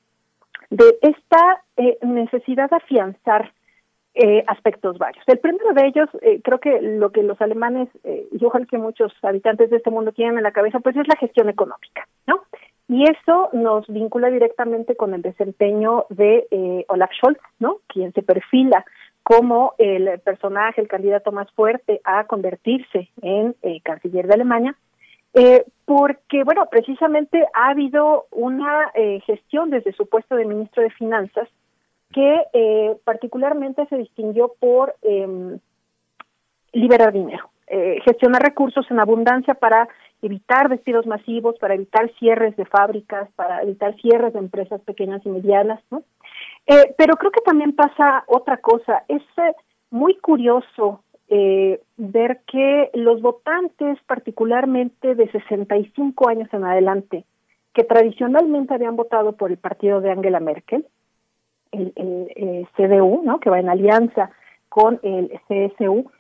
[0.71, 3.53] de esta eh, necesidad de afianzar
[4.15, 5.25] eh, aspectos varios.
[5.27, 8.79] El primero de ellos, eh, creo que lo que los alemanes, eh, y ojalá que
[8.79, 12.43] muchos habitantes de este mundo tienen en la cabeza, pues es la gestión económica, ¿no?
[12.89, 17.77] Y eso nos vincula directamente con el desempeño de eh, Olaf Scholz, ¿no?
[17.87, 18.85] Quien se perfila
[19.23, 24.75] como el personaje, el candidato más fuerte a convertirse en eh, canciller de Alemania,
[25.35, 30.91] eh, porque, bueno, precisamente ha habido una eh, gestión desde su puesto de ministro de
[30.91, 31.49] Finanzas
[32.13, 35.59] que eh, particularmente se distinguió por eh,
[36.73, 39.89] liberar dinero, eh, gestionar recursos en abundancia para
[40.23, 45.31] evitar despidos masivos, para evitar cierres de fábricas, para evitar cierres de empresas pequeñas y
[45.31, 46.03] medianas, ¿no?
[46.67, 49.23] Eh, pero creo que también pasa otra cosa, es
[49.91, 51.03] muy curioso
[51.97, 57.25] ver que los votantes, particularmente de 65 años en adelante,
[57.73, 60.85] que tradicionalmente habían votado por el partido de Angela Merkel,
[61.81, 63.41] el, el, CDU, ¿no?
[63.41, 64.31] que va en alianza
[64.69, 66.11] con el CSU,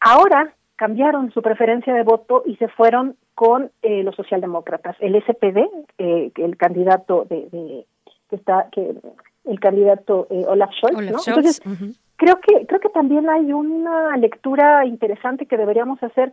[0.00, 4.96] ahora cambiaron su preferencia de voto y se fueron con eh, los socialdemócratas.
[5.00, 5.68] El SPD,
[5.98, 7.86] eh, el candidato de,
[8.30, 8.94] que está que
[9.44, 11.18] el candidato eh, Olaf Scholz, ¿no?
[11.26, 11.60] Entonces,
[12.16, 16.32] creo que creo que también hay una lectura interesante que deberíamos hacer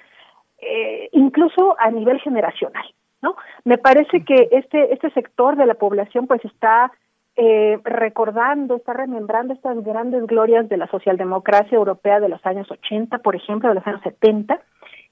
[0.59, 2.85] eh, incluso a nivel generacional,
[3.21, 3.35] ¿no?
[3.65, 6.91] Me parece que este este sector de la población pues está
[7.35, 13.19] eh, recordando, está remembrando estas grandes glorias de la socialdemocracia europea de los años 80,
[13.19, 14.59] por ejemplo, de los años 70,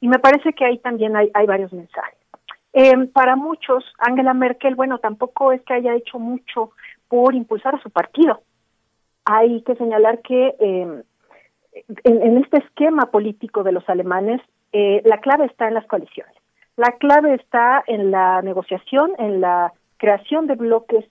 [0.02, 2.18] y me parece que ahí también hay, varios mensajes.
[2.74, 6.72] Eh, para muchos, Angela Merkel, bueno, tampoco es que haya hecho mucho
[7.08, 8.42] por impulsar a su partido.
[9.26, 11.04] Hay que señalar que eh,
[12.04, 14.42] en, este esquema político de los alemanes,
[14.72, 16.34] eh, la clave está en las coaliciones.
[16.78, 21.06] La clave está en la negociación, en la creación de bloques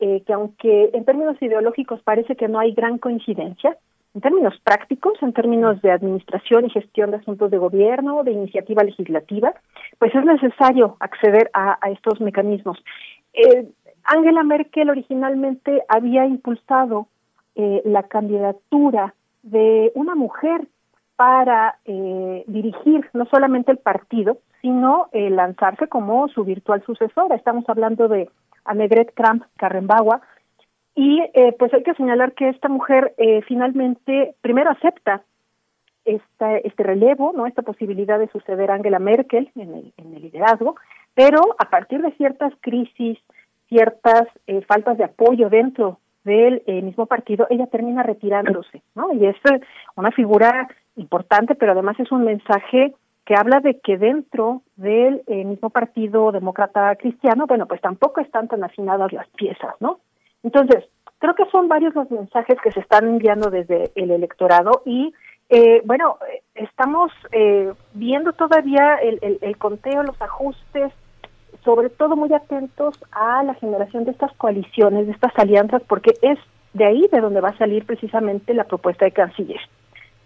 [0.00, 3.76] eh, que aunque en términos ideológicos parece que no hay gran coincidencia,
[4.14, 8.82] en términos prácticos, en términos de administración y gestión de asuntos de gobierno, de iniciativa
[8.82, 9.54] legislativa,
[9.98, 12.82] pues es necesario acceder a, estos mecanismos.
[13.32, 13.68] Eh,
[14.04, 17.06] Angela Merkel originalmente había impulsado
[17.54, 20.66] eh, la candidatura de una mujer
[21.20, 27.36] para eh, dirigir no solamente el partido, sino eh, lanzarse como su virtual sucesora.
[27.36, 28.30] Estamos hablando de
[28.70, 30.20] Annegret Kramp-Karrenbauer,
[30.94, 35.22] y eh, pues hay que señalar que esta mujer eh, finalmente primero acepta
[36.04, 40.22] esta, este relevo, no esta posibilidad de suceder a Angela Merkel en el, en el
[40.22, 40.76] liderazgo,
[41.14, 43.18] pero a partir de ciertas crisis,
[43.68, 49.10] ciertas eh, faltas de apoyo dentro del mismo partido, ella termina retirándose, ¿no?
[49.14, 49.36] Y es
[49.96, 52.94] una figura importante, pero además es un mensaje
[53.30, 58.64] que habla de que dentro del mismo partido demócrata cristiano, bueno, pues tampoco están tan
[58.64, 60.00] afinadas las piezas, ¿no?
[60.42, 60.84] Entonces,
[61.20, 65.14] creo que son varios los mensajes que se están enviando desde el electorado y,
[65.48, 66.16] eh, bueno,
[66.56, 70.92] estamos eh, viendo todavía el conteo, los ajustes,
[71.64, 76.40] sobre todo muy atentos a la generación de estas coaliciones, de estas alianzas, porque es
[76.72, 79.60] de ahí de donde va a salir precisamente la propuesta de canciller.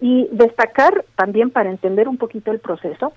[0.00, 3.12] Y destacar también para entender un poquito el proceso,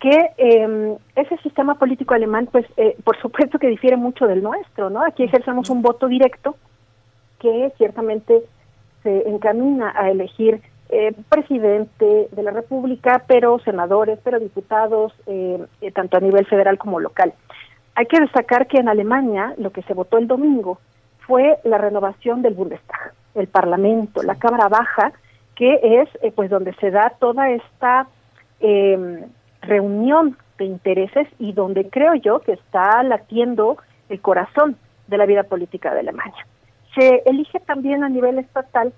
[0.00, 4.90] que eh, ese sistema político alemán, pues, eh, por supuesto que difiere mucho del nuestro,
[4.90, 5.02] ¿no?
[5.04, 6.56] Aquí ejercemos un voto directo
[7.38, 8.42] que ciertamente
[9.02, 15.90] se encamina a elegir eh, presidente de la República, pero senadores, pero diputados, eh, eh,
[15.90, 17.32] tanto a nivel federal como local.
[17.96, 20.78] Hay que destacar que en Alemania lo que se votó el domingo
[21.26, 25.12] fue la renovación del Bundestag, el Parlamento, la Cámara Baja,
[25.56, 28.06] que es eh, pues donde se da toda esta
[28.60, 29.24] eh,
[29.62, 33.78] reunión de intereses y donde creo yo que está latiendo
[34.08, 34.76] el corazón
[35.08, 36.46] de la vida política de Alemania.
[36.94, 38.92] Se elige también a nivel estatal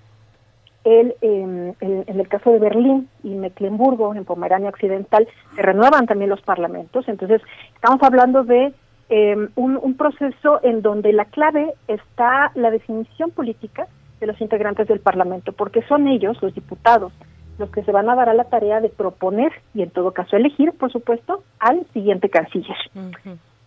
[0.83, 6.29] el, em, en el caso de Berlín y Mecklenburgo, en Pomerania Occidental, se renuevan también
[6.29, 7.07] los parlamentos.
[7.09, 7.41] Entonces,
[7.75, 8.73] estamos hablando de
[9.09, 13.87] em, un proceso en donde la clave está la definición política
[14.19, 17.13] de los integrantes del Parlamento, porque son ellos, los diputados,
[17.57, 20.35] los que se van a dar a la tarea de proponer y en todo caso
[20.35, 22.77] elegir, por supuesto, al siguiente canciller.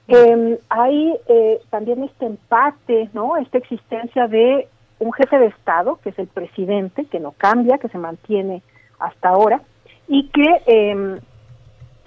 [0.08, 3.36] eh, hay eh, también este empate, ¿no?
[3.36, 4.68] Esta existencia de
[4.98, 8.62] un jefe de Estado, que es el presidente, que no cambia, que se mantiene
[8.98, 9.60] hasta ahora,
[10.08, 11.20] y que eh,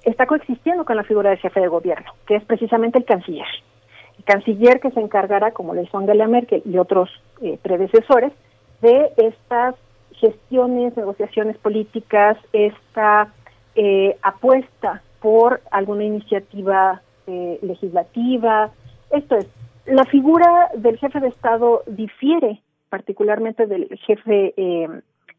[0.03, 3.47] está coexistiendo con la figura del jefe de gobierno, que es precisamente el canciller.
[4.25, 7.09] Canciller que se encargará, como lo hizo Angela Merkel y otros
[7.41, 8.33] eh, predecesores,
[8.81, 9.75] de estas
[10.11, 13.33] gestiones, negociaciones políticas, esta
[13.75, 18.71] eh, apuesta por alguna iniciativa eh, legislativa.
[19.11, 19.47] Esto es,
[19.85, 24.87] la figura del jefe de Estado difiere particularmente del jefe eh,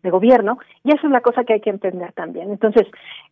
[0.03, 2.51] de gobierno y eso es la cosa que hay que entender también.
[2.51, 2.87] Entonces,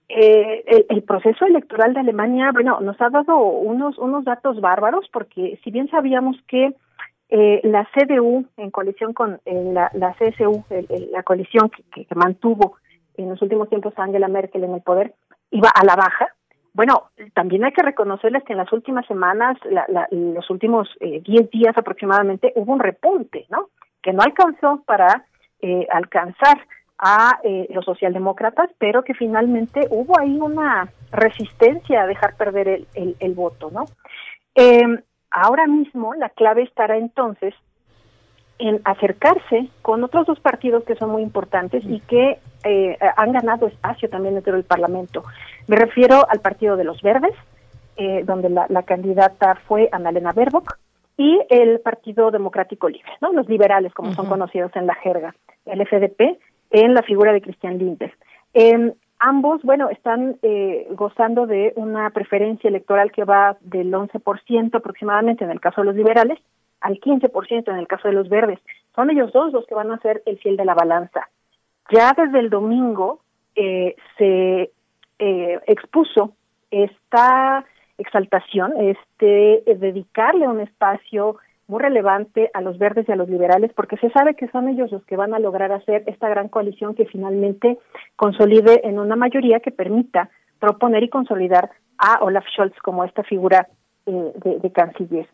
[0.09, 5.09] eh, el, el, proceso electoral de Alemania, bueno, nos ha dado unos, unos datos bárbaros
[5.13, 6.75] porque si bien sabíamos que
[7.31, 12.05] eh, la CDU, en coalición con eh, la, la, CSU, el, el, la coalición que,
[12.05, 12.77] que, mantuvo
[13.17, 15.15] en los últimos tiempos a Angela Merkel en el poder,
[15.51, 16.29] iba a la baja.
[16.75, 21.23] Bueno, también hay que reconocerles que en las últimas semanas, la, la, los últimos 10
[21.27, 23.69] eh, días aproximadamente, hubo un repunte, ¿no?
[24.03, 25.25] Que no alcanzó para
[25.65, 26.59] eh, alcanzar
[26.99, 33.35] a eh, los socialdemócratas, pero que finalmente hubo ahí una resistencia a dejar perder el,
[33.35, 33.85] voto, ¿no?
[34.55, 34.83] Eh,
[35.35, 37.55] Ahora mismo la clave estará entonces
[38.61, 43.67] en acercarse con otros dos partidos que son muy importantes y que eh, han ganado
[43.67, 45.25] espacio también dentro del Parlamento.
[45.67, 47.35] Me refiero al Partido de los Verdes,
[47.97, 50.79] eh, donde la, candidata fue Annalena Baerbock,
[51.17, 53.33] y el Partido Democrático Libre, ¿no?
[53.33, 55.35] los liberales, como son conocidos en la jerga,
[55.67, 56.39] el FDP,
[56.71, 58.13] en la figura de Cristian Lindner.
[58.53, 65.45] Em, ambos, bueno, están eh, gozando de una preferencia electoral que va del 11% aproximadamente
[65.45, 66.39] en el caso de los liberales
[66.81, 68.59] al 15% en el caso de los verdes.
[68.95, 71.29] Son ellos dos los que van a ser el fiel de la balanza.
[71.91, 73.21] Ya desde el domingo
[73.55, 74.71] eh, se
[75.19, 76.33] eh, expuso
[76.71, 77.65] esta
[77.99, 83.97] exaltación, este dedicarle un espacio muy relevante a los verdes y a los liberales, porque
[83.97, 87.07] se sabe que son ellos los que van a lograr hacer esta gran coalición que
[87.07, 87.79] finalmente
[88.17, 93.69] consolide en una mayoría que permita proponer y consolidar a Olaf Scholz como esta figura
[94.07, 95.27] eh, de, canciller.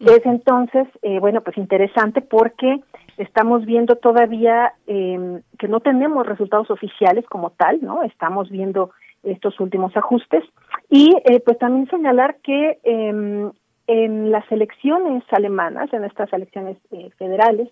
[0.00, 2.80] Es entonces, eh, bueno, pues interesante porque
[3.18, 8.02] estamos viendo todavía eh, que no tenemos resultados oficiales como tal, ¿no?
[8.02, 8.90] Estamos viendo
[9.22, 10.44] estos últimos ajustes
[10.90, 13.50] y eh, pues también señalar que em,
[13.86, 17.68] en las elecciones alemanas, en estas elecciones eh, federales,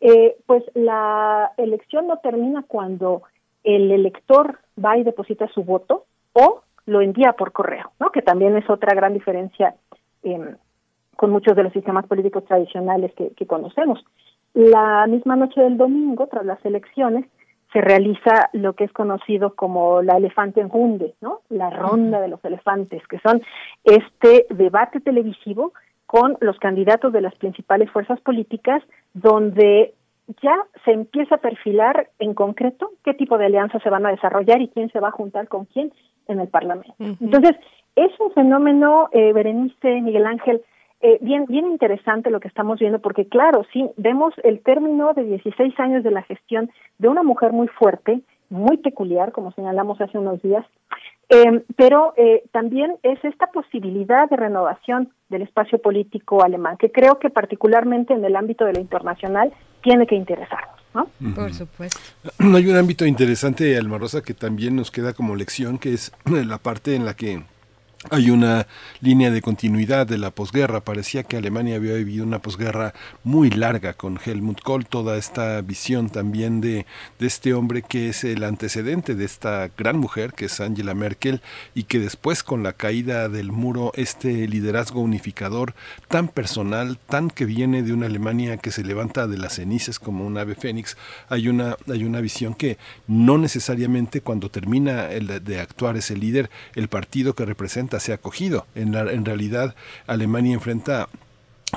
[0.00, 3.22] eh, pues la elección no termina cuando
[3.62, 8.10] el elector va y deposita su voto o lo envía por correo, ¿no?
[8.10, 9.76] Que también es otra gran diferencia
[10.24, 10.56] eh,
[11.16, 14.04] con muchos de los sistemas políticos tradicionales que conocemos.
[14.54, 17.26] La misma noche del domingo, tras las elecciones,
[17.72, 21.40] se realiza lo que es conocido como la elefante en runde, ¿no?
[21.48, 23.42] La ronda de los elefantes, que son
[23.84, 25.72] este debate televisivo
[26.06, 28.82] con los candidatos de las principales fuerzas políticas,
[29.14, 29.94] donde
[30.42, 34.60] ya se empieza a perfilar en concreto qué tipo de alianzas se van a desarrollar
[34.60, 35.92] y quién se va a juntar con quién
[36.28, 36.94] en el Parlamento.
[36.98, 37.56] Entonces,
[37.96, 40.62] es un fenómeno, eh, Berenice, Miguel Ángel,
[41.02, 45.24] eh, bien, bien interesante lo que estamos viendo, porque claro, sí, vemos el término de
[45.24, 48.20] 16 años de la gestión de una mujer muy fuerte,
[48.50, 50.64] muy peculiar, como señalamos hace unos días,
[51.28, 57.18] eh, pero eh, también es esta posibilidad de renovación del espacio político alemán, que creo
[57.18, 59.52] que particularmente en el ámbito de lo internacional
[59.82, 60.76] tiene que interesarnos.
[60.94, 61.06] ¿no?
[61.34, 61.98] Por supuesto.
[62.38, 66.94] Hay un ámbito interesante, Almarosa, que también nos queda como lección, que es la parte
[66.94, 67.42] en la que
[68.10, 68.66] hay una
[69.00, 70.80] línea de continuidad de la posguerra.
[70.80, 76.10] Parecía que Alemania había vivido una posguerra muy larga con Helmut Kohl, toda esta visión
[76.10, 76.86] también de,
[77.18, 81.42] de, este hombre que es el antecedente de esta gran mujer, que es Angela Merkel,
[81.74, 85.74] y que después con la caída del muro, este liderazgo unificador
[86.08, 90.26] tan personal, tan que viene de una Alemania que se levanta de las cenizas como
[90.26, 90.96] un ave fénix,
[91.28, 96.50] hay una, hay una visión que no necesariamente cuando termina el de actuar ese líder,
[96.74, 98.66] el partido que representa se ha acogido.
[98.74, 99.74] En, la, en realidad,
[100.06, 101.08] Alemania enfrenta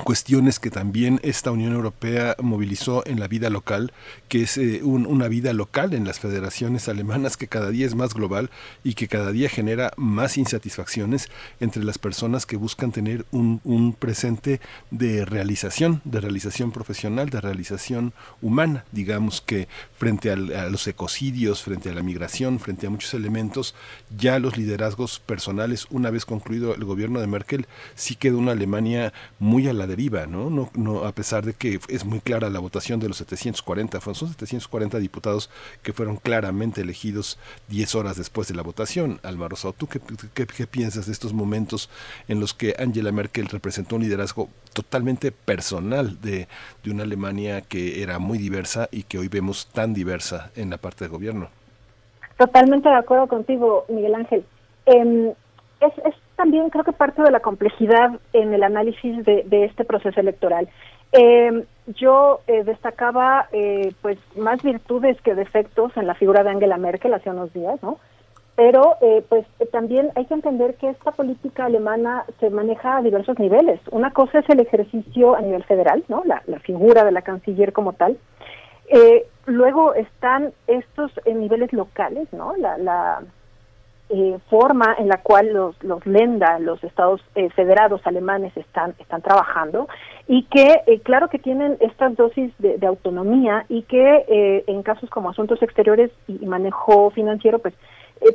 [0.03, 3.93] cuestiones que también esta Unión Europea movilizó en la vida local,
[4.27, 8.13] que es eh, una vida local en las federaciones alemanas que cada día es más
[8.13, 8.49] global
[8.83, 14.59] y que cada día genera más insatisfacciones entre las personas que buscan tener un, presente
[14.91, 18.85] de realización, de realización profesional, de realización humana.
[18.91, 19.67] Digamos que
[19.97, 23.75] frente a los ecocidios, frente a la migración, frente a muchos elementos,
[24.15, 29.13] ya los liderazgos personales, una vez concluido el gobierno de Merkel, sí quedó una Alemania
[29.39, 30.49] muy a la deriva, ¿no?
[30.49, 34.29] No, no, a pesar de que es muy clara la votación de los 740, son
[34.29, 35.49] 740 diputados
[35.81, 37.37] que fueron claramente elegidos
[37.69, 39.19] 10 horas después de la votación.
[39.23, 39.99] Álvaro ¿tú qué,
[40.45, 41.89] qué, piensas de estos momentos
[42.27, 46.47] en los que Angela Merkel representó un liderazgo totalmente personal de,
[46.83, 50.77] de una Alemania que era muy diversa y que hoy vemos tan diversa en la
[50.77, 51.49] parte del gobierno?
[52.37, 54.45] Totalmente de acuerdo contigo, Miguel Ángel.
[54.85, 55.29] Em,
[55.79, 60.19] es, es también creo que parte de la complejidad en el análisis de, este proceso
[60.19, 60.67] electoral.
[61.11, 66.77] Eh, yo eh, destacaba eh, pues más virtudes que defectos en la figura de Angela
[66.77, 67.99] Merkel hace unos días, ¿no?
[68.55, 68.95] Pero
[69.27, 73.81] pues también hay que entender que esta política alemana se maneja a diversos niveles.
[73.91, 76.23] Una cosa es el ejercicio a nivel federal, ¿no?
[76.23, 78.17] La, figura de la canciller como tal.
[79.45, 82.55] luego están estos niveles locales, ¿no?
[82.55, 83.23] La, la
[84.09, 89.23] eh, forma en la cual los, los Lenda, los estados eh, federados alemanes están, están
[89.23, 89.87] trabajando
[90.27, 95.31] y que eh, claro que tienen estas dosis de, autonomía y que en casos como
[95.31, 97.73] asuntos exteriores y, manejo financiero pues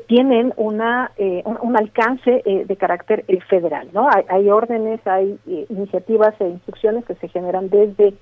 [0.09, 1.13] tienen una
[1.45, 4.09] un, alcance de carácter federal, ¿no?
[4.11, 5.39] Hay, hay órdenes, hay
[5.69, 8.15] iniciativas e instrucciones que se generan desde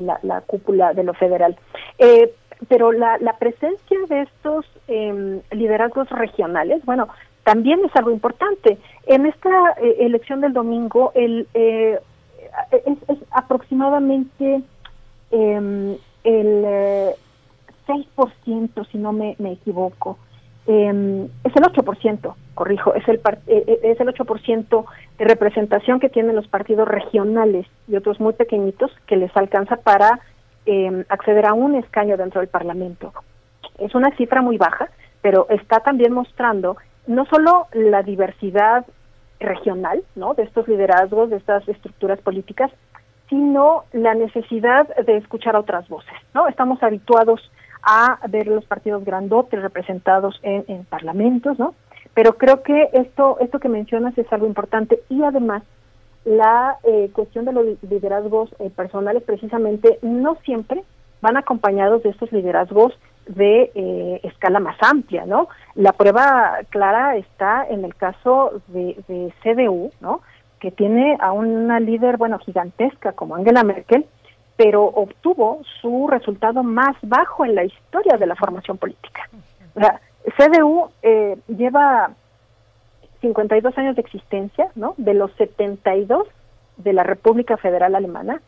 [0.00, 1.56] la, la cúpula de lo federal.
[1.98, 2.32] Eh,
[2.68, 7.08] pero la, la presencia de estos em, liderazgos regionales, bueno,
[7.44, 8.78] también es algo importante.
[9.06, 9.50] En esta
[9.80, 11.98] eh, elección del domingo, el, eh,
[12.72, 14.62] es, aproximadamente
[15.30, 16.64] em, el
[17.86, 20.18] 6%, si no me, me equivoco,
[20.66, 24.84] eh, es el 8%, corrijo, es el, es el 8%
[25.18, 30.20] de representación que tienen los partidos regionales y otros muy pequeñitos que les alcanza para
[30.66, 33.12] eh, acceder a un escaño dentro del Parlamento.
[33.78, 34.88] Es una cifra muy baja,
[35.22, 36.76] pero está también mostrando
[37.06, 38.86] no solo la diversidad
[39.40, 40.34] regional, ¿no?
[40.34, 42.70] De estos liderazgos, de estas estructuras políticas,
[43.28, 46.48] sino la necesidad de escuchar a otras voces, ¿no?
[46.48, 47.50] Estamos habituados
[47.82, 51.74] a ver los partidos grandotes representados en, en parlamentos, ¿no?
[52.14, 55.62] Pero creo que esto, esto que mencionas es algo importante y además
[56.24, 60.82] la eh, cuestión de los liderazgos eh, personales precisamente no siempre
[61.20, 65.48] van acompañados de estos liderazgos de eh, escala más amplia, ¿no?
[65.74, 70.20] La prueba clara está en el caso de, de CDU, ¿no?
[70.60, 74.06] Que tiene a una líder, bueno, gigantesca como Angela Merkel,
[74.56, 79.28] pero obtuvo su resultado más bajo en la historia de la formación política.
[79.74, 80.00] La
[80.36, 82.10] CDU eh, lleva
[83.24, 84.94] 52 años de existencia, ¿no?
[84.96, 86.26] De los 72
[86.76, 88.40] de la República Federal Alemana,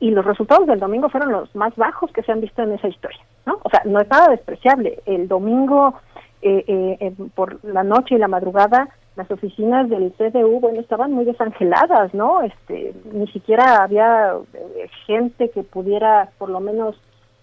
[0.00, 2.88] y los resultados del domingo fueron los más bajos que se han visto en esa
[2.88, 3.58] historia, ¿no?
[3.62, 5.00] O sea, no es nada despreciable.
[5.04, 5.94] El domingo
[6.42, 6.64] eh,
[7.00, 12.14] eh, por la noche y la madrugada las oficinas del CDU, bueno, estaban muy desangeladas,
[12.14, 12.42] ¿no?
[12.42, 16.96] Este, ni siquiera había eh, gente que pudiera, por lo menos,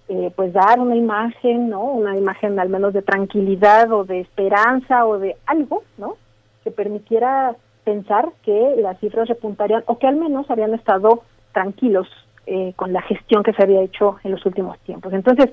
[0.07, 1.83] eh, pues dar una imagen, ¿no?
[1.83, 6.15] Una imagen al menos de tranquilidad o de esperanza o de algo, ¿no?
[6.67, 11.23] Que permitiera pensar que las cifras repuntarían o que al menos habían estado
[11.53, 12.09] tranquilos
[12.45, 15.13] eh, con la gestión que se había hecho en los últimos tiempos.
[15.13, 15.51] Entonces,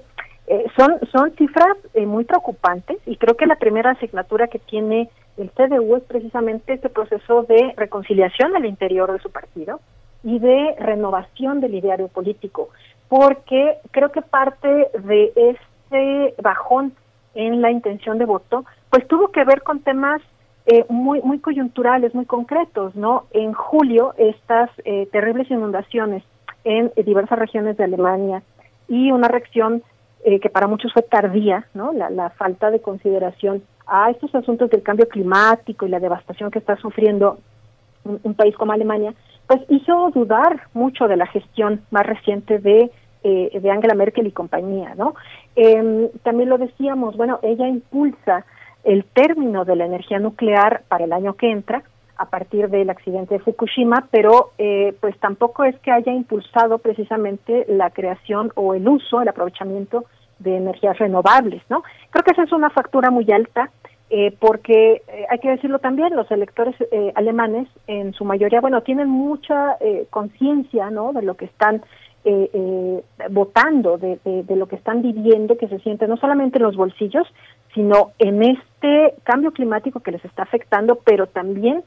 [0.49, 5.09] eh, son, son cifras eh, muy preocupantes y creo que la primera asignatura que tiene
[5.37, 9.79] el CDU es precisamente este proceso de reconciliación al interior de su partido
[10.25, 12.71] y de renovación del ideario político,
[13.09, 16.93] porque creo que parte de este bajón
[17.37, 20.21] en la intención de voto, pues tuvo que ver con temas
[20.67, 23.25] eh, muy muy coyunturales, muy concretos, ¿no?
[23.33, 26.23] En julio estas eh, terribles inundaciones
[26.65, 28.43] en diversas regiones de Alemania
[28.89, 29.83] y una reacción
[30.27, 31.93] eh, que para muchos fue tardía, ¿no?
[31.93, 36.77] La, falta de consideración a estos asuntos del cambio climático y la devastación que está
[36.77, 37.39] sufriendo
[38.05, 39.13] un, país como Alemania,
[39.47, 42.91] pues hizo dudar mucho de la gestión más reciente de,
[43.23, 45.15] eh, de Angela Merkel y compañía, ¿no?
[45.57, 48.47] Eh, también lo decíamos, bueno, ella impulsa
[48.85, 51.83] el término de la energía nuclear para el año que entra,
[52.17, 57.65] a partir del accidente de Fukushima, pero eh, pues tampoco es que haya impulsado precisamente
[57.69, 60.05] la creación o el uso, el aprovechamiento
[60.39, 61.83] de energías renovables, ¿no?
[62.11, 63.71] Creo que esa es una factura muy alta,
[64.11, 68.83] eh, porque eh, hay que decirlo también, los electores eh, alemanes en su mayoría, bueno,
[68.83, 71.13] tienen mucha eh, conciencia, ¿no?
[71.13, 71.83] De lo que están
[72.25, 76.77] eh, eh, votando, de, lo que están viviendo, que se siente no solamente en los
[76.77, 77.27] bolsillos,
[77.75, 81.83] sino en este cambio climático que les está afectando, pero también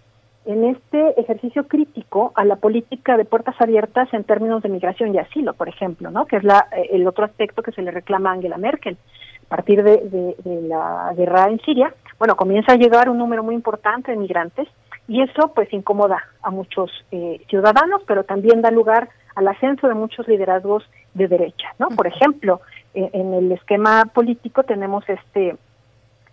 [0.45, 5.17] en este ejercicio crítico a la política de puertas abiertas en términos de migración y
[5.17, 6.25] asilo, por ejemplo, ¿no?
[6.25, 8.97] que es la, el otro aspecto que se le reclama a Angela Merkel.
[9.45, 13.43] A partir de, de, de, la guerra en Siria, bueno, comienza a llegar un número
[13.43, 14.67] muy importante de migrantes
[15.07, 19.93] y eso pues incomoda a muchos eh, ciudadanos, pero también da lugar al ascenso de
[19.93, 20.83] muchos liderazgos
[21.13, 21.89] de derecha, ¿no?
[21.89, 22.61] Por ejemplo,
[22.95, 25.55] eh, en el esquema político tenemos este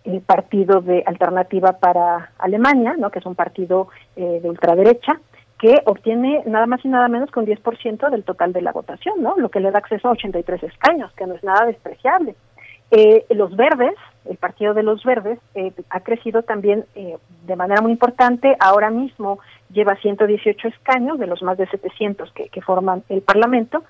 [0.05, 3.09] el partido de alternativa para Alemania, ¿no?
[3.09, 5.19] que es un partido eh, de ultraderecha,
[5.57, 9.23] que obtiene nada más y nada menos que un 10% del total de la votación,
[9.23, 9.35] ¿no?
[9.35, 12.35] lo que le da acceso a 83 escaños, que no es nada despreciable.
[12.91, 13.95] Eh, los verdes,
[14.29, 18.55] el partido de los verdes, eh, ha crecido también eh, de manera muy importante.
[18.59, 19.39] Ahora mismo
[19.71, 23.83] lleva 118 escaños de los más de 700 que, forman el Parlamento.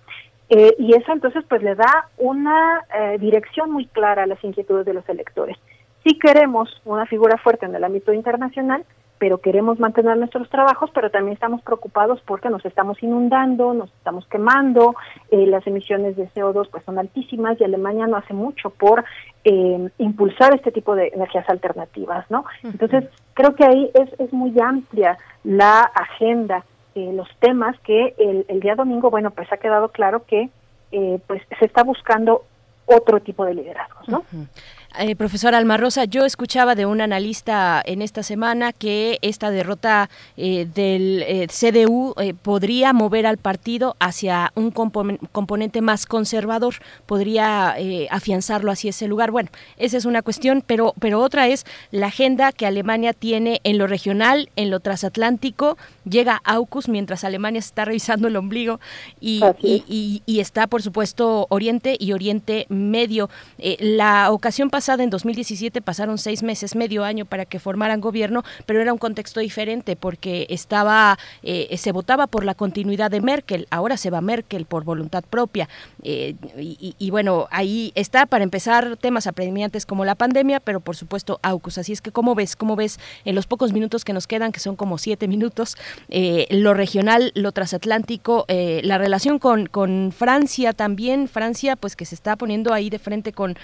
[0.50, 4.86] Eh, y eso entonces pues le da una eh, dirección muy clara a las inquietudes
[4.86, 5.58] de los electores.
[6.04, 8.86] Si queremos una figura fuerte en el ámbito internacional,
[9.18, 14.28] pero queremos mantener nuestros trabajos, pero también estamos preocupados porque nos estamos inundando, nos estamos
[14.28, 14.96] quemando,
[15.32, 19.06] eh, las emisiones de CO2 pues son altísimas y Alemania no hace mucho por
[19.44, 22.46] eh, impulsar este tipo de energías alternativas, ¿no?
[22.64, 26.66] Entonces, creo que ahí es, es muy amplia la agenda,
[26.96, 30.50] eh, los temas que el, el, día domingo, bueno, pues ha quedado claro que
[30.92, 32.46] eh, pues se está buscando
[32.86, 34.20] otro tipo de liderazgos, ¿no?
[34.20, 34.48] Uh -huh.
[34.98, 40.10] Eh, profesor Alma Rosa, yo escuchaba de un analista en esta semana que esta derrota
[40.38, 47.76] eh, del eh, CDU podría mover al partido hacia un componente más conservador, podría
[48.10, 49.32] afianzarlo hacia ese lugar.
[49.32, 53.78] Bueno, esa es una cuestión, pero, pero otra es la agenda que Alemania tiene en
[53.78, 55.78] lo regional, en lo transatlántico.
[56.08, 58.80] Llega AUKUS mientras Alemania está revisando el ombligo
[59.20, 63.30] y, y, está, por supuesto, Oriente y Oriente Medio.
[63.80, 68.82] la ocasión pasada en 2017, pasaron seis meses, medio año para que formaran gobierno, pero
[68.82, 73.98] era un contexto diferente porque estaba, eh, se votaba por la continuidad de Merkel, ahora
[73.98, 75.68] se va Merkel por voluntad propia.
[76.04, 81.40] Eh, y, bueno, ahí está para empezar temas apremiantes como la pandemia, pero por supuesto
[81.42, 81.80] AUKUS.
[81.80, 82.56] Así es que, ¿cómo ves?
[82.56, 85.76] ¿Cómo ves en los pocos minutos que nos quedan, que son como siete minutos,
[86.10, 92.14] eh, lo regional, lo transatlántico, la relación con, con Francia también, Francia pues que se
[92.14, 93.58] está poniendo ahí de frente con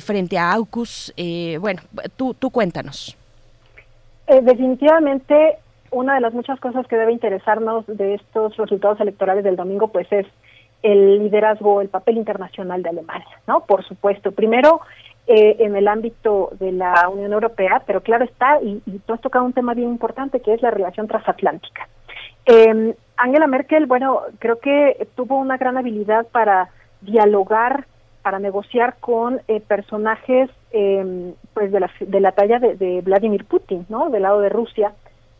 [0.00, 1.12] frente a AUKUS.
[1.16, 1.80] Eh, bueno,
[2.16, 3.16] tú, tú cuéntanos.
[4.26, 5.58] Eh, definitivamente,
[5.90, 10.10] una de las muchas cosas que debe interesarnos de estos resultados electorales del domingo, pues
[10.10, 10.26] es
[10.82, 13.60] el liderazgo, el papel internacional de Alemania, ¿no?
[13.60, 14.32] Por supuesto.
[14.32, 14.80] Primero,
[15.26, 19.20] eh, en el ámbito de la Unión Europea, pero claro está, y, y tú has
[19.20, 21.88] tocado un tema bien importante, que es la relación transatlántica.
[22.46, 26.70] Eh, Angela Merkel, bueno, creo que tuvo una gran habilidad para
[27.02, 27.86] dialogar
[28.22, 33.86] para negociar con eh, personajes eh, pues de la, de la talla de, Vladimir Putin,
[33.88, 34.10] ¿no?
[34.10, 34.92] Del lado de Rusia.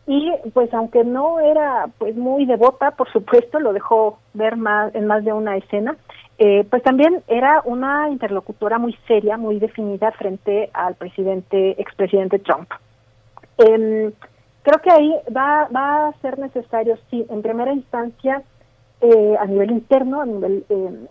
[0.05, 5.07] Y pues aunque no era pues muy devota, por supuesto, lo dejó ver más en
[5.07, 5.95] más de una escena,
[6.37, 12.69] eh, pues también era una interlocutora muy seria, muy definida frente al presidente, expresidente Trump.
[13.57, 14.11] Em,
[14.63, 18.43] creo que ahí va, va a ser necesario, sí, en primera instancia,
[18.99, 21.07] eh, a nivel interno, a nivel em,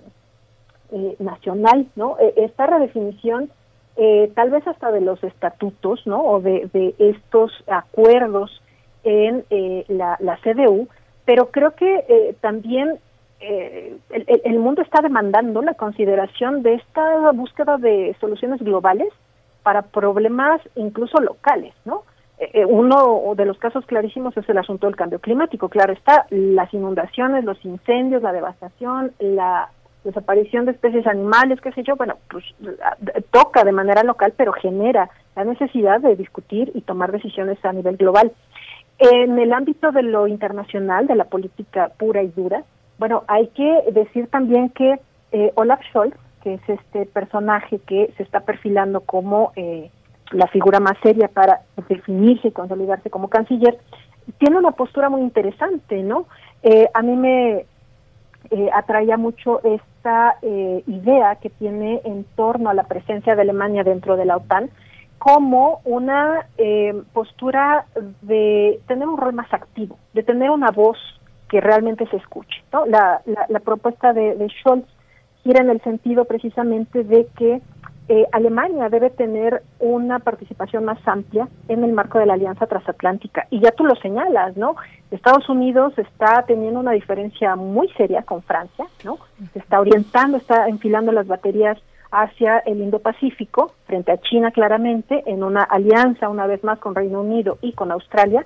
[0.94, 2.18] eh, nacional, ¿no?
[2.18, 3.50] E, esta redefinición,
[3.96, 6.22] eh, tal vez hasta de los estatutos, ¿no?
[6.22, 8.60] O de, estos acuerdos
[9.02, 10.88] en eh, la, CDU,
[11.24, 12.98] pero creo que también
[13.40, 19.08] el, el, mundo está demandando la consideración de esta búsqueda de soluciones globales
[19.62, 22.02] para problemas incluso locales, ¿no?
[22.68, 25.68] uno de los casos clarísimos es el asunto del cambio climático.
[25.68, 29.70] Claro está, las inundaciones, los incendios, la devastación, la
[30.04, 32.44] desaparición de especies animales, qué sé yo, bueno, pues
[33.30, 37.96] toca de manera local, pero genera la necesidad de discutir y tomar decisiones a nivel
[37.96, 38.32] global.
[38.98, 42.62] En el ámbito de lo internacional, de la política pura y dura,
[42.98, 45.00] bueno, hay que decir también que
[45.32, 49.90] eh, Olaf Scholz, que es este personaje que se está perfilando como eh,
[50.30, 53.78] la figura más seria para definirse y consolidarse como canciller,
[54.38, 56.26] tiene una postura muy interesante, ¿no?
[56.62, 57.66] Eh, a mí me
[58.50, 63.84] eh, atraía mucho esta eh, idea que tiene en torno a la presencia de Alemania
[63.84, 64.70] dentro de la OTAN
[65.18, 67.86] como una eh, postura
[68.22, 70.98] de tener un rol más activo, de tener una voz
[71.48, 72.64] que realmente se escuche.
[72.72, 72.86] ¿no?
[72.86, 74.84] La, la, propuesta de, de Scholz
[75.44, 77.60] gira en el sentido precisamente de que
[78.08, 83.46] eh, Alemania debe tener una participación más amplia en el marco de la Alianza Transatlántica.
[83.50, 84.74] Y ya tú lo señalas, ¿no?
[85.10, 89.18] Estados Unidos está teniendo una diferencia muy seria con Francia, ¿no?
[89.52, 91.78] Se está orientando, está enfilando las baterías
[92.10, 97.20] hacia el Indo-Pacífico, frente a China claramente, en una alianza una vez más con Reino
[97.20, 98.44] Unido y con Australia,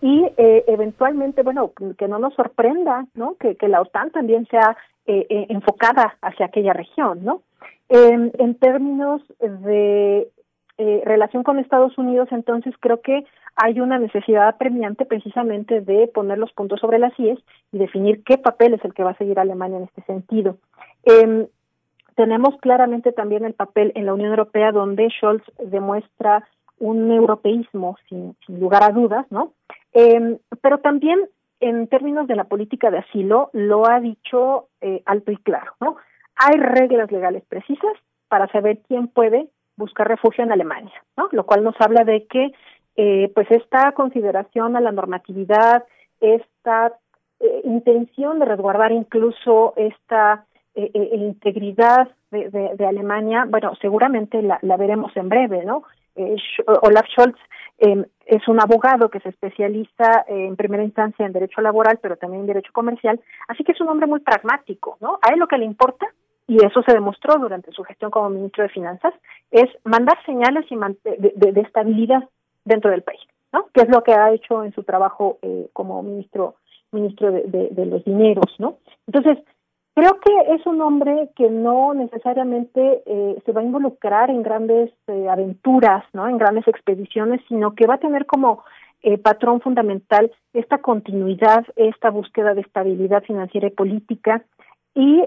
[0.00, 3.36] y eh, eventualmente, bueno, que no nos sorprenda, ¿no?
[3.38, 4.76] Que, la OTAN también sea
[5.06, 7.42] eh, enfocada hacia aquella región, ¿no?
[7.88, 10.28] En términos de
[10.78, 13.24] eh, relación con Estados Unidos, entonces creo que
[13.56, 17.38] hay una necesidad apremiante precisamente de poner los puntos sobre las IES
[17.72, 20.56] y definir qué papel es el que va a seguir Alemania en este sentido.
[21.04, 21.46] Eh,
[22.16, 26.48] tenemos claramente también el papel en la Unión Europea donde Scholz demuestra
[26.78, 29.52] un europeísmo sin, lugar a dudas, ¿no?
[29.92, 31.20] Eh, pero también
[31.60, 35.96] en términos de la política de asilo lo ha dicho eh, alto y claro, ¿no?
[36.44, 37.92] Hay reglas legales precisas
[38.28, 41.28] para saber quién puede buscar refugio en Alemania, ¿no?
[41.32, 42.52] Lo cual nos habla de que
[42.96, 45.84] eh, pues esta consideración a la normatividad,
[46.20, 46.92] esta
[47.40, 50.44] eh, intención de resguardar incluso esta
[50.74, 55.84] eh, integridad de, de, Alemania, bueno, seguramente la, la veremos en breve, ¿no?
[56.82, 57.38] Olaf Scholz
[57.78, 62.42] em, es un abogado que se especializa en primera instancia en derecho laboral, pero también
[62.42, 65.18] en derecho comercial, así que es un hombre muy pragmático, ¿no?
[65.22, 66.06] A él lo que le importa
[66.46, 69.14] y eso se demostró durante su gestión como ministro de Finanzas,
[69.50, 72.28] es mandar señales de, estabilidad
[72.64, 73.20] dentro del país,
[73.52, 73.66] ¿no?
[73.72, 76.56] Que es lo que ha hecho en su trabajo eh, como ministro
[76.92, 78.78] ministro de, los dineros, ¿no?
[79.06, 79.38] Entonces,
[79.94, 84.90] Creo que es un hombre que no necesariamente eh, se va a involucrar en grandes
[85.06, 86.28] eh, aventuras, ¿no?
[86.28, 88.64] En grandes expediciones, sino que va a tener como
[89.02, 94.42] eh, patrón fundamental esta continuidad, esta búsqueda de estabilidad financiera y política
[94.94, 95.22] y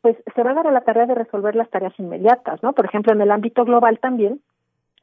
[0.00, 2.72] pues se va a dar la tarea de resolver las tareas inmediatas, ¿no?
[2.72, 4.40] Por ejemplo, en el ámbito global también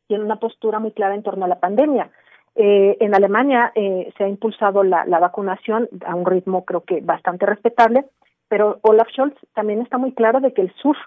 [0.07, 2.09] tiene una postura muy clara en torno a la pandemia.
[2.55, 8.05] en Alemania se ha impulsado la, la vacunación a un ritmo creo que bastante respetable,
[8.47, 10.97] pero Olaf Scholz también está muy claro de que el sur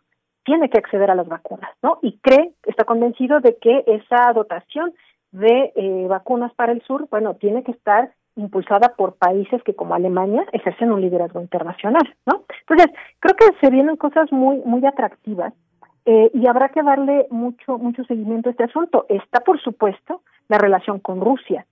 [0.45, 1.99] tiene que acceder a las vacunas, ¿no?
[2.03, 4.93] Y cree, está convencido de que esa dotación
[5.31, 9.95] de eh, vacunas para el sur, bueno, tiene que estar impulsada por países que como
[9.95, 12.45] Alemania ejercen un liderazgo internacional, ¿no?
[12.61, 15.53] Entonces, creo que se vienen cosas muy muy atractivas
[16.07, 19.07] eh, y habrá que darle mucho mucho seguimiento a este asunto.
[19.09, 21.67] Está, por supuesto, la relación con Rusia.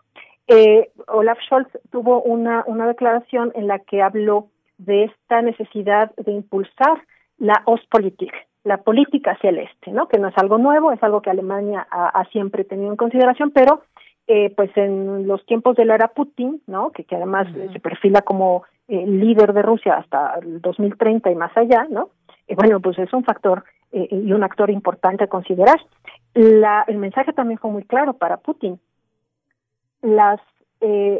[0.46, 6.32] Eh, Olaf Scholz tuvo una una declaración en la que habló de esta necesidad de
[6.32, 7.04] impulsar
[7.38, 8.32] la Ostpolitik,
[8.64, 10.08] la política hacia el este, ¿no?
[10.08, 13.82] Que no es algo nuevo, es algo que Alemania ha, siempre tenido en consideración, pero
[14.26, 16.90] eh, pues en los tiempos de la era Putin, ¿no?
[16.90, 21.56] Que, que además se perfila como eh, líder de Rusia hasta el 2030 y más
[21.56, 22.10] allá, ¿no?
[22.46, 25.80] Eh, bueno, pues es un factor y un actor importante a considerar.
[26.32, 28.78] La, el mensaje también fue muy claro para Putin.
[30.00, 30.40] Las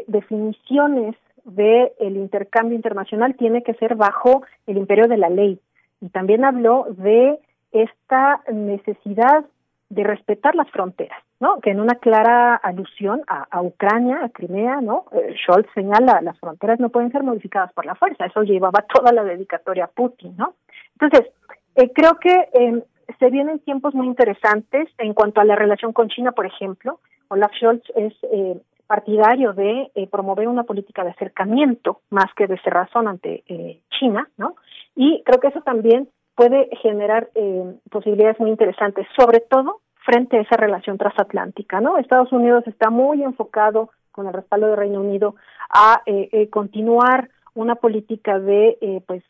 [0.07, 5.59] definiciones de el intercambio internacional tiene que ser bajo el imperio de la ley.
[5.99, 7.39] Y también habló de
[7.73, 9.43] esta necesidad
[9.91, 11.59] de respetar las fronteras, ¿no?
[11.59, 15.05] Que en una clara alusión a, Ucrania, a Crimea, ¿no?
[15.11, 18.25] Eh, Scholz señala las fronteras no pueden ser modificadas por la fuerza.
[18.25, 20.55] Eso llevaba toda la dedicatoria a Putin, ¿no?
[20.99, 21.31] Entonces,
[21.75, 22.83] eh, creo que eh,
[23.19, 26.99] se vienen tiempos muy interesantes en cuanto a la relación con China, por ejemplo.
[27.27, 32.59] Olaf Scholz es eh, partidario de eh, promover una política de acercamiento más que de
[32.59, 34.55] cerrazón ante eh, China, ¿no?
[34.95, 36.09] Y creo que eso también
[36.41, 41.99] puede generar eh, posibilidades muy interesantes, sobre todo frente a esa relación transatlántica, ¿no?
[41.99, 45.35] Estados Unidos está muy enfocado con el respaldo del Reino Unido
[45.69, 46.01] a
[46.49, 49.23] continuar una política de pues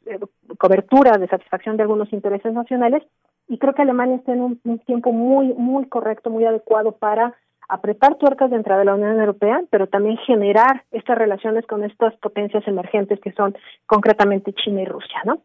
[0.57, 3.03] cobertura, de satisfacción de algunos intereses nacionales
[3.49, 7.35] y creo que Alemania está en un tiempo muy muy correcto, muy adecuado para
[7.71, 12.67] apretar tuercas dentro de la Unión Europea, pero también generar estas relaciones con estas potencias
[12.67, 13.55] emergentes que son
[13.85, 15.41] concretamente China y Rusia, ¿no?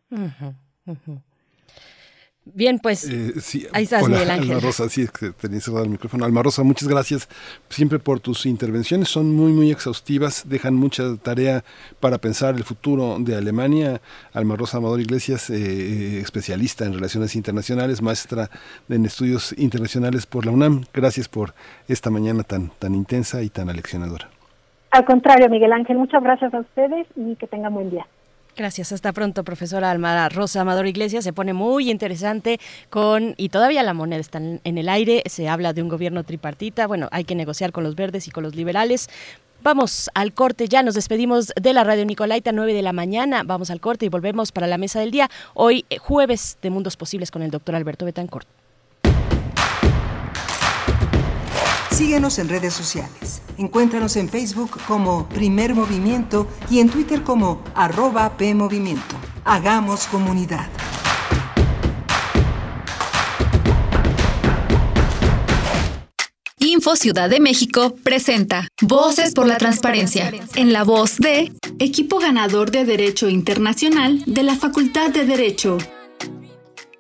[2.54, 3.34] Bien, pues eh,
[3.72, 4.50] ahí estás, Miguel Ángel.
[4.52, 6.24] Alma Rosa, sí, que tenía cerrado el micrófono.
[6.24, 7.28] Alma Rosa, muchas gracias
[7.68, 9.08] siempre por tus intervenciones.
[9.08, 11.64] Son muy, muy exhaustivas, dejan mucha tarea
[11.98, 14.00] para pensar el futuro de Alemania.
[14.32, 18.48] Alma Rosa Amador Iglesias, eh, eh, especialista en relaciones internacionales, maestra
[18.88, 20.84] en estudios internacionales por la UNAM.
[20.94, 21.52] Gracias por
[21.88, 24.30] esta mañana tan, tan intensa y tan aleccionadora.
[24.92, 28.06] Al contrario, Miguel Ángel, muchas gracias a ustedes y que tengan buen día.
[28.56, 31.24] Gracias, hasta pronto, profesora Almada Rosa Amador Iglesias.
[31.24, 32.58] Se pone muy interesante
[32.88, 36.86] con, y todavía la moneda está en el aire, se habla de un gobierno tripartita,
[36.86, 39.10] bueno, hay que negociar con los verdes y con los liberales.
[39.62, 43.42] Vamos al corte, ya nos despedimos de la radio Nicolaita, 9 de la mañana.
[43.42, 45.28] Vamos al corte y volvemos para la mesa del día.
[45.52, 48.48] Hoy, eh, jueves de Mundos Posibles con el doctor Alberto Betancourt.
[51.96, 53.40] Síguenos en redes sociales.
[53.56, 59.16] Encuéntranos en Facebook como Primer Movimiento y en Twitter como arroba PMovimiento.
[59.46, 60.68] Hagamos comunidad.
[66.58, 72.72] Info Ciudad de México presenta Voces por la Transparencia, en la voz de equipo ganador
[72.72, 75.78] de Derecho Internacional de la Facultad de Derecho.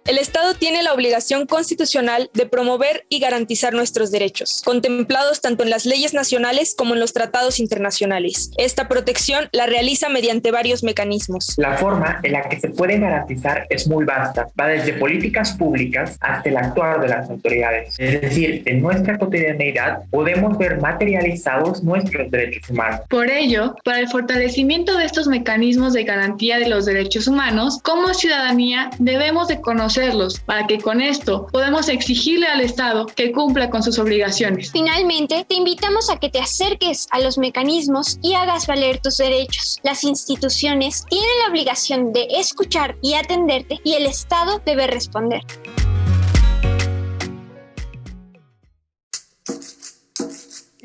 [0.06, 5.70] El Estado tiene la obligación constitucional de promover y garantizar nuestros derechos, contemplados tanto en
[5.70, 8.52] las leyes nacionales como en los tratados internacionales.
[8.56, 11.54] Esta protección la realiza mediante varios mecanismos.
[11.56, 14.46] La forma en la que se puede garantizar es muy vasta.
[14.58, 17.96] Va desde políticas públicas hasta el actuar de las autoridades.
[17.98, 23.00] Es decir, en nuestra cotidianeidad podemos ver materializados nuestros derechos humanos.
[23.10, 28.14] Por ello, para el fortalecimiento de estos mecanismos de garantía de los derechos humanos, como
[28.14, 29.95] ciudadanía debemos de conocer
[30.44, 34.70] para que con esto podamos exigirle al Estado que cumpla con sus obligaciones.
[34.70, 39.78] Finalmente, te invitamos a que te acerques a los mecanismos y hagas valer tus derechos.
[39.82, 45.42] Las instituciones tienen la obligación de escuchar y atenderte y el Estado debe responder.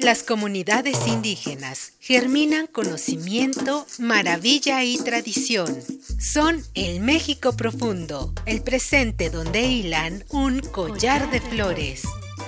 [0.03, 5.77] Las comunidades indígenas germinan conocimiento, maravilla y tradición.
[6.19, 12.01] Son el México profundo, el presente donde hilan un collar de flores.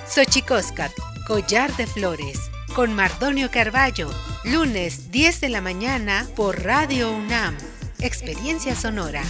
[0.08, 0.90] Xochicóscat,
[1.28, 2.40] collar de flores,
[2.74, 4.10] con Mardonio Carballo,
[4.44, 7.56] lunes 10 de la mañana por Radio UNAM.
[8.00, 9.22] Experiencia sonora.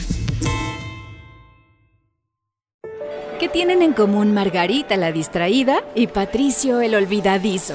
[3.38, 7.74] ¿Qué tienen en común Margarita la distraída y Patricio el olvidadizo?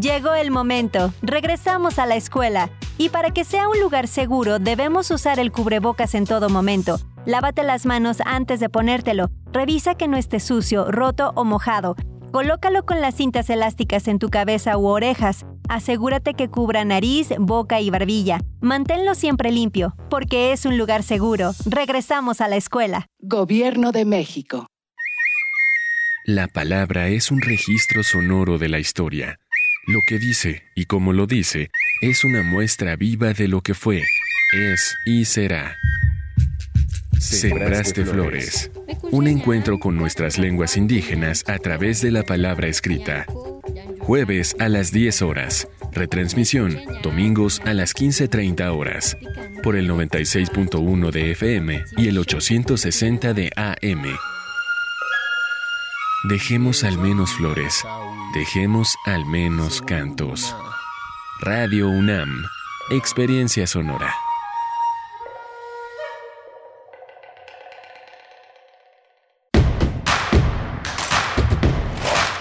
[0.00, 1.12] Llegó el momento.
[1.22, 2.70] Regresamos a la escuela.
[2.98, 7.00] Y para que sea un lugar seguro, debemos usar el cubrebocas en todo momento.
[7.26, 9.28] Lávate las manos antes de ponértelo.
[9.52, 11.96] Revisa que no esté sucio, roto o mojado.
[12.30, 15.46] Colócalo con las cintas elásticas en tu cabeza u orejas.
[15.68, 18.38] Asegúrate que cubra nariz, boca y barbilla.
[18.60, 21.54] Manténlo siempre limpio, porque es un lugar seguro.
[21.66, 23.06] Regresamos a la escuela.
[23.18, 24.68] Gobierno de México.
[26.24, 29.40] La palabra es un registro sonoro de la historia
[29.88, 31.70] lo que dice y como lo dice
[32.02, 34.04] es una muestra viva de lo que fue,
[34.52, 35.76] es y será.
[37.18, 38.70] Sembraste Flores.
[39.10, 43.26] Un encuentro con nuestras lenguas indígenas a través de la palabra escrita.
[43.98, 45.66] Jueves a las 10 horas.
[45.92, 49.16] Retransmisión, domingos a las 15.30 horas.
[49.62, 54.04] Por el 96.1 de FM y el 860 de AM.
[56.24, 57.84] Dejemos al menos flores
[58.34, 60.54] Dejemos al menos cantos.
[61.40, 62.44] Radio UNAM,
[62.90, 64.14] Experiencia Sonora.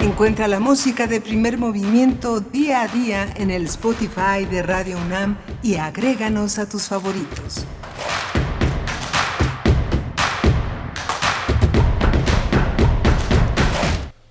[0.01, 5.37] Encuentra la música de primer movimiento día a día en el Spotify de Radio UNAM
[5.63, 7.65] y agréganos a tus favoritos.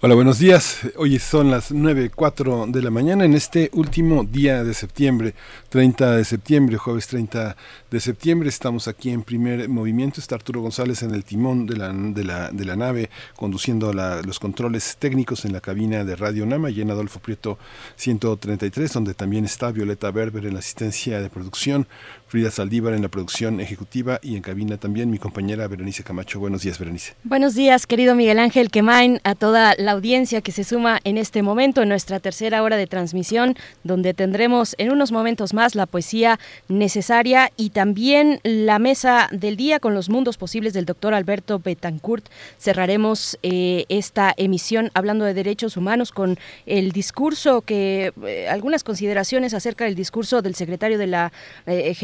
[0.06, 0.82] Hola, buenos días.
[0.94, 5.34] Hoy son las 9.04 de la mañana en este último día de septiembre,
[5.76, 7.54] 30 de septiembre, jueves 30
[7.90, 8.48] de septiembre.
[8.48, 10.20] Estamos aquí en primer movimiento.
[10.20, 15.60] Está Arturo González en el timón de la, nave, conduciendo los controles técnicos en la
[15.60, 17.58] cabina de Radio Nama y en Adolfo Prieto
[17.96, 21.86] 133, donde también está Violeta Berber en la asistencia de producción.
[22.26, 26.40] Frida Saldívar en la producción ejecutiva y en cabina también mi compañera Berenice Camacho.
[26.40, 27.14] Buenos días, Berenice.
[27.22, 31.42] Buenos días, querido Miguel Ángel Quemain, a toda la audiencia que se suma en este
[31.42, 33.54] momento, en nuestra tercera hora de transmisión,
[33.84, 36.38] donde tendremos en unos momentos más la poesía
[36.68, 42.26] necesaria y también la mesa del día con los mundos posibles del doctor Alberto Betancourt.
[42.58, 49.54] Cerraremos eh, esta emisión hablando de derechos humanos con el discurso que, eh, algunas consideraciones
[49.54, 51.32] acerca del discurso del secretario de la
[51.66, 51.94] eh,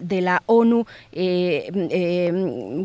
[0.00, 0.86] de la ONU,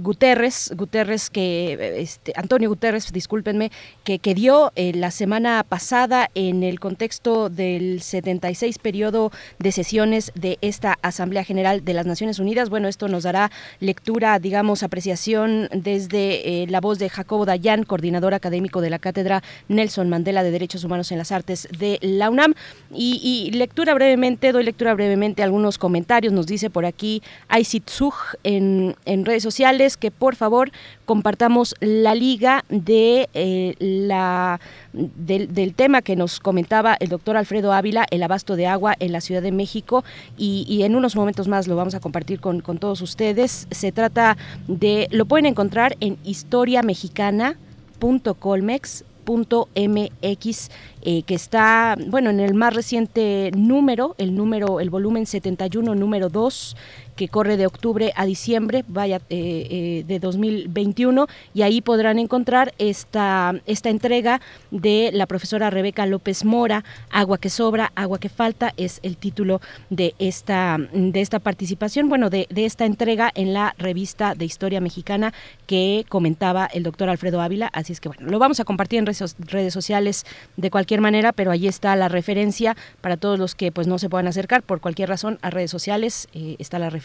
[0.01, 3.72] Guterres, Guterres que, este, Antonio Guterres, discúlpenme,
[4.03, 10.57] que, que dio la semana pasada en el contexto del 76 periodo de sesiones de
[10.61, 12.69] esta Asamblea General de las Naciones Unidas.
[12.69, 18.81] Bueno, esto nos dará lectura, digamos, apreciación desde la voz de Jacobo Dayan, coordinador académico
[18.81, 22.53] de la Cátedra Nelson Mandela de Derechos Humanos en las Artes de la UNAM.
[22.93, 26.33] Y, lectura brevemente, doy lectura brevemente algunos comentarios.
[26.33, 28.13] Nos dice por aquí Aisitzug
[28.43, 30.71] en, en redes sociales que por favor
[31.05, 34.59] compartamos la liga de eh, la
[34.93, 39.21] del, tema que nos comentaba el doctor Alfredo Ávila, el abasto de agua en la
[39.21, 40.03] Ciudad de México
[40.38, 43.67] y, en unos momentos más lo vamos a compartir con, todos ustedes.
[43.71, 50.69] Se trata de, lo pueden encontrar en historiamexicana.colmex .mx
[51.01, 56.30] eh, que está, bueno, en el más reciente número, el número, el volumen 71, número
[56.30, 56.75] 2,
[57.15, 62.73] que corre de octubre a diciembre, vaya, eh, eh, de 2021, y ahí podrán encontrar
[62.77, 64.41] esta, esta entrega
[64.72, 69.61] de la profesora Rebeca López Mora, Agua que sobra, agua que falta, es el título
[69.90, 75.34] de esta, de esta participación, bueno, de, esta entrega en la revista de Historia Mexicana
[75.68, 79.06] que comentaba el doctor Alfredo Ávila, así es que bueno, lo vamos a compartir en
[79.06, 80.26] redes sociales
[80.57, 84.10] de cualquier manera, pero ahí está la referencia para todos los que pues no se
[84.10, 87.02] puedan acercar por cualquier razón a redes sociales, eh, está la referencia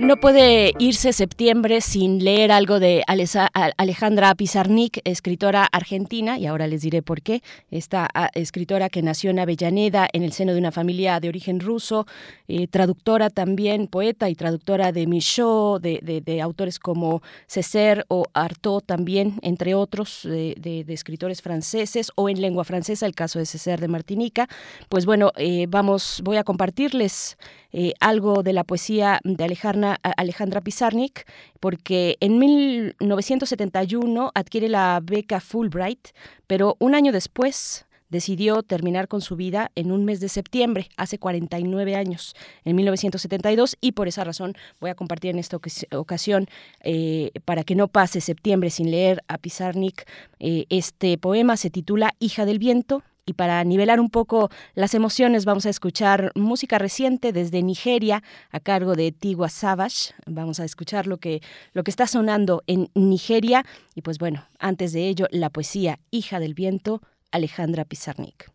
[0.00, 6.82] No puede irse septiembre sin leer algo de Alejandra Pizarnik, escritora argentina, y ahora les
[6.82, 7.42] diré por qué.
[7.72, 12.06] Esta escritora que nació en Avellaneda, en el seno de una familia de origen ruso,
[12.46, 19.40] eh, traductora también, poeta y traductora de Michaud, de, autores como Césaire o Artaud también,
[19.42, 24.48] entre otros, de, escritores franceses, o en lengua francesa, el caso de Césaire de Martinica.
[24.88, 27.36] Pues bueno, eh, vamos, voy a compartirles
[27.72, 31.26] eh, algo de la poesía de Alejandra, Alejandra Pizarnik,
[31.60, 36.08] porque en 1971 adquiere la beca Fulbright,
[36.46, 41.18] pero un año después decidió terminar con su vida en un mes de septiembre, hace
[41.18, 42.34] 49 años,
[42.64, 45.58] en 1972, y por esa razón voy a compartir en esta
[45.92, 46.46] ocasión,
[46.82, 50.08] eh, para que no pase septiembre sin leer a Pizarnik,
[50.38, 55.44] eh, este poema se titula Hija del Viento, y para nivelar un poco las emociones
[55.44, 60.14] vamos a escuchar música reciente desde Nigeria a cargo de Tigua Savage.
[60.24, 61.42] Vamos a escuchar lo que,
[61.74, 66.40] lo que está sonando en Nigeria y pues bueno, antes de ello la poesía Hija
[66.40, 68.50] del Viento, Alejandra Pizarnik.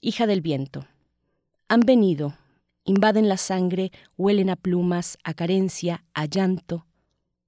[0.00, 0.86] Hija del Viento.
[1.68, 2.34] Han venido,
[2.84, 6.86] invaden la sangre, huelen a plumas, a carencia, a llanto,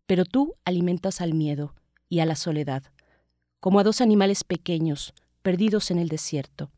[0.07, 1.75] pero tú alimentas al miedo
[2.09, 2.85] y a la soledad,
[3.59, 6.71] como a dos animales pequeños, perdidos en el desierto.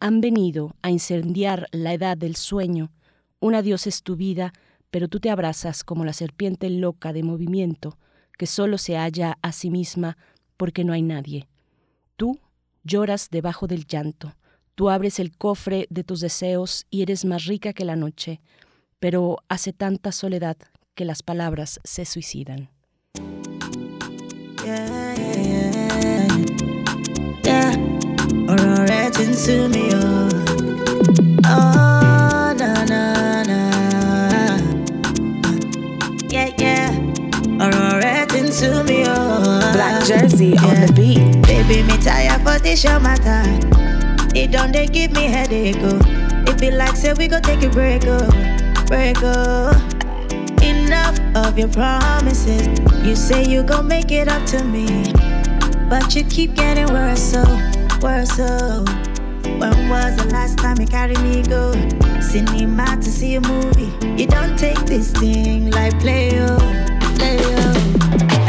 [0.00, 2.90] Han venido a incendiar la edad del sueño.
[3.40, 4.52] Una diosa es tu vida,
[4.90, 7.98] pero tú te abrazas como la serpiente loca de movimiento
[8.36, 10.16] que solo se halla a sí misma
[10.56, 11.48] porque no hay nadie.
[12.16, 12.38] Tú
[12.82, 14.34] lloras debajo del llanto,
[14.74, 18.40] tú abres el cofre de tus deseos y eres más rica que la noche,
[18.98, 20.56] pero hace tanta soledad
[20.94, 22.70] que las palabras se suicidan.
[28.48, 30.28] Ti ń sú mi o.
[31.48, 33.60] Oh, na, na, na.
[36.28, 36.90] Yeah, yeah.
[37.64, 39.04] ọ̀rọ̀ rẹ ti ń sú mi.
[39.74, 40.66] Black jersey yeah.
[40.68, 41.22] on the beat.
[41.46, 43.42] Baby, me tired for this your matter.
[44.34, 45.98] It don't they give me headache, oh.
[46.48, 48.28] It be like say we go take a break, oh,
[48.90, 49.70] break, oh.
[50.60, 52.66] Enough of your promises.
[53.06, 54.88] You say you gon' make it up to me,
[55.88, 57.42] but you keep getting worse, so.
[58.04, 58.84] Worse, oh.
[59.58, 61.72] When was the last time you carried me go?
[62.20, 63.92] Cinema to see a movie.
[64.20, 66.58] You don't take this thing like play, oh,
[67.16, 67.74] play, oh.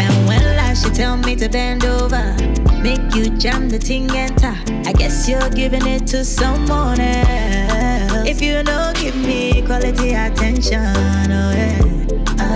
[0.01, 2.35] And when last you tell me to bend over,
[2.83, 4.53] make you jam the thing enter.
[4.89, 8.27] I guess you're giving it to someone else.
[8.27, 11.79] If you don't give me quality attention, oh yeah.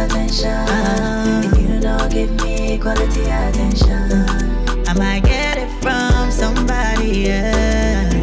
[0.04, 0.50] Attention.
[0.50, 4.39] Uh, if you don't give me quality attention,
[6.40, 8.14] somebody else.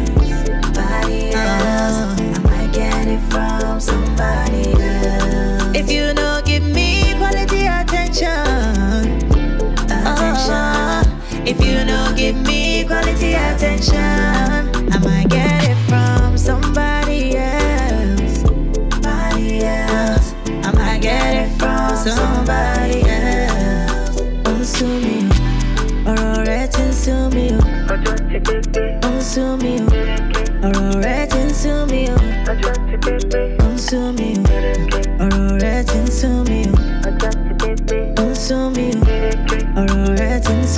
[0.73, 2.19] Somebody else.
[2.35, 5.77] I might get it from somebody else.
[5.77, 9.21] If you don't give me quality attention,
[9.89, 10.51] attention.
[10.51, 11.03] Uh,
[11.45, 11.77] if you
[12.17, 18.41] give me quality attention, I might get it from somebody else.
[18.41, 20.33] Somebody else.
[20.65, 24.19] I might get it from somebody else.
[24.43, 25.16] Consume
[28.37, 29.83] ń sú mi o.
[33.65, 34.39] Ó sú mi o,
[35.23, 36.69] ọ̀rọ̀ rẹ ti ń sú mi oh.
[36.69, 36.71] o.
[38.19, 38.31] Oh.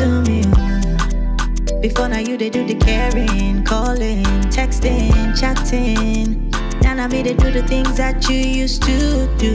[0.01, 1.81] Oh.
[1.81, 6.51] Before now you they do the caring, calling, texting, chatting.
[6.81, 9.53] Now now me they do the things that you used to do.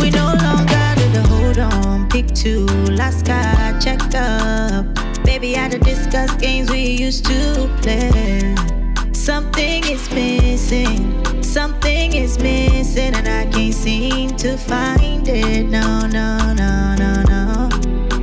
[0.00, 4.97] We no longer do the hold on, pick two, last guy, check up.
[5.28, 8.56] Baby, I to discuss games we used to play.
[9.12, 15.66] Something is missing, something is missing, and I can't seem to find it.
[15.66, 17.68] No, no, no, no, no.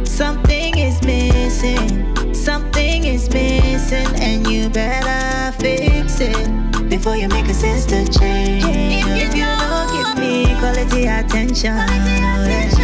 [0.03, 7.53] Something is missing, something is missing, and you better fix it before you make a
[7.53, 8.65] sister change.
[8.65, 12.81] If you don't give me quality attention, attention,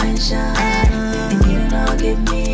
[0.00, 0.54] attention.
[1.30, 2.53] If you don't give me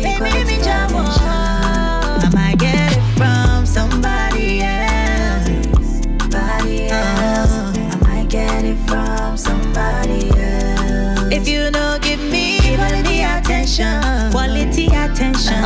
[14.31, 15.63] quality attention,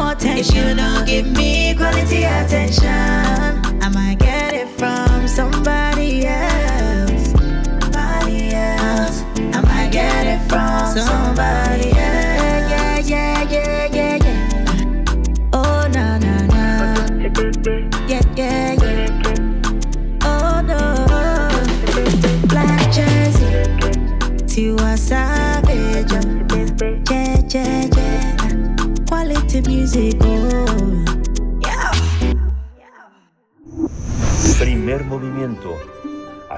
[0.00, 0.38] attention.
[0.38, 3.23] If you don't give me quality attention,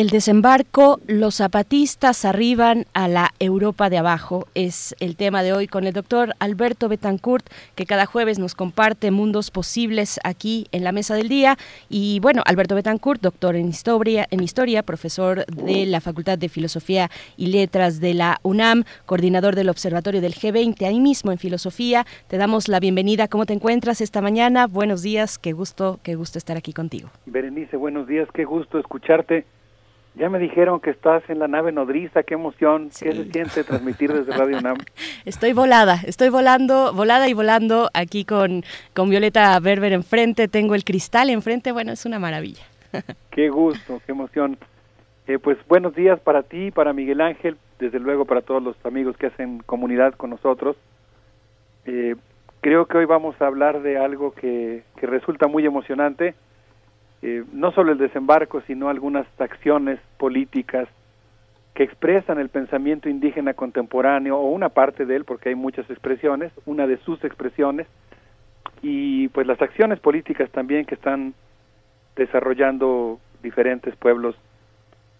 [0.00, 5.66] El desembarco, los zapatistas arriban a la Europa de abajo, es el tema de hoy
[5.66, 10.92] con el doctor Alberto Betancourt, que cada jueves nos comparte mundos posibles aquí en la
[10.92, 11.58] mesa del día.
[11.90, 18.00] Y bueno, Alberto Betancourt, doctor en historia, profesor de la Facultad de Filosofía y Letras
[18.00, 22.06] de la UNAM, coordinador del Observatorio del G20, ahí mismo en filosofía.
[22.26, 23.28] Te damos la bienvenida.
[23.28, 24.66] ¿Cómo te encuentras esta mañana?
[24.66, 27.10] Buenos días, qué gusto, qué gusto estar aquí contigo.
[27.26, 29.44] Berenice, buenos días, qué gusto escucharte.
[30.14, 34.12] Ya me dijeron que estás en la nave nodriza, qué emoción, qué se siente transmitir
[34.12, 34.78] desde Radio UNAM.
[35.24, 40.84] Estoy volada, estoy volando, volada y volando aquí con, con Violeta Berber enfrente, tengo el
[40.84, 42.64] cristal enfrente, bueno, es una maravilla.
[43.30, 44.58] Qué gusto, qué emoción.
[45.28, 49.16] Eh, pues buenos días para ti, para Miguel Ángel, desde luego para todos los amigos
[49.16, 50.76] que hacen comunidad con nosotros.
[51.86, 52.16] Eh,
[52.60, 56.34] creo que hoy vamos a hablar de algo que, que resulta muy emocionante,
[57.22, 60.88] eh, no solo el desembarco, sino algunas acciones políticas
[61.74, 66.52] que expresan el pensamiento indígena contemporáneo o una parte de él, porque hay muchas expresiones,
[66.66, 67.86] una de sus expresiones,
[68.82, 71.34] y pues las acciones políticas también que están
[72.16, 74.34] desarrollando diferentes pueblos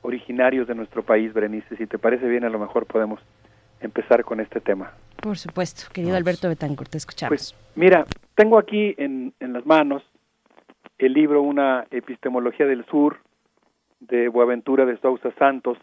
[0.02, 1.77] originarios de nuestro país, Berenice.
[1.77, 3.20] Si te parece bien, a lo mejor podemos
[3.81, 4.93] empezar con este tema.
[5.16, 7.31] Por supuesto, querido Alberto Betancourt, te escuchamos.
[7.31, 10.02] Pues mira, tengo aquí en, en las manos
[11.06, 13.20] el libro Una epistemología del sur
[14.01, 15.78] de Boaventura de Sousa Santos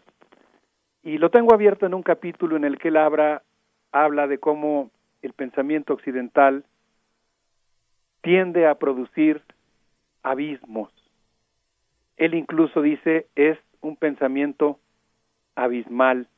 [1.02, 3.42] y lo tengo abierto en un capítulo en el que él habla,
[3.90, 4.90] habla de cómo
[5.22, 6.64] el pensamiento occidental
[8.20, 9.42] tiende a producir
[10.22, 10.92] abismos.
[12.16, 14.78] Él incluso dice es un pensamiento
[15.56, 16.28] abismal,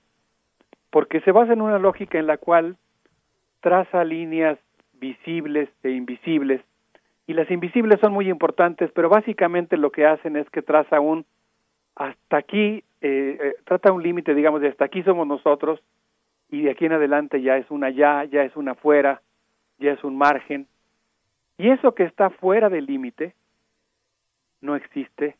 [0.90, 2.78] porque se basa en una lógica en la cual
[3.60, 4.58] traza líneas
[4.94, 6.62] visibles e invisibles
[7.30, 11.24] y las invisibles son muy importantes, pero básicamente lo que hacen es que traza un
[11.94, 15.80] hasta aquí, eh, eh, trata un límite, digamos, de hasta aquí somos nosotros
[16.48, 19.22] y de aquí en adelante ya es una ya, ya es una fuera,
[19.78, 20.66] ya es un margen.
[21.56, 23.32] Y eso que está fuera del límite
[24.60, 25.36] no existe,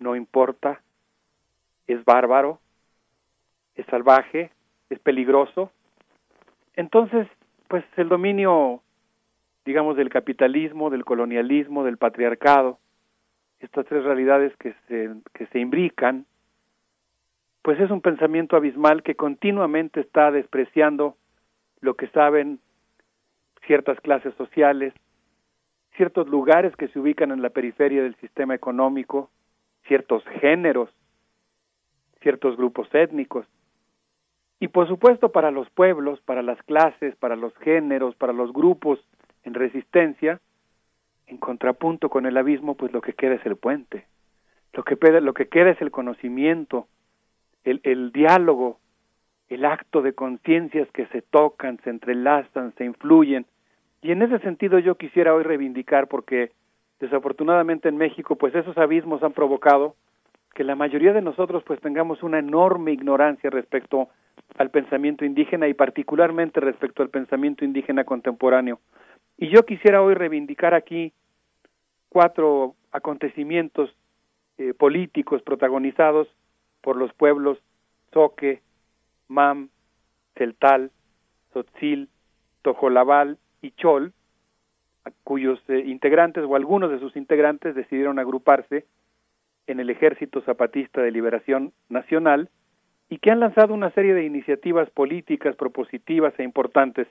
[0.00, 0.82] no importa,
[1.86, 2.58] es bárbaro,
[3.74, 4.50] es salvaje,
[4.90, 5.72] es peligroso.
[6.76, 7.26] Entonces,
[7.68, 8.82] pues el dominio
[9.64, 12.78] digamos, del capitalismo, del colonialismo, del patriarcado,
[13.60, 16.26] estas tres realidades que se, que se imbrican,
[17.62, 21.16] pues es un pensamiento abismal que continuamente está despreciando
[21.80, 22.60] lo que saben
[23.66, 24.92] ciertas clases sociales,
[25.96, 29.30] ciertos lugares que se ubican en la periferia del sistema económico,
[29.86, 30.90] ciertos géneros,
[32.20, 33.46] ciertos grupos étnicos.
[34.60, 38.98] Y por supuesto para los pueblos, para las clases, para los géneros, para los grupos
[39.44, 40.40] en resistencia,
[41.26, 44.06] en contrapunto con el abismo, pues lo que queda es el puente.
[44.72, 46.88] Lo que, lo que queda es el conocimiento,
[47.62, 48.78] el, el diálogo,
[49.48, 53.46] el acto de conciencias que se tocan, se entrelazan, se influyen.
[54.02, 56.50] Y en ese sentido yo quisiera hoy reivindicar, porque
[57.00, 59.94] desafortunadamente en México, pues esos abismos han provocado
[60.54, 64.08] que la mayoría de nosotros pues tengamos una enorme ignorancia respecto
[64.56, 68.78] al pensamiento indígena y particularmente respecto al pensamiento indígena contemporáneo.
[69.36, 71.12] Y yo quisiera hoy reivindicar aquí
[72.08, 73.94] cuatro acontecimientos
[74.58, 76.28] eh, políticos protagonizados
[76.80, 77.58] por los pueblos
[78.12, 78.62] Soque,
[79.26, 79.70] Mam,
[80.36, 80.92] Celtal,
[81.52, 82.08] Sotzil,
[82.62, 84.12] Tojolabal y Chol,
[85.24, 88.86] cuyos eh, integrantes o algunos de sus integrantes decidieron agruparse
[89.66, 92.48] en el Ejército Zapatista de Liberación Nacional
[93.08, 97.08] y que han lanzado una serie de iniciativas políticas propositivas e importantes.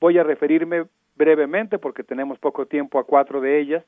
[0.00, 0.84] Voy a referirme
[1.20, 3.84] brevemente porque tenemos poco tiempo a cuatro de ellas.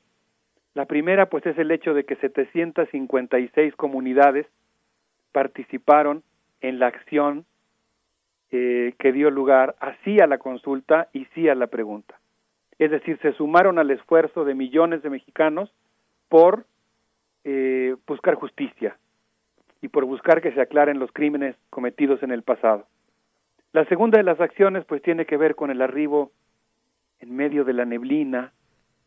[0.75, 4.45] La primera pues es el hecho de que 756 comunidades
[5.31, 6.21] participaron
[6.61, 7.45] en la acción
[8.51, 12.19] eh, que dio lugar así a la consulta y sí a la pregunta.
[12.77, 15.73] Es decir, se sumaron al esfuerzo de millones de mexicanos
[16.29, 16.65] por
[17.45, 18.95] eh, buscar justicia
[19.81, 22.85] y por buscar que se aclaren los crímenes cometidos en el pasado.
[23.71, 26.31] La segunda de las acciones pues tiene que ver con el arribo
[27.23, 28.51] en medio de la neblina,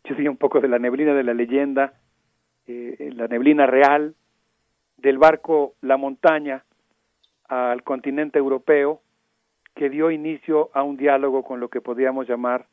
[0.04, 1.92] yo diría un poco de la neblina de la leyenda,
[2.66, 4.14] eh, la neblina real,
[4.96, 6.64] del barco La Montaña
[7.48, 9.02] al continente europeo,
[9.74, 12.66] que dio inicio a un diálogo con lo que podríamos llamar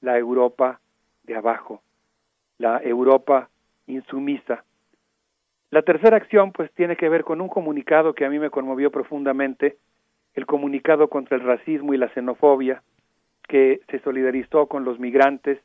[0.00, 0.80] la Europa
[1.24, 1.82] de abajo,
[2.56, 3.50] la Europa
[3.86, 4.64] insumisa.
[5.70, 8.90] La tercera acción pues tiene que ver con un comunicado que a mí me conmovió
[8.90, 9.76] profundamente,
[10.32, 12.82] el comunicado contra el racismo y la xenofobia,
[13.52, 15.58] que se solidarizó con los migrantes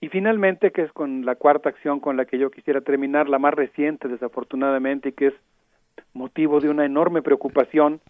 [0.00, 3.40] y finalmente, que es con la cuarta acción con la que yo quisiera terminar, la
[3.40, 5.34] más reciente desafortunadamente y que es
[6.14, 8.00] motivo de una enorme preocupación,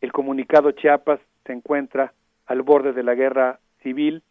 [0.00, 2.14] el comunicado Chiapas se encuentra
[2.46, 4.22] al borde de la guerra civil,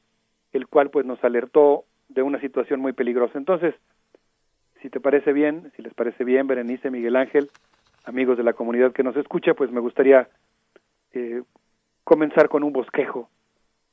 [0.51, 3.37] el cual pues nos alertó de una situación muy peligrosa.
[3.37, 3.75] Entonces,
[4.81, 7.51] si te parece bien, si les parece bien, Berenice, Miguel Ángel,
[8.05, 10.27] amigos de la comunidad que nos escucha, pues me gustaría
[11.13, 11.43] eh,
[12.03, 13.29] comenzar con un bosquejo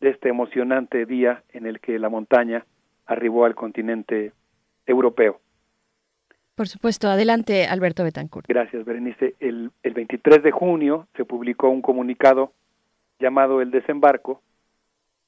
[0.00, 2.64] de este emocionante día en el que la montaña
[3.06, 4.32] arribó al continente
[4.86, 5.40] europeo.
[6.54, 8.48] Por supuesto, adelante Alberto Betancourt.
[8.48, 9.34] Gracias, Berenice.
[9.38, 12.52] El, el 23 de junio se publicó un comunicado
[13.20, 14.42] llamado El Desembarco,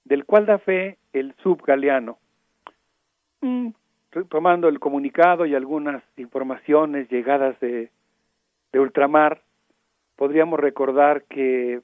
[0.04, 2.18] del cual da fe el subgaleano.
[3.40, 3.68] Mm,
[4.28, 7.90] tomando el comunicado y algunas informaciones llegadas de,
[8.72, 9.42] de ultramar,
[10.16, 11.80] podríamos recordar que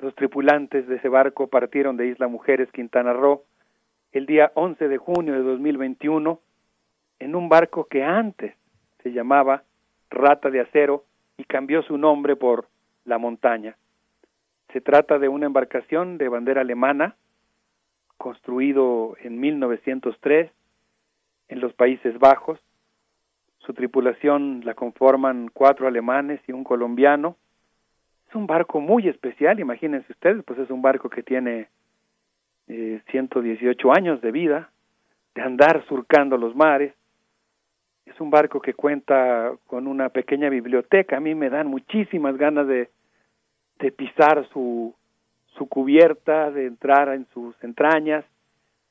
[0.00, 3.44] los tripulantes de ese barco partieron de Isla Mujeres, Quintana Roo,
[4.12, 6.40] el día 11 de junio de 2021
[7.20, 8.54] en un barco que antes
[9.02, 9.62] se llamaba
[10.08, 11.04] Rata de Acero
[11.36, 12.66] y cambió su nombre por
[13.04, 13.76] La Montaña.
[14.72, 17.16] Se trata de una embarcación de bandera alemana,
[18.16, 20.50] construido en 1903
[21.48, 22.60] en los Países Bajos.
[23.58, 27.36] Su tripulación la conforman cuatro alemanes y un colombiano.
[28.30, 31.66] Es un barco muy especial, imagínense ustedes, pues es un barco que tiene
[32.68, 34.70] 118 eh, años de vida,
[35.34, 36.94] de andar surcando los mares.
[38.06, 41.16] Es un barco que cuenta con una pequeña biblioteca.
[41.16, 42.88] A mí me dan muchísimas ganas de,
[43.80, 44.94] de pisar su,
[45.58, 48.24] su cubierta, de entrar en sus entrañas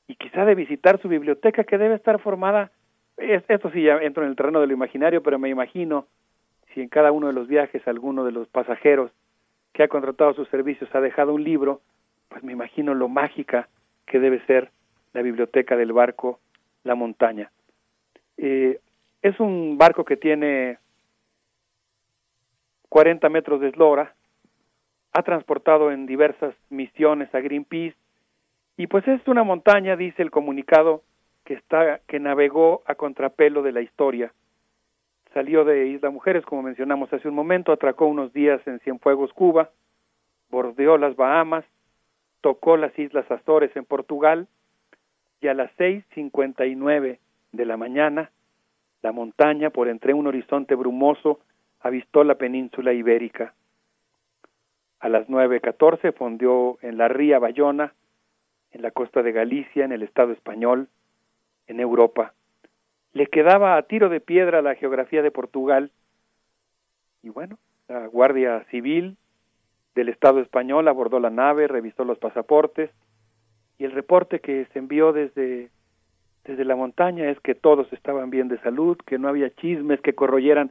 [0.06, 2.72] y quizá de visitar su biblioteca que debe estar formada.
[3.16, 6.04] esto sí ya entro en el terreno de lo imaginario, pero me imagino
[6.74, 9.10] si en cada uno de los viajes alguno de los pasajeros
[9.72, 11.80] que ha contratado sus servicios ha dejado un libro,
[12.28, 13.68] pues me imagino lo mágica
[14.06, 14.70] que debe ser
[15.12, 16.40] la biblioteca del barco
[16.84, 17.50] La Montaña.
[18.36, 18.80] Eh,
[19.22, 20.78] es un barco que tiene
[22.88, 24.14] 40 metros de eslora,
[25.12, 27.96] ha transportado en diversas misiones a Greenpeace
[28.76, 31.02] y pues es una montaña, dice el comunicado,
[31.44, 34.32] que está que navegó a contrapelo de la historia.
[35.32, 39.70] Salió de Isla Mujeres, como mencionamos hace un momento, atracó unos días en Cienfuegos, Cuba,
[40.50, 41.64] bordeó las Bahamas,
[42.40, 44.48] tocó las Islas Azores en Portugal
[45.40, 47.20] y a las seis cincuenta y nueve
[47.52, 48.30] de la mañana
[49.02, 51.40] la montaña por entre un horizonte brumoso
[51.80, 53.54] avistó la península ibérica.
[54.98, 57.94] A las nueve catorce fondió en la ría Bayona,
[58.72, 60.88] en la costa de Galicia, en el Estado español,
[61.66, 62.34] en Europa.
[63.12, 65.90] Le quedaba a tiro de piedra la geografía de Portugal
[67.22, 67.58] y bueno,
[67.88, 69.16] la Guardia Civil
[69.94, 72.90] del Estado español abordó la nave, revisó los pasaportes
[73.78, 75.70] y el reporte que se envió desde,
[76.44, 80.14] desde la montaña es que todos estaban bien de salud, que no había chismes que
[80.14, 80.70] corroyeran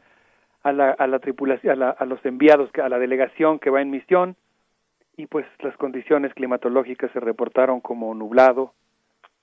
[0.63, 3.89] a la, a la tripulación, a, a los enviados, a la delegación que va en
[3.89, 4.35] misión
[5.17, 8.73] y pues las condiciones climatológicas se reportaron como nublado,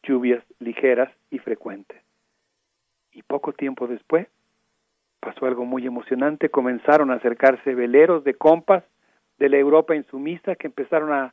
[0.03, 2.06] lluvias ligeras y frecuentes.
[3.17, 4.29] Y poco tiempo después
[5.21, 8.85] pasó algo muy emocionante, comenzaron a acercarse veleros de compas
[9.39, 11.33] de la Europa insumisa que empezaron a,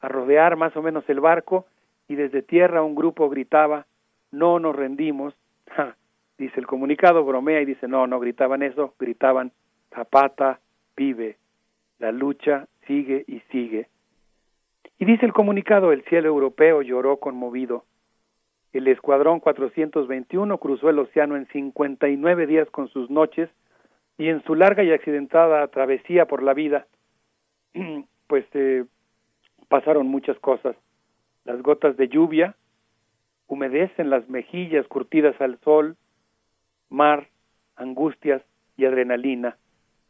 [0.00, 1.66] a rodear más o menos el barco
[2.08, 3.86] y desde tierra un grupo gritaba,
[4.32, 5.34] no nos rendimos.
[6.38, 9.52] dice el comunicado, bromea y dice, no, no gritaban eso, gritaban,
[9.94, 10.58] Zapata
[10.96, 11.36] vive,
[12.00, 13.86] la lucha sigue y sigue.
[14.98, 17.84] Y dice el comunicado, el cielo europeo lloró conmovido.
[18.74, 23.48] El escuadrón 421 cruzó el océano en 59 días con sus noches
[24.18, 26.88] y en su larga y accidentada travesía por la vida,
[28.26, 28.84] pues eh,
[29.68, 30.74] pasaron muchas cosas.
[31.44, 32.56] Las gotas de lluvia
[33.46, 35.96] humedecen las mejillas curtidas al sol,
[36.90, 37.28] mar,
[37.76, 38.42] angustias
[38.76, 39.56] y adrenalina.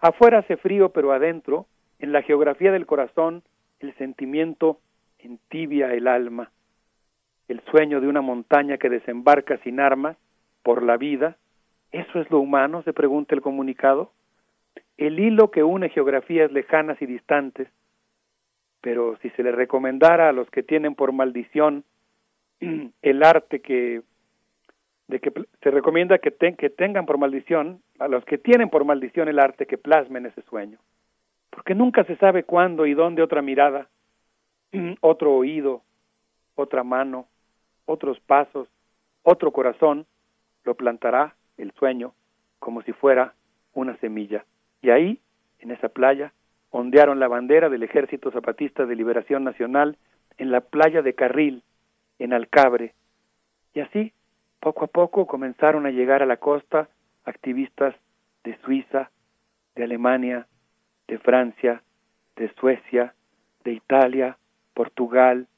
[0.00, 1.66] Afuera hace frío, pero adentro,
[1.98, 3.42] en la geografía del corazón,
[3.80, 4.80] el sentimiento
[5.18, 6.50] entibia el alma.
[7.48, 10.16] El sueño de una montaña que desembarca sin armas
[10.62, 11.36] por la vida,
[11.92, 12.82] ¿eso es lo humano?
[12.82, 14.10] se pregunta el comunicado.
[14.96, 17.68] El hilo que une geografías lejanas y distantes,
[18.80, 21.84] pero si se le recomendara a los que tienen por maldición
[23.02, 24.02] el arte que
[25.08, 25.32] de que
[25.62, 29.66] se recomienda que, que tengan por maldición, a los que tienen por maldición el arte,
[29.66, 30.78] que plasmen ese sueño.
[31.50, 33.88] Porque nunca se sabe cuándo y dónde otra mirada,
[35.00, 35.82] otro oído,
[36.54, 37.26] otra mano,
[37.86, 38.68] otros pasos,
[39.22, 40.06] otro corazón,
[40.64, 42.14] lo plantará el sueño
[42.58, 43.34] como si fuera
[43.74, 44.44] una semilla.
[44.82, 45.20] Y ahí,
[45.58, 46.32] en esa playa,
[46.70, 49.98] ondearon la bandera del Ejército Zapatista de Liberación Nacional
[50.38, 51.62] en la playa de Carril,
[52.18, 52.94] en Alcabre.
[53.74, 54.12] Y así,
[54.60, 56.88] poco a poco, comenzaron a llegar a la costa
[57.24, 57.94] activistas
[58.44, 59.10] de Suiza,
[59.74, 60.46] de Alemania,
[61.08, 61.82] de Francia,
[62.36, 63.14] de Suecia,
[63.64, 64.38] de Italia,
[64.74, 65.48] Portugal,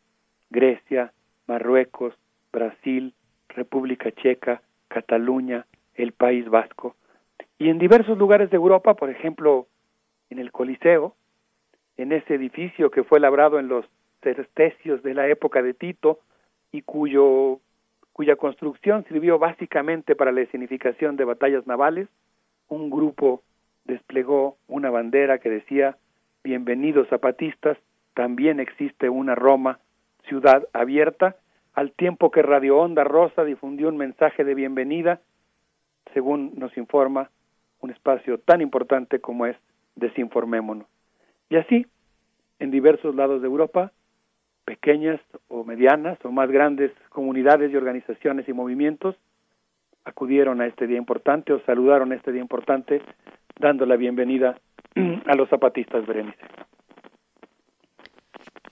[0.50, 1.12] Grecia,
[1.46, 2.14] Marruecos,
[2.52, 3.14] Brasil,
[3.48, 6.96] República Checa, Cataluña, el País Vasco.
[7.58, 9.66] Y en diversos lugares de Europa, por ejemplo,
[10.30, 11.14] en el Coliseo,
[11.96, 13.86] en ese edificio que fue labrado en los
[14.20, 16.20] terstecios de la época de Tito,
[16.72, 17.60] y cuyo,
[18.12, 22.08] cuya construcción sirvió básicamente para la escenificación de batallas navales,
[22.68, 23.42] un grupo
[23.84, 25.96] desplegó una bandera que decía
[26.42, 27.78] Bienvenidos zapatistas,
[28.14, 29.80] también existe una Roma,
[30.28, 31.36] ciudad abierta,
[31.74, 35.20] al tiempo que Radio Onda Rosa difundió un mensaje de bienvenida,
[36.14, 37.30] según nos informa
[37.80, 39.56] un espacio tan importante como es
[39.96, 40.86] Desinformémonos.
[41.48, 41.86] Y así,
[42.58, 43.92] en diversos lados de Europa,
[44.64, 49.16] pequeñas o medianas o más grandes comunidades y organizaciones y movimientos
[50.04, 53.02] acudieron a este día importante o saludaron este día importante
[53.58, 54.58] dando la bienvenida
[55.26, 56.38] a los zapatistas Berenice.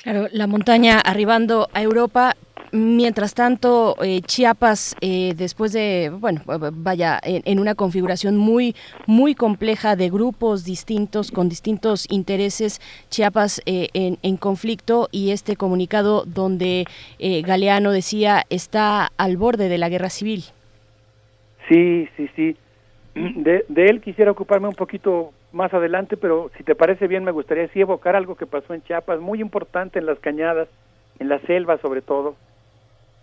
[0.05, 2.37] Claro, la montaña arribando a Europa
[2.77, 6.41] Mientras tanto, eh, Chiapas, eh, después de, bueno,
[6.73, 8.75] vaya, en, una configuración muy,
[9.07, 16.25] muy compleja de grupos distintos, con distintos intereses, Chiapas eh, en, conflicto y este comunicado
[16.25, 16.87] donde
[17.21, 20.43] Galeano decía está al borde de la guerra civil.
[21.69, 22.57] Sí, sí, sí.
[23.15, 27.69] De él quisiera ocuparme un poquito más adelante, pero si te parece bien, me gustaría
[27.69, 30.69] sí evocar algo que pasó en Chiapas, muy importante en las cañadas,
[31.19, 32.37] en la selva sobre todo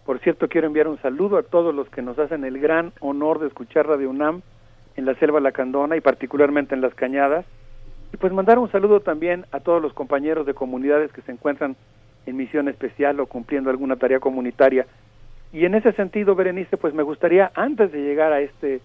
[0.06, 3.40] por cierto, quiero enviar un saludo a todos los que nos hacen el gran honor
[3.40, 4.42] de escuchar Radio UNAM
[4.96, 7.46] en la Selva Lacandona y particularmente en las Cañadas.
[8.12, 11.76] Y pues mandar un saludo también a todos los compañeros de comunidades que se encuentran
[12.26, 14.88] en misión especial o cumpliendo alguna tarea comunitaria.
[15.54, 18.82] Y en ese sentido, Berenice, pues me gustaría, antes de llegar a este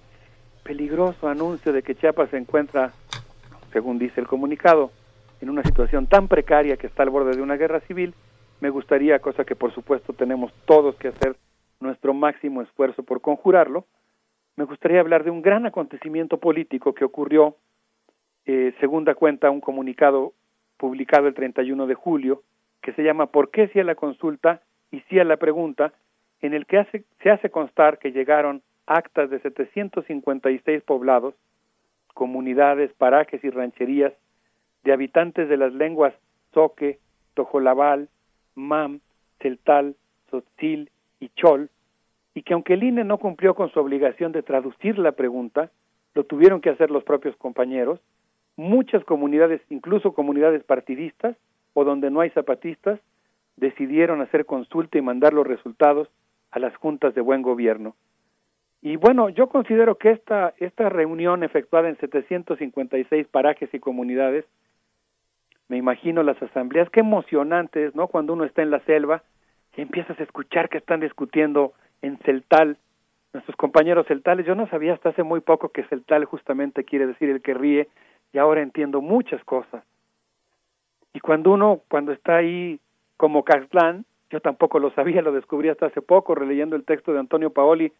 [0.65, 2.92] peligroso anuncio de que Chiapas se encuentra,
[3.73, 4.91] según dice el comunicado,
[5.41, 8.15] en una situación tan precaria que está al borde de una guerra civil,
[8.61, 11.36] me gustaría, cosa que por supuesto tenemos todos que hacer
[11.81, 13.85] nuestro máximo esfuerzo por conjurarlo,
[14.57, 17.57] me gustaría hablar de un gran acontecimiento político que ocurrió,
[18.47, 20.33] eh, según cuenta un comunicado
[20.78, 22.43] publicado el 31 de julio,
[22.81, 25.93] que se llama ¿Por qué si a la consulta y si a la pregunta?
[26.41, 26.85] en el que
[27.23, 31.35] se hace constar que llegaron actas de 756 poblados,
[32.17, 34.15] comunidades, parajes y rancherías
[34.85, 36.15] de habitantes de las lenguas
[36.55, 36.99] Soque,
[37.35, 38.09] Tojolabal,
[38.55, 39.01] MAM,
[39.39, 39.97] CELTAL,
[40.31, 41.69] SOTZIL y CHOL,
[42.33, 45.70] y que aunque el INE no cumplió con su obligación de traducir la pregunta,
[46.15, 48.01] lo tuvieron que hacer los propios compañeros,
[48.57, 51.36] muchas comunidades, incluso comunidades partidistas
[51.75, 52.99] o donde no hay zapatistas,
[53.57, 56.09] decidieron hacer consulta y mandar los resultados
[56.51, 57.95] a las juntas de buen gobierno.
[58.86, 64.44] Y bueno, yo considero que esta, esta reunión efectuada en 756 parajes y comunidades
[65.66, 68.06] me imagino las asambleas, qué emocionantes, ¿no?
[68.06, 69.24] Cuando uno está en la selva
[69.76, 72.76] y empiezas a escuchar que están discutiendo en Celtal,
[73.32, 77.28] nuestros compañeros celtales, yo no sabía hasta hace muy poco que Celtal justamente quiere decir
[77.28, 77.89] el que ríe,
[78.32, 79.82] y ahora entiendo muchas cosas.
[81.12, 82.78] Y cuando uno, cuando está ahí
[83.16, 87.18] como Caxlán, yo tampoco lo sabía, lo descubrí hasta hace poco releyendo el texto de
[87.18, 87.92] Antonio Paoli,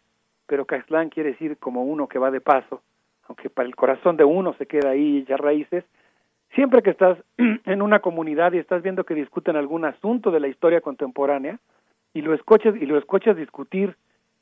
[0.47, 2.81] pero Caxlán quiere decir como uno que va de paso,
[3.27, 5.83] aunque para el corazón de uno se queda ahí ya raíces,
[6.55, 10.47] siempre que estás en una comunidad y estás viendo que discuten algún asunto de la
[10.47, 11.59] historia contemporánea
[12.13, 13.95] y lo escuchas y lo escuchas discutir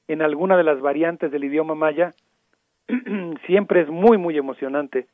[0.08, 2.14] en alguna de las variantes del idioma maya,
[3.48, 5.08] siempre es muy muy emocionante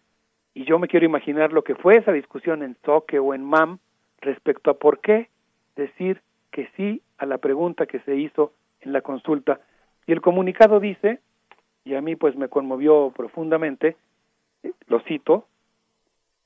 [0.53, 3.80] y yo me quiero imaginar lo que fue esa discusión en Soque o en MAM
[4.20, 5.30] respecto a por qué
[5.76, 6.22] decir
[6.52, 9.61] que sí a la pregunta que se hizo en la consulta.
[10.08, 11.20] Y el comunicado dice,
[11.84, 13.96] y a mí pues me conmovió profundamente,
[14.88, 15.46] lo cito,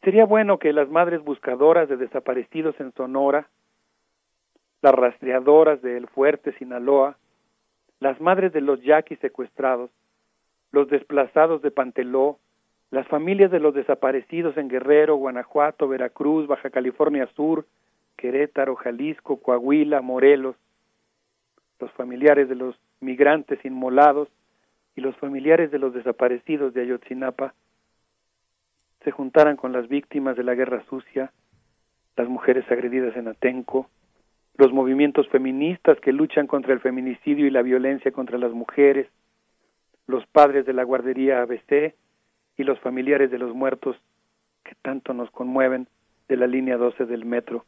[0.03, 3.47] sería bueno que las madres buscadoras de desaparecidos en Sonora,
[4.81, 7.17] las rastreadoras de El Fuerte, Sinaloa,
[7.99, 9.89] las madres de los yaquis secuestrados,
[10.71, 12.37] los desplazados de Panteló,
[12.91, 17.65] las familias de los desaparecidos en Guerrero, Guanajuato, Veracruz, Baja California Sur,
[18.15, 20.55] Querétaro, Jalisco, Coahuila, Morelos,
[21.79, 24.29] los familiares de los migrantes inmolados
[24.95, 27.53] y los familiares de los desaparecidos de Ayotzinapa
[29.03, 31.31] se juntaran con las víctimas de la guerra sucia,
[32.15, 33.89] las mujeres agredidas en Atenco,
[34.57, 39.07] los movimientos feministas que luchan contra el feminicidio y la violencia contra las mujeres,
[40.07, 41.93] los padres de la guardería ABC
[42.57, 43.97] y los familiares de los muertos
[44.63, 45.87] que tanto nos conmueven
[46.27, 47.65] de la línea 12 del metro.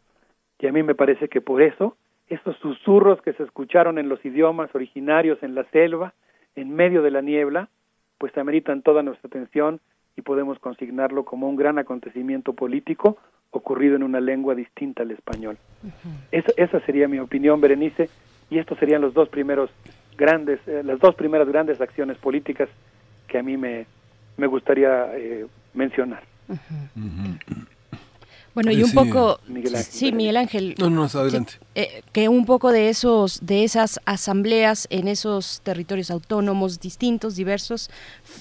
[0.59, 1.97] Y a mí me parece que por eso
[2.30, 6.14] esos susurros que se escucharon en los idiomas originarios en la selva,
[6.56, 7.69] en medio de la niebla,
[8.17, 9.80] pues ameritan toda nuestra atención
[10.15, 13.17] y podemos consignarlo como un gran acontecimiento político
[13.51, 15.57] ocurrido en una lengua distinta al español.
[16.31, 18.09] esa sería mi opinión, Berenice,
[18.49, 19.69] y estos serían los dos primeros
[20.17, 22.69] grandes, eh, las dos primeras grandes acciones políticas
[23.27, 23.85] que a mí me,
[24.38, 26.23] me gustaría eh, mencionar.
[28.57, 29.39] Bueno, y un poco,
[29.87, 30.73] sí, Miguel Ángel.
[30.79, 31.59] No, no, adelante.
[31.75, 37.91] Eh, que un poco de esos, de esas asambleas en esos territorios autónomos distintos, diversos,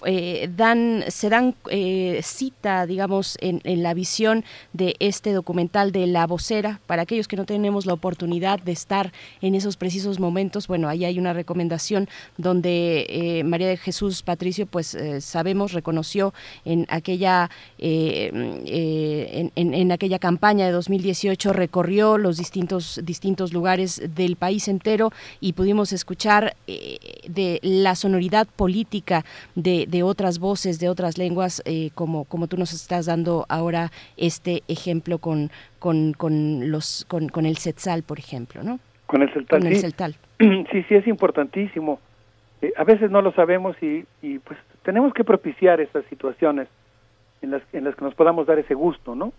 [0.07, 6.07] eh, dan, se dan eh, cita, digamos, en, en, la visión de este documental de
[6.07, 6.81] La Vocera.
[6.87, 9.13] Para aquellos que no tenemos la oportunidad de estar
[9.43, 14.97] en esos precisos momentos, bueno, ahí hay una recomendación donde María de Jesús Patricio, pues
[15.21, 16.33] sabemos, reconoció
[16.65, 24.15] en aquella, en, en, en aquella aquella campaña de 2018 recorrió los distintos, distintos lugares
[24.15, 25.11] del país entero
[25.41, 29.25] y pudimos escuchar eh, de la sonoridad política
[29.57, 33.91] de, de, otras voces, de otras lenguas, eh, como, como tú nos estás dando ahora
[34.17, 38.79] este ejemplo con, con, con los, con, con el Setzal, por ejemplo, ¿no?
[39.07, 40.15] Con el Celtal, con el Celtal.
[40.71, 41.99] Sí, sí, es importantísimo.
[42.63, 46.69] Eh, a veces no lo sabemos y, y pues tenemos que propiciar estas situaciones
[47.43, 49.33] en las, en las que nos podamos dar ese gusto, ¿no?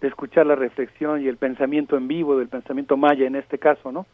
[0.00, 3.90] De escuchar la reflexión y el pensamiento en vivo del pensamiento maya en este caso,
[3.90, 4.06] ¿no?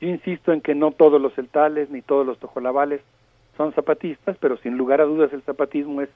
[0.00, 3.00] Yo insisto en que no todos los celtales ni todos los tojolabales
[3.56, 6.10] son zapatistas, pero sin lugar a dudas el zapatismo es,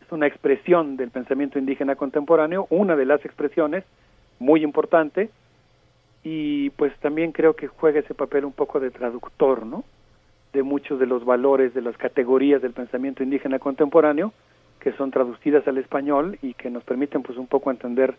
[0.00, 3.84] es una expresión del pensamiento indígena contemporáneo, una de las expresiones
[4.38, 5.30] muy importante,
[6.22, 9.84] y pues también creo que juega ese papel un poco de traductor, ¿no?
[10.52, 14.32] De muchos de los valores, de las categorías del pensamiento indígena contemporáneo,
[14.80, 18.14] que son traducidas al español y que nos permiten pues un poco entender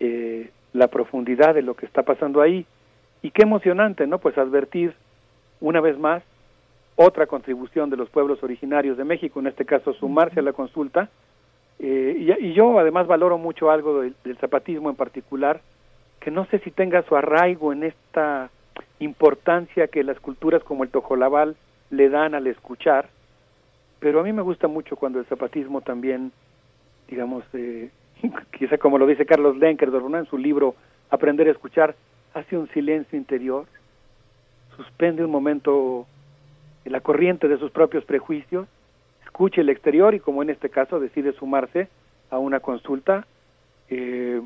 [0.00, 2.66] eh, la profundidad de lo que está pasando ahí.
[3.22, 4.18] Y qué emocionante, ¿no?
[4.18, 4.94] Pues advertir
[5.60, 6.22] una vez más
[6.96, 11.08] otra contribución de los pueblos originarios de México, en este caso sumarse a la consulta.
[11.78, 15.60] Eh, y, yo además valoro mucho algo del, zapatismo en particular,
[16.20, 18.50] que no sé si tenga su arraigo en esta
[19.00, 21.56] importancia que las culturas como el tojolabal
[21.90, 23.08] le dan al escuchar,
[23.98, 26.32] pero a mí me gusta mucho cuando el zapatismo también,
[27.08, 27.90] digamos, eh,
[28.58, 30.74] quizá como lo dice Carlos Lenker en su libro
[31.10, 31.94] Aprender a escuchar,
[32.32, 33.66] hace un silencio interior,
[34.76, 36.06] suspende un momento
[36.84, 38.66] la corriente de sus propios prejuicios,
[39.24, 41.88] escuche el exterior y como en este caso decide sumarse
[42.30, 43.26] a una consulta
[43.88, 44.40] eh,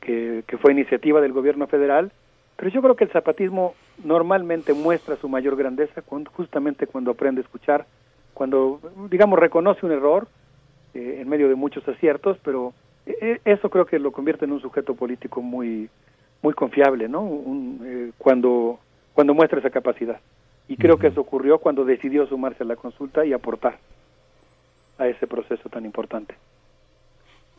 [0.00, 2.12] que, fue iniciativa del gobierno federal,
[2.56, 7.40] pero yo creo que el zapatismo normalmente muestra su mayor grandeza cuando, justamente cuando aprende
[7.40, 7.86] a escuchar,
[8.34, 10.28] cuando digamos reconoce un error
[10.92, 12.74] eh, en medio de muchos aciertos, pero
[13.44, 15.88] eso creo que lo convierte en un sujeto político muy
[16.42, 17.28] muy confiable, ¿no?
[17.84, 18.78] Eh, cuando
[19.12, 20.20] cuando muestra esa capacidad.
[20.68, 23.78] Y creo que eso ocurrió cuando decidió sumarse a la consulta y aportar
[24.98, 26.34] a ese proceso tan importante.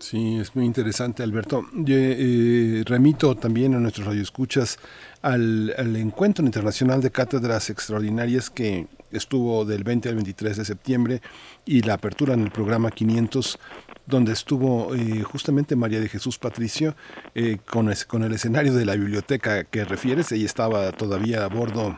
[0.01, 1.63] Sí, es muy interesante, Alberto.
[1.73, 4.79] Yo, eh, remito también a nuestros radioescuchas
[5.21, 11.21] al, Encuentro Internacional de Cátedras Extraordinarias que estuvo del 20 al 23 de septiembre
[11.65, 13.59] y la apertura en el programa 500
[14.07, 16.95] donde estuvo eh, justamente María de Jesús Patricio
[17.35, 20.31] eh, con, con el escenario de la biblioteca que refieres.
[20.31, 21.95] Ella estaba todavía a bordo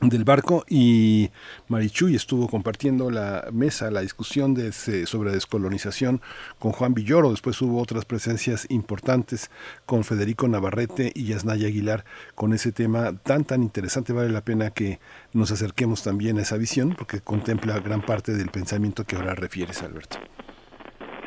[0.00, 1.30] del barco y
[1.68, 6.20] Marichuy estuvo compartiendo la mesa, la discusión de, sobre descolonización
[6.58, 7.30] con Juan Villoro.
[7.30, 9.50] Después hubo otras presencias importantes
[9.86, 14.12] con Federico Navarrete y Yasnaya Aguilar con ese tema tan tan interesante.
[14.12, 14.98] Vale la pena que
[15.32, 19.82] nos acerquemos también a esa visión porque contempla gran parte del pensamiento que ahora refieres,
[19.82, 20.18] Alberto.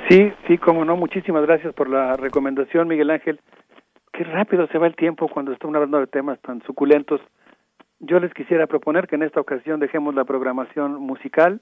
[0.09, 0.95] Sí, sí, como no.
[0.95, 3.39] Muchísimas gracias por la recomendación, Miguel Ángel.
[4.11, 7.22] Qué rápido se va el tiempo cuando está hablando de temas tan suculentos
[7.99, 11.61] yo les quisiera proponer que en esta ocasión dejemos la programación musical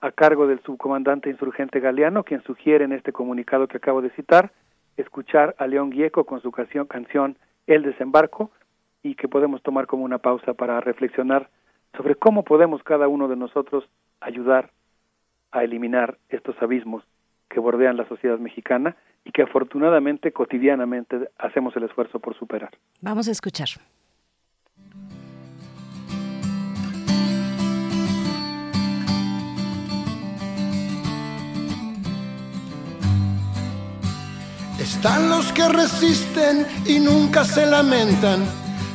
[0.00, 4.52] a cargo del subcomandante insurgente Galeano, quien sugiere en este comunicado que acabo de citar
[4.96, 8.50] escuchar a León Gieco con su canción, canción El desembarco
[9.02, 11.50] y que podemos tomar como una pausa para reflexionar
[11.96, 13.88] sobre cómo podemos cada uno de nosotros
[14.20, 14.70] ayudar
[15.52, 17.04] a eliminar estos abismos
[17.48, 22.70] que bordean la sociedad mexicana y que afortunadamente cotidianamente hacemos el esfuerzo por superar.
[23.00, 23.68] Vamos a escuchar.
[34.88, 38.42] Están los que resisten y nunca se lamentan,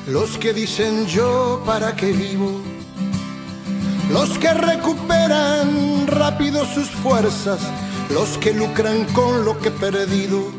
[0.08, 2.60] los que dicen yo para qué vivo,
[4.12, 7.60] los que recuperan rápido sus fuerzas,
[8.10, 10.52] los que lucran con lo que he perdido.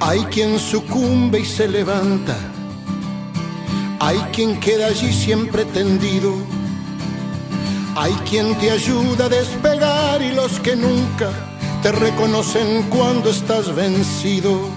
[0.00, 2.36] Hay quien sucumbe y se levanta,
[4.00, 6.34] hay quien queda allí siempre tendido.
[7.96, 11.47] Hay quien te ayuda a despegar y los que nunca
[11.82, 14.68] te reconocen cuando estás vencido.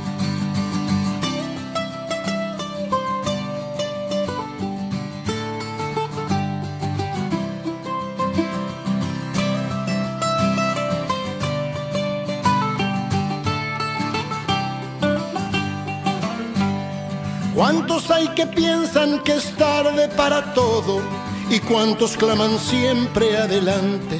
[17.55, 21.01] ¿Cuántos hay que piensan que es tarde para todo?
[21.49, 24.19] ¿Y cuántos claman siempre adelante?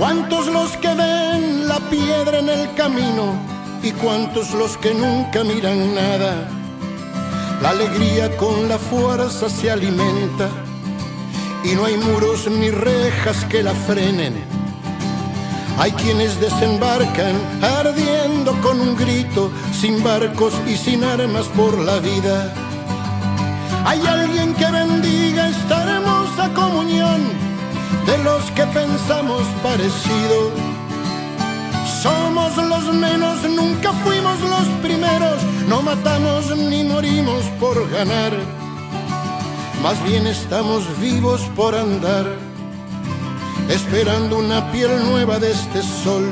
[0.00, 3.34] ¿Cuántos los que ven la piedra en el camino
[3.82, 6.48] y cuántos los que nunca miran nada?
[7.60, 10.48] La alegría con la fuerza se alimenta
[11.64, 14.42] y no hay muros ni rejas que la frenen.
[15.78, 22.54] Hay quienes desembarcan ardiendo con un grito, sin barcos y sin armas por la vida.
[23.84, 27.49] Hay alguien que bendiga esta hermosa comunión
[28.06, 30.50] de los que pensamos parecido.
[32.02, 38.32] Somos los menos, nunca fuimos los primeros, no matamos ni morimos por ganar,
[39.82, 42.26] más bien estamos vivos por andar,
[43.68, 46.26] esperando una piel nueva de este sol.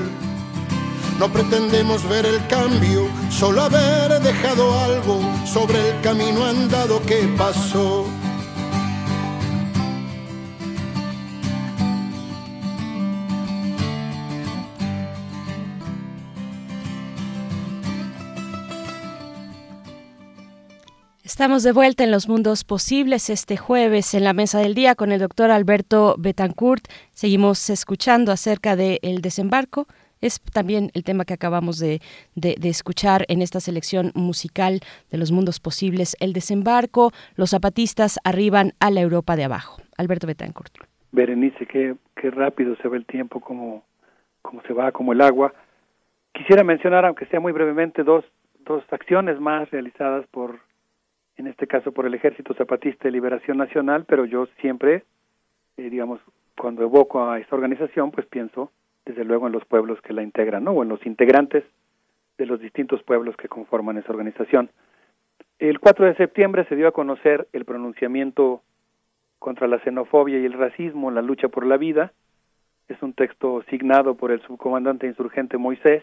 [1.18, 8.06] No pretendemos ver el cambio, solo haber dejado algo sobre el camino andado que pasó.
[21.38, 25.12] Estamos de vuelta en los mundos posibles este jueves en la mesa del día con
[25.12, 26.88] el doctor Alberto Betancourt.
[27.12, 29.86] Seguimos escuchando acerca del el desembarco.
[30.20, 32.00] Es también el tema que acabamos de,
[32.34, 34.80] de, escuchar en esta selección musical
[35.12, 36.16] de los mundos posibles.
[36.18, 39.80] El desembarco, los zapatistas arriban a la Europa de abajo.
[39.96, 40.74] Alberto Betancourt.
[41.12, 43.84] Berenice, qué, qué rápido se ve el tiempo, como,
[44.42, 45.54] como se va, como el agua.
[46.34, 48.24] Quisiera mencionar, aunque sea muy brevemente, dos,
[48.66, 50.66] dos acciones más realizadas por
[51.38, 55.04] en este caso por el Ejército Zapatista de Liberación Nacional, pero yo siempre,
[55.76, 56.20] eh, digamos,
[56.56, 58.72] cuando evoco a esta organización, pues pienso
[59.06, 60.72] desde luego en los pueblos que la integran, ¿no?
[60.72, 61.64] O en los integrantes
[62.36, 64.70] de los distintos pueblos que conforman esa organización.
[65.60, 68.62] El 4 de septiembre se dio a conocer el pronunciamiento
[69.38, 72.12] contra la xenofobia y el racismo la lucha por la vida.
[72.88, 76.02] Es un texto signado por el subcomandante insurgente Moisés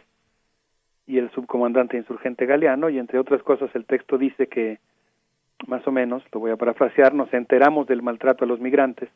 [1.07, 4.79] y el subcomandante insurgente Galeano, y entre otras cosas el texto dice que
[5.67, 9.09] más o menos, lo voy a parafrasear, nos enteramos del maltrato a los migrantes,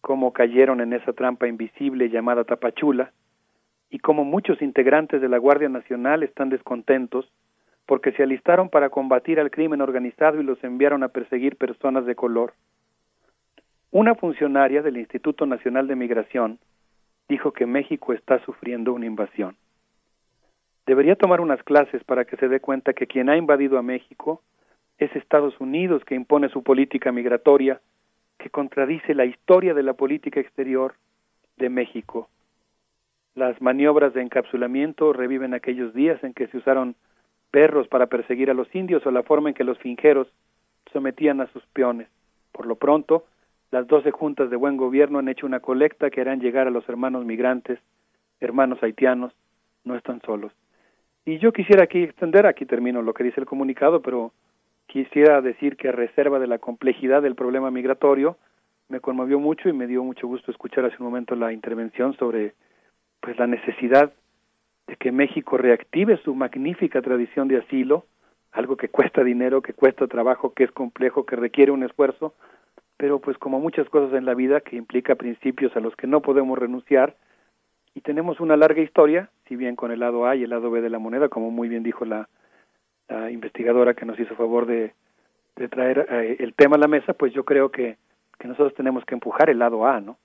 [0.00, 3.12] cómo cayeron en esa trampa invisible llamada Tapachula,
[3.90, 7.30] y cómo muchos integrantes de la Guardia Nacional están descontentos
[7.86, 12.16] porque se alistaron para combatir al crimen organizado y los enviaron a perseguir personas de
[12.16, 12.52] color.
[13.92, 16.58] Una funcionaria del Instituto Nacional de Migración
[17.28, 19.56] dijo que México está sufriendo una invasión.
[20.84, 24.42] Debería tomar unas clases para que se dé cuenta que quien ha invadido a México
[24.98, 27.80] es Estados Unidos que impone su política migratoria
[28.38, 30.94] que contradice la historia de la política exterior
[31.56, 32.28] de México.
[33.34, 36.96] Las maniobras de encapsulamiento reviven aquellos días en que se usaron
[37.50, 40.28] perros para perseguir a los indios o la forma en que los finjeros
[40.92, 42.08] sometían a sus peones.
[42.52, 43.24] Por lo pronto,
[43.70, 46.88] las 12 juntas de buen gobierno han hecho una colecta que harán llegar a los
[46.88, 47.78] hermanos migrantes,
[48.40, 49.32] hermanos haitianos,
[49.84, 50.52] no están solos.
[51.24, 54.32] Y yo quisiera aquí extender, aquí termino lo que dice el comunicado, pero
[54.86, 58.36] quisiera decir que reserva de la complejidad del problema migratorio,
[58.88, 62.54] me conmovió mucho y me dio mucho gusto escuchar hace un momento la intervención sobre
[63.20, 64.12] pues la necesidad
[64.86, 68.06] de que México reactive su magnífica tradición de asilo,
[68.52, 72.34] algo que cuesta dinero, que cuesta trabajo, que es complejo, que requiere un esfuerzo,
[72.96, 76.22] pero pues como muchas cosas en la vida que implica principios a los que no
[76.22, 77.16] podemos renunciar
[77.94, 80.80] y tenemos una larga historia, si bien con el lado A y el lado B
[80.80, 82.28] de la moneda, como muy bien dijo la,
[83.30, 84.92] investigadora que nos hizo favor de,
[85.70, 87.96] traer eh, el tema a la mesa, pues yo creo que,
[88.38, 90.18] que nosotros tenemos que empujar el lado A, ¿no?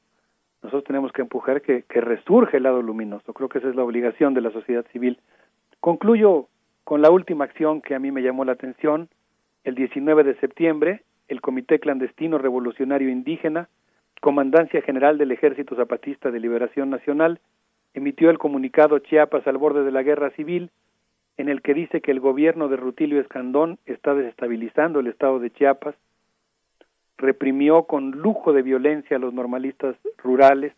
[0.61, 3.33] Nosotros tenemos que empujar que, que resurge el lado luminoso.
[3.33, 5.19] Creo que esa es la obligación de la sociedad civil.
[5.79, 6.47] Concluyo
[6.83, 9.09] con la última acción que a mí me llamó la atención.
[9.63, 13.69] El 19 de septiembre, el Comité Clandestino Revolucionario Indígena,
[14.21, 17.39] Comandancia General del Ejército Zapatista de Liberación Nacional,
[17.93, 20.69] emitió el comunicado Chiapas al borde de la guerra civil,
[21.41, 25.49] en el que dice que el gobierno de Rutilio Escandón está desestabilizando el estado de
[25.49, 25.95] Chiapas,
[27.17, 30.73] reprimió con lujo de violencia a los normalistas rurales,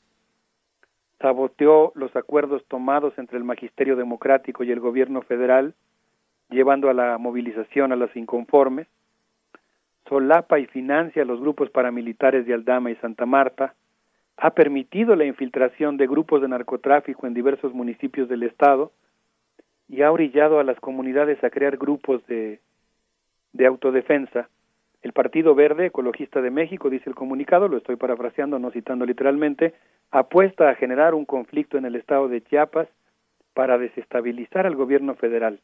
[1.19, 5.73] saboteó los acuerdos tomados entre el magisterio democrático y el gobierno federal,
[6.49, 8.87] llevando a la movilización a los inconformes,
[10.07, 13.73] solapa y financia a los grupos paramilitares de Aldama y Santa Marta,
[14.37, 18.91] ha permitido la infiltración de grupos de narcotráfico en diversos municipios del estado
[19.87, 22.59] y ha orillado a las comunidades a crear grupos de,
[23.53, 24.49] de autodefensa.
[25.01, 29.73] El Partido Verde Ecologista de México, dice el comunicado, lo estoy parafraseando, no citando literalmente,
[30.11, 32.87] apuesta a generar un conflicto en el estado de Chiapas
[33.53, 35.59] para desestabilizar al gobierno federal.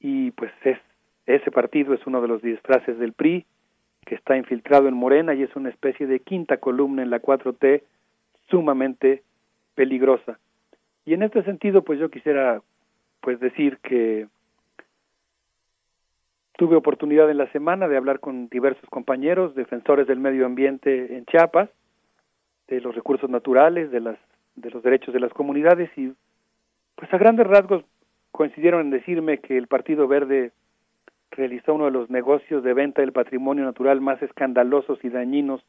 [0.00, 0.78] Y pues es,
[1.26, 3.46] ese partido es uno de los disfraces del PRI,
[4.04, 7.82] que está infiltrado en Morena y es una especie de quinta columna en la 4T
[8.48, 9.22] sumamente
[9.74, 10.38] peligrosa.
[11.06, 12.60] Y en este sentido, pues yo quisiera
[13.20, 14.26] pues decir que
[16.58, 21.24] tuve oportunidad en la semana de hablar con diversos compañeros, defensores del medio ambiente en
[21.26, 21.70] Chiapas,
[22.68, 24.18] de los recursos naturales, de las
[24.56, 26.12] de los derechos de las comunidades y
[26.94, 27.84] pues a grandes rasgos
[28.32, 30.50] coincidieron en decirme que el Partido Verde
[31.30, 35.62] realizó uno de los negocios de venta del patrimonio natural más escandalosos y dañinos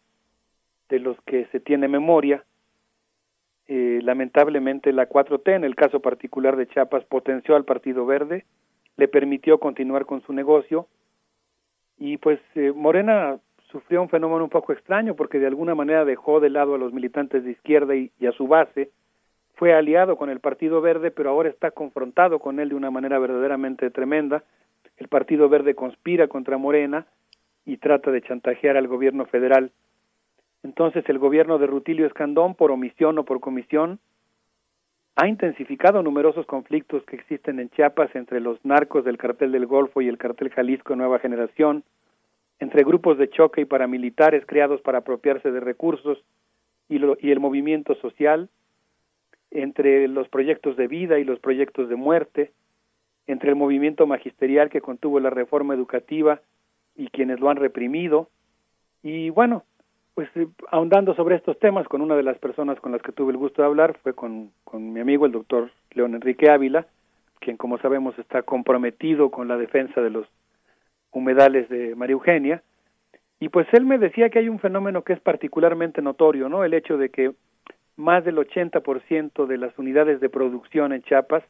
[0.89, 2.43] de los que se tiene memoria.
[3.67, 8.45] Eh, lamentablemente la 4T, en el caso particular de Chiapas, potenció al Partido Verde,
[8.95, 10.87] le permitió continuar con su negocio
[11.97, 13.39] y pues eh, Morena
[13.71, 16.93] sufrió un fenómeno un poco extraño porque de alguna manera dejó de lado a los
[16.93, 18.91] militantes de izquierda y a su base,
[19.55, 23.19] fue aliado con el Partido Verde, pero ahora está confrontado con él de una manera
[23.19, 24.43] verdaderamente tremenda
[24.97, 27.05] el Partido Verde conspira contra Morena
[27.65, 29.71] y trata de chantajear al gobierno federal.
[30.67, 33.99] Entonces el gobierno de Rutilio Escandón, por omisión o por comisión,
[35.15, 40.01] ha intensificado numerosos conflictos que existen en Chiapas entre los narcos del cartel del Golfo
[40.01, 41.85] y el cartel Jalisco Nueva Generación,
[42.59, 46.21] entre grupos de choque y paramilitares creados para apropiarse de recursos
[46.89, 48.49] y, y el movimiento social,
[49.51, 52.51] entre los proyectos de vida y los proyectos de muerte,
[53.25, 56.41] entre el movimiento magisterial que contuvo la reforma educativa
[56.97, 58.27] y quienes lo han reprimido.
[59.01, 59.63] Y bueno,
[60.17, 63.31] pues eh, ahondando sobre estos temas con una de las personas con las que tuve
[63.31, 66.87] el gusto de hablar fue con, con mi amigo el doctor León Enrique Ávila,
[67.39, 70.25] quien como sabemos está comprometido con la defensa de los
[71.11, 72.63] humedales de María Eugenia.
[73.39, 76.63] Y pues él me decía que hay un fenómeno que es particularmente notorio, ¿no?
[76.63, 77.33] El hecho de que
[77.95, 81.43] más del 80% de las unidades de producción en Chiapas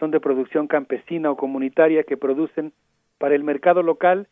[0.00, 2.72] son de producción campesina o comunitaria que producen
[3.18, 4.26] para el mercado local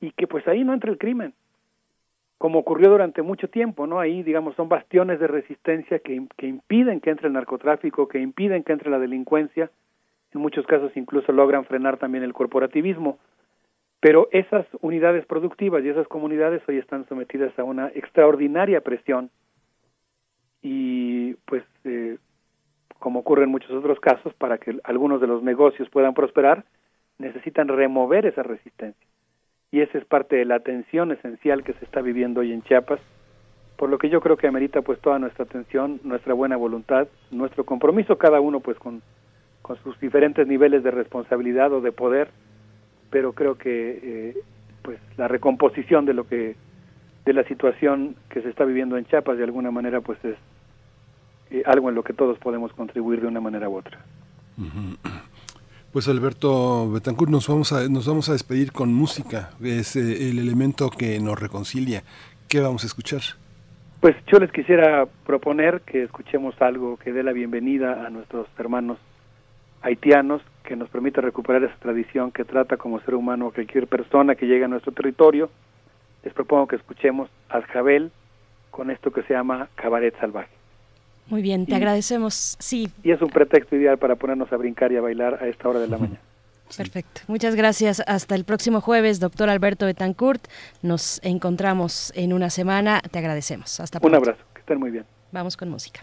[0.00, 1.34] y que pues ahí no entra el crimen,
[2.40, 4.00] como ocurrió durante mucho tiempo, ¿no?
[4.00, 8.62] Ahí, digamos, son bastiones de resistencia que, que impiden que entre el narcotráfico, que impiden
[8.62, 9.70] que entre la delincuencia,
[10.32, 13.18] en muchos casos incluso logran frenar también el corporativismo.
[14.00, 19.28] Pero esas unidades productivas y esas comunidades hoy están sometidas a una extraordinaria presión
[20.62, 22.16] y pues eh,
[22.98, 26.64] como ocurre en muchos otros casos, para que algunos de los negocios puedan prosperar,
[27.18, 29.06] necesitan remover esa resistencia.
[29.72, 33.00] Y esa es parte de la tensión esencial que se está viviendo hoy en Chiapas,
[33.76, 37.64] por lo que yo creo que amerita pues toda nuestra atención, nuestra buena voluntad, nuestro
[37.64, 39.00] compromiso cada uno pues con,
[39.62, 42.28] con sus diferentes niveles de responsabilidad o de poder,
[43.10, 44.34] pero creo que eh,
[44.82, 46.56] pues la recomposición de lo que
[47.24, 50.36] de la situación que se está viviendo en Chiapas de alguna manera pues es
[51.64, 53.98] algo en lo que todos podemos contribuir de una manera u otra.
[55.92, 60.38] Pues Alberto Betancourt, nos vamos a, nos vamos a despedir con música, es eh, el
[60.38, 62.04] elemento que nos reconcilia.
[62.48, 63.22] ¿Qué vamos a escuchar?
[64.00, 68.98] Pues yo les quisiera proponer que escuchemos algo que dé la bienvenida a nuestros hermanos
[69.82, 74.36] haitianos, que nos permita recuperar esa tradición que trata como ser humano a cualquier persona
[74.36, 75.50] que llegue a nuestro territorio.
[76.22, 78.12] Les propongo que escuchemos a Jabel
[78.70, 80.59] con esto que se llama Cabaret Salvaje.
[81.30, 82.56] Muy bien, te agradecemos.
[82.58, 82.90] Sí.
[83.02, 85.78] Y es un pretexto ideal para ponernos a brincar y a bailar a esta hora
[85.78, 86.20] de la mañana.
[86.76, 87.22] Perfecto.
[87.26, 88.02] Muchas gracias.
[88.06, 90.46] Hasta el próximo jueves, doctor Alberto Betancourt.
[90.82, 93.00] Nos encontramos en una semana.
[93.10, 93.80] Te agradecemos.
[93.80, 94.18] Hasta pronto.
[94.18, 94.44] Un abrazo.
[94.54, 95.04] Que estén muy bien.
[95.32, 96.02] Vamos con música.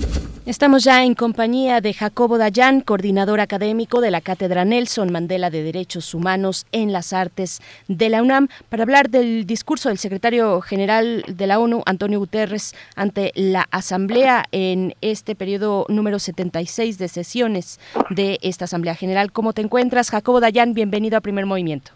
[0.43, 5.61] Estamos ya en compañía de Jacobo Dayan, coordinador académico de la Cátedra Nelson Mandela de
[5.61, 11.23] Derechos Humanos en las Artes de la UNAM, para hablar del discurso del secretario general
[11.27, 17.79] de la ONU, Antonio Guterres, ante la Asamblea en este periodo número 76 de sesiones
[18.09, 19.31] de esta Asamblea General.
[19.31, 20.73] ¿Cómo te encuentras, Jacobo Dayan?
[20.73, 21.91] Bienvenido a Primer Movimiento.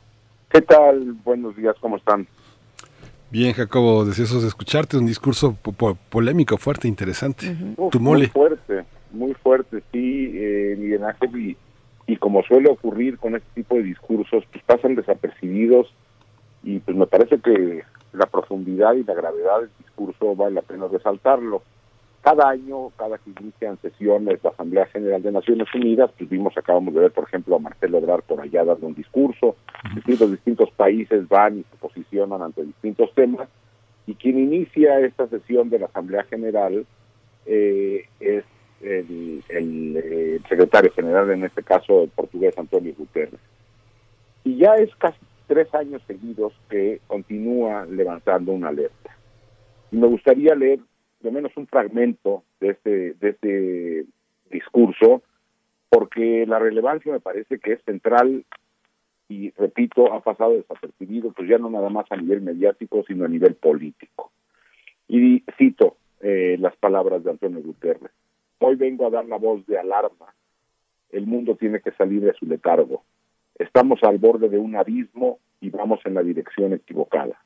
[0.52, 1.14] ¿Qué tal?
[1.24, 2.28] Buenos días, ¿cómo están?
[3.32, 5.58] Bien, Jacobo, deseosos de escucharte, un discurso
[6.10, 7.56] polémico, fuerte, interesante.
[7.92, 8.26] tu mole.
[8.26, 11.58] Muy fuerte, muy fuerte, sí, eh, Miguel Ángel, y,
[12.08, 15.94] y como suele ocurrir con este tipo de discursos, pues pasan desapercibidos
[16.64, 20.88] y pues me parece que la profundidad y la gravedad del discurso vale la pena
[20.88, 21.64] resaltarlo.
[22.26, 26.92] Cada año, cada que inician sesiones la Asamblea General de Naciones Unidas, pues vimos, acabamos
[26.96, 29.58] de ver, por ejemplo, a Marcelo Ebrard por allá dando un discurso,
[29.94, 33.48] distintos, distintos países van y se posicionan ante distintos temas,
[34.08, 36.84] y quien inicia esta sesión de la Asamblea General
[37.46, 38.44] eh, es
[38.82, 43.40] el, el, eh, secretario general, en este caso el portugués Antonio Guterres.
[44.44, 49.16] Y ya es casi tres años seguidos que continúa levantando una alerta.
[49.92, 50.80] Y me gustaría leer
[51.26, 54.06] de menos un fragmento de este, de este
[54.50, 55.24] discurso,
[55.90, 58.46] porque la relevancia me parece que es central
[59.28, 63.28] y repito, ha pasado desapercibido, pues ya no nada más a nivel mediático, sino a
[63.28, 64.32] nivel político.
[65.08, 68.12] Y cito eh, las palabras de Antonio Guterres.
[68.60, 70.34] Hoy vengo a dar la voz de alarma.
[71.12, 73.04] El mundo tiene que salir de su letargo.
[73.58, 77.40] Estamos al borde de un abismo y vamos en la dirección equivocada.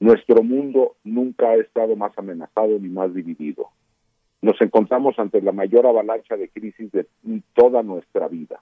[0.00, 3.68] Nuestro mundo nunca ha estado más amenazado ni más dividido.
[4.42, 7.06] Nos encontramos ante la mayor avalancha de crisis de
[7.54, 8.60] toda nuestra vida.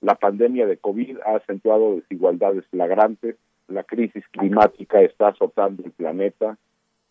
[0.00, 3.36] La pandemia de COVID ha acentuado desigualdades flagrantes,
[3.68, 6.56] la crisis climática está azotando el planeta,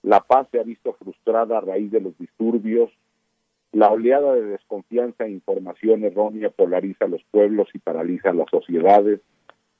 [0.01, 2.89] la paz se ha visto frustrada a raíz de los disturbios,
[3.71, 9.21] La oleada de desconfianza e información errónea polariza los pueblos y paraliza las sociedades.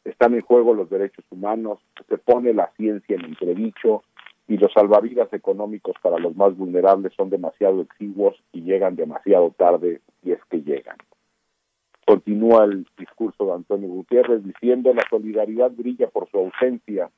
[0.03, 4.03] Están en juego los derechos humanos, se pone la ciencia en entredicho
[4.47, 10.01] y los salvavidas económicos para los más vulnerables son demasiado exiguos y llegan demasiado tarde
[10.23, 10.97] si es que llegan.
[12.05, 17.11] Continúa el discurso de Antonio Gutiérrez diciendo la solidaridad brilla por su ausencia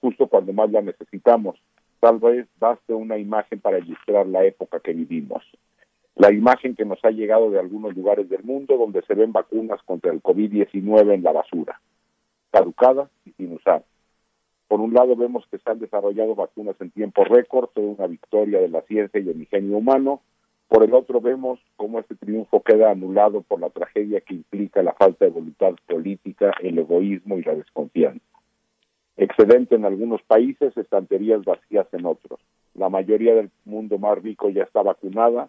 [0.00, 1.56] justo cuando más la necesitamos.
[2.00, 5.42] Tal vez baste una imagen para ilustrar la época que vivimos.
[6.16, 9.82] La imagen que nos ha llegado de algunos lugares del mundo donde se ven vacunas
[9.84, 11.80] contra el COVID-19 en la basura,
[12.54, 13.82] caducadas y sin usar.
[14.68, 18.60] Por un lado vemos que se han desarrollado vacunas en tiempo récord, toda una victoria
[18.60, 20.20] de la ciencia y el ingenio humano,
[20.68, 24.92] por el otro vemos cómo este triunfo queda anulado por la tragedia que implica la
[24.92, 28.24] falta de voluntad política, el egoísmo y la desconfianza.
[29.16, 32.38] Excedente en algunos países, estanterías vacías en otros.
[32.74, 35.48] La mayoría del mundo más rico ya está vacunada,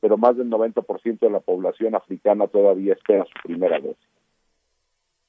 [0.00, 4.13] pero más del 90% de la población africana todavía espera su primera dosis.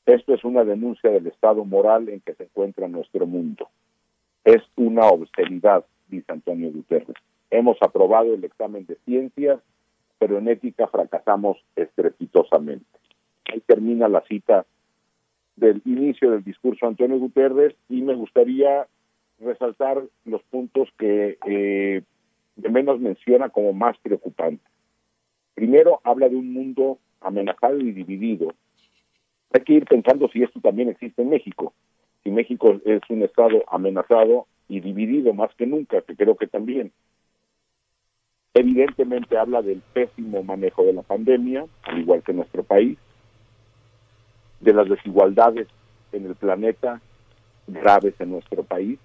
[0.05, 3.69] Esto es una denuncia del estado moral en que se encuentra nuestro mundo.
[4.43, 7.15] Es una obscenidad, dice Antonio Guterres.
[7.49, 9.59] Hemos aprobado el examen de ciencias,
[10.19, 12.85] pero en ética fracasamos estrepitosamente.
[13.51, 14.65] Ahí termina la cita
[15.55, 18.87] del inicio del discurso de Antonio Guterres y me gustaría
[19.39, 22.03] resaltar los puntos que eh,
[22.55, 24.67] de menos menciona como más preocupantes.
[25.55, 28.53] Primero, habla de un mundo amenazado y dividido.
[29.55, 31.71] Hay que ir pensando si esto también existe en México.
[32.25, 36.91] Si México es un Estado amenazado y dividido más que nunca, que creo que también.
[38.53, 42.97] Evidentemente habla del pésimo manejo de la pandemia, al igual que nuestro país,
[44.59, 45.69] de las desigualdades
[46.11, 46.99] en el planeta
[47.67, 48.99] graves en nuestro país,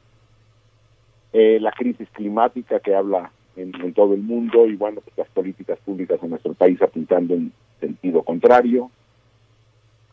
[1.33, 5.79] eh, la crisis climática que habla en, todo el mundo y bueno, pues las políticas
[5.79, 8.91] públicas en nuestro país apuntando en sentido contrario.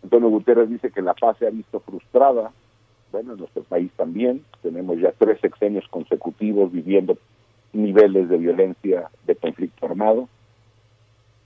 [0.03, 2.51] Antonio Guterres dice que la paz se ha visto frustrada,
[3.11, 7.17] bueno, en nuestro país también, tenemos ya tres sexenios consecutivos viviendo
[7.73, 10.27] niveles de violencia de conflicto armado.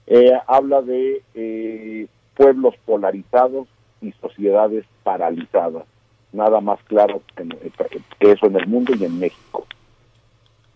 [0.06, 2.06] Eh, habla de eh,
[2.36, 3.68] pueblos polarizados
[4.00, 5.84] y sociedades paralizadas.
[6.32, 9.66] Nada más claro que eso en el mundo y en México.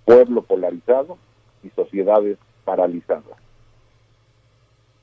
[0.05, 1.19] Pueblo polarizado
[1.65, 3.46] y sociedades paralizadas.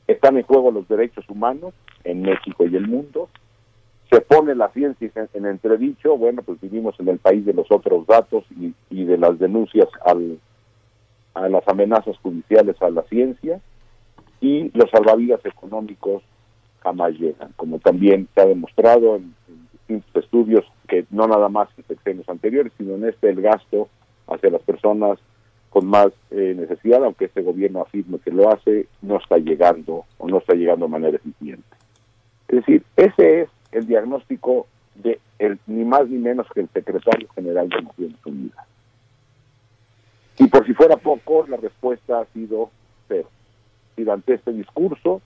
[0.07, 1.73] Están en juego los derechos humanos
[2.03, 3.29] en México y el mundo.
[4.11, 6.17] Se pone la ciencia en entredicho.
[6.17, 9.87] Bueno, pues vivimos en el país de los otros datos y, y de las denuncias
[10.05, 10.39] al,
[11.33, 13.59] a las amenazas judiciales a la ciencia
[14.39, 16.21] y los salvavidas económicos
[16.81, 19.33] jamás llegan, como también se ha demostrado en,
[19.71, 23.89] distintos estudios que no nada más en sexenios anteriores, sino en este el gasto
[24.27, 25.19] hacia las personas
[25.73, 30.27] con más eh, necesidad, aunque este gobierno afirme que lo hace, no está llegando o
[30.27, 31.63] no está llegando de manera eficiente.
[32.47, 37.27] Es decir, ese es el diagnóstico de el, ni más ni menos que el secretario
[37.33, 38.67] general de Naciones Unidas.
[40.37, 42.69] Y por si fuera poco, la respuesta ha sido
[43.07, 43.29] cero.
[43.97, 45.23] Durante este discurso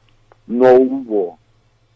[0.47, 1.39] no hubo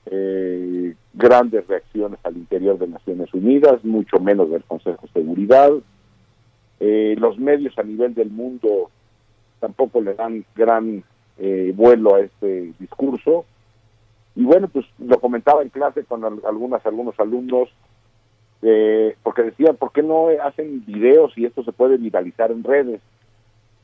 [0.07, 5.71] eh, grandes reacciones al interior de Naciones Unidas, mucho menos del Consejo de Seguridad.
[6.81, 8.89] Eh, los medios a nivel del mundo
[9.59, 11.03] tampoco le dan gran
[11.37, 13.45] eh, vuelo a este discurso.
[14.35, 17.69] Y bueno, pues lo comentaba en clase con algunas algunos alumnos,
[19.23, 23.01] porque decían, ¿por qué no hacen videos y esto se puede viralizar en redes?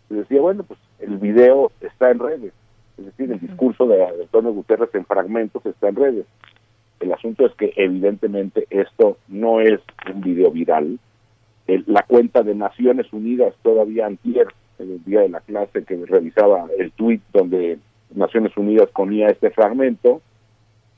[0.10, 2.54] Y decía, bueno, pues el video está en redes,
[2.98, 6.26] es decir, el discurso de Antonio Guterres en fragmentos está en redes.
[7.00, 9.80] El asunto es que evidentemente esto no es
[10.12, 11.00] un video viral.
[11.68, 14.48] La cuenta de Naciones Unidas todavía antier,
[14.80, 17.80] en el día de la clase que revisaba el tweet donde
[18.14, 20.22] Naciones Unidas ponía este fragmento,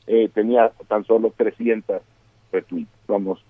[0.08, 2.02] eh, tenía tan solo 300
[2.52, 2.90] retweets.
[3.08, 3.44] Vamos,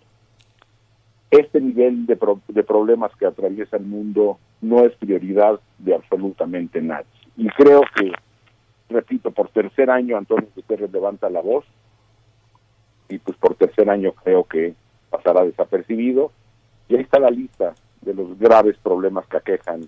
[1.32, 2.18] este nivel de,
[2.48, 7.06] de problemas que atraviesa el mundo no es prioridad de absolutamente nadie.
[7.38, 8.12] Y creo que,
[8.90, 11.66] repito, por tercer año Antonio Guterres levanta la voz
[13.08, 14.74] y pues por tercer año creo que
[15.10, 16.32] pasará desapercibido.
[16.90, 19.88] Y ahí está la lista de los graves problemas que aquejan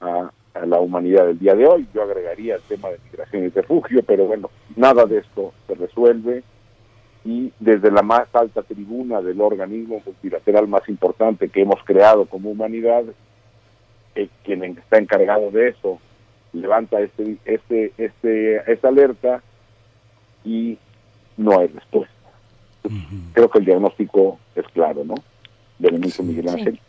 [0.00, 1.88] a, a la humanidad del día de hoy.
[1.92, 6.44] Yo agregaría el tema de migración y refugio, pero bueno, nada de esto se resuelve
[7.26, 12.50] y desde la más alta tribuna del organismo multilateral más importante que hemos creado como
[12.50, 13.02] humanidad,
[14.14, 15.98] eh, quien está encargado de eso
[16.52, 19.42] levanta este, este, este, esta alerta
[20.44, 20.78] y
[21.36, 22.14] no hay respuesta.
[23.32, 25.16] Creo que el diagnóstico es claro, ¿no?
[25.78, 26.80] Miguel Ángel.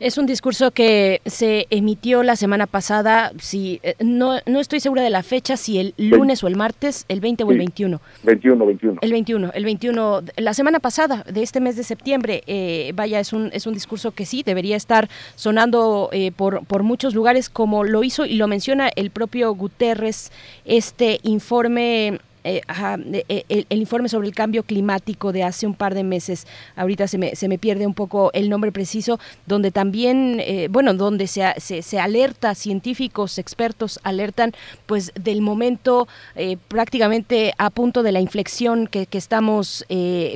[0.00, 5.02] Es un discurso que se emitió la semana pasada, si eh, no, no estoy segura
[5.02, 8.00] de la fecha, si el lunes o el martes, el 20 o el 21.
[8.22, 8.98] 21, 21.
[9.02, 12.44] El 21, el 21, la semana pasada de este mes de septiembre.
[12.46, 16.84] Eh, vaya, es un, es un discurso que sí debería estar sonando eh, por, por
[16.84, 20.30] muchos lugares, como lo hizo y lo menciona el propio Guterres,
[20.64, 26.02] este informe eh, eh, el, informe sobre el cambio climático de hace un par de
[26.02, 26.46] meses,
[26.76, 30.94] ahorita se me, se me pierde un poco el nombre preciso, donde también, eh, bueno,
[30.94, 34.52] donde se, se, alerta, científicos, expertos alertan
[34.86, 36.08] pues del momento
[36.68, 39.84] prácticamente a punto de la inflexión que, que estamos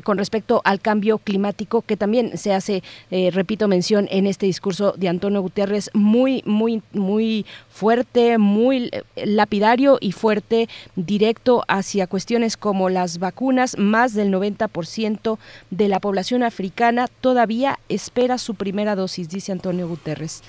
[0.04, 5.08] con respecto al cambio climático, que también se hace, repito, mención en este discurso de
[5.08, 13.18] Antonio Guterres, muy, muy, muy fuerte, muy lapidario y fuerte, directo hacia cuestiones como las
[13.18, 15.38] vacunas, más del 90%
[15.70, 20.42] de la población africana todavía espera su primera dosis, dice Antonio Guterres.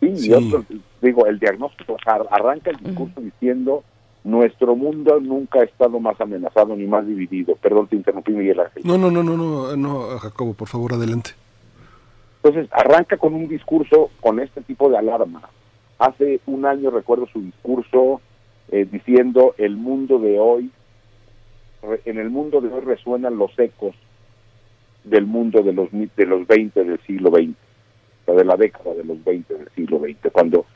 [0.00, 0.64] Sí, Yo,
[1.02, 1.96] digo, el diagnóstico
[2.30, 3.82] arranca el discurso diciendo
[4.24, 7.54] nuestro mundo nunca ha estado más amenazado ni más dividido.
[7.56, 8.82] Perdón, te interrumpí, Miguel Ángel.
[8.84, 11.30] No, no, no, no, no, no, Jacobo, por favor, adelante.
[12.42, 15.48] Entonces, arranca con un discurso con este tipo de alarma.
[15.98, 18.20] Hace un año recuerdo su discurso
[18.70, 20.70] eh, diciendo el mundo de hoy
[22.04, 23.94] en el mundo de hoy resuenan los ecos
[25.04, 27.54] del mundo de los de los 20 del siglo XX,
[28.26, 30.66] o de la década de los 20 del siglo XX, cuando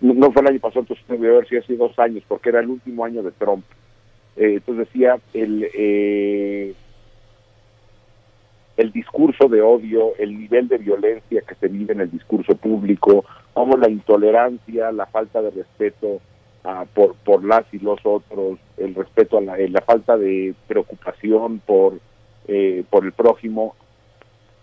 [0.00, 2.68] no fue el año pasado, entonces debe haber sido hace dos años, porque era el
[2.68, 3.64] último año de Trump.
[4.36, 6.74] Eh, entonces decía el eh,
[8.76, 13.24] el discurso de odio, el nivel de violencia que se vive en el discurso público,
[13.52, 16.20] como la intolerancia, la falta de respeto
[16.94, 21.60] por, por las y los otros, el respeto a la, eh, la falta de preocupación
[21.60, 21.98] por,
[22.46, 23.74] eh, por el prójimo,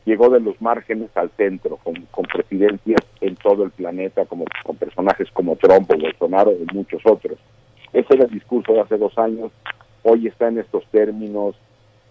[0.06, 4.76] llegó de los márgenes al centro, con, con presidencias en todo el planeta, como con
[4.76, 7.40] personajes como Trump o Bolsonaro y muchos otros.
[7.92, 9.52] Ese era el discurso de hace dos años,
[10.04, 11.56] hoy está en estos términos,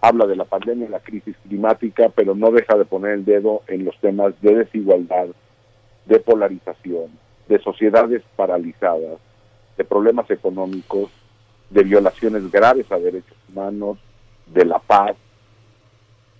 [0.00, 3.84] habla de la pandemia, la crisis climática, pero no deja de poner el dedo en
[3.84, 5.28] los temas de desigualdad,
[6.06, 7.10] de polarización,
[7.48, 9.18] de sociedades paralizadas,
[9.76, 11.10] de problemas económicos,
[11.70, 13.98] de violaciones graves a derechos humanos,
[14.46, 15.16] de la paz,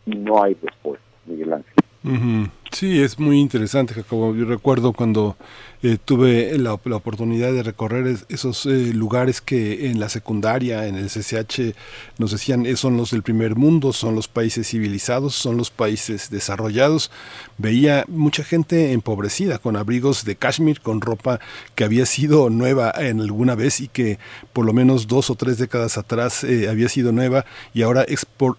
[0.07, 2.51] y no hay respuesta, Miguel Ángel.
[2.71, 4.35] Sí, es muy interesante, Jacobo.
[4.35, 5.37] Yo recuerdo cuando
[5.85, 11.11] eh, tuve la, oportunidad de recorrer esos eh, lugares que en la secundaria, en el
[11.11, 11.77] CCH,
[12.17, 16.31] nos decían eh, son los del primer mundo, son los países civilizados, son los países
[16.31, 17.11] desarrollados.
[17.59, 21.39] Veía mucha gente empobrecida, con abrigos de cashmere, con ropa
[21.75, 24.19] que había sido nueva en alguna vez y que
[24.55, 28.07] por lo menos dos o tres décadas atrás había sido nueva y ahora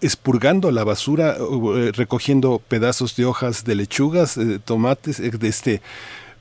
[0.00, 1.36] expurgando la basura,
[1.92, 5.82] recogiendo pedazos de hojas de lechugas, tomates, de este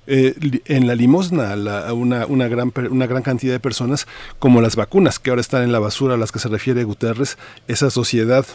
[0.08, 0.35] eh,
[0.66, 1.56] en la limosna
[1.93, 4.08] una, una, gran, una gran cantidad de personas,
[4.40, 7.38] como las vacunas que ahora están en la basura a las que se refiere Guterres,
[7.67, 8.45] esa sociedad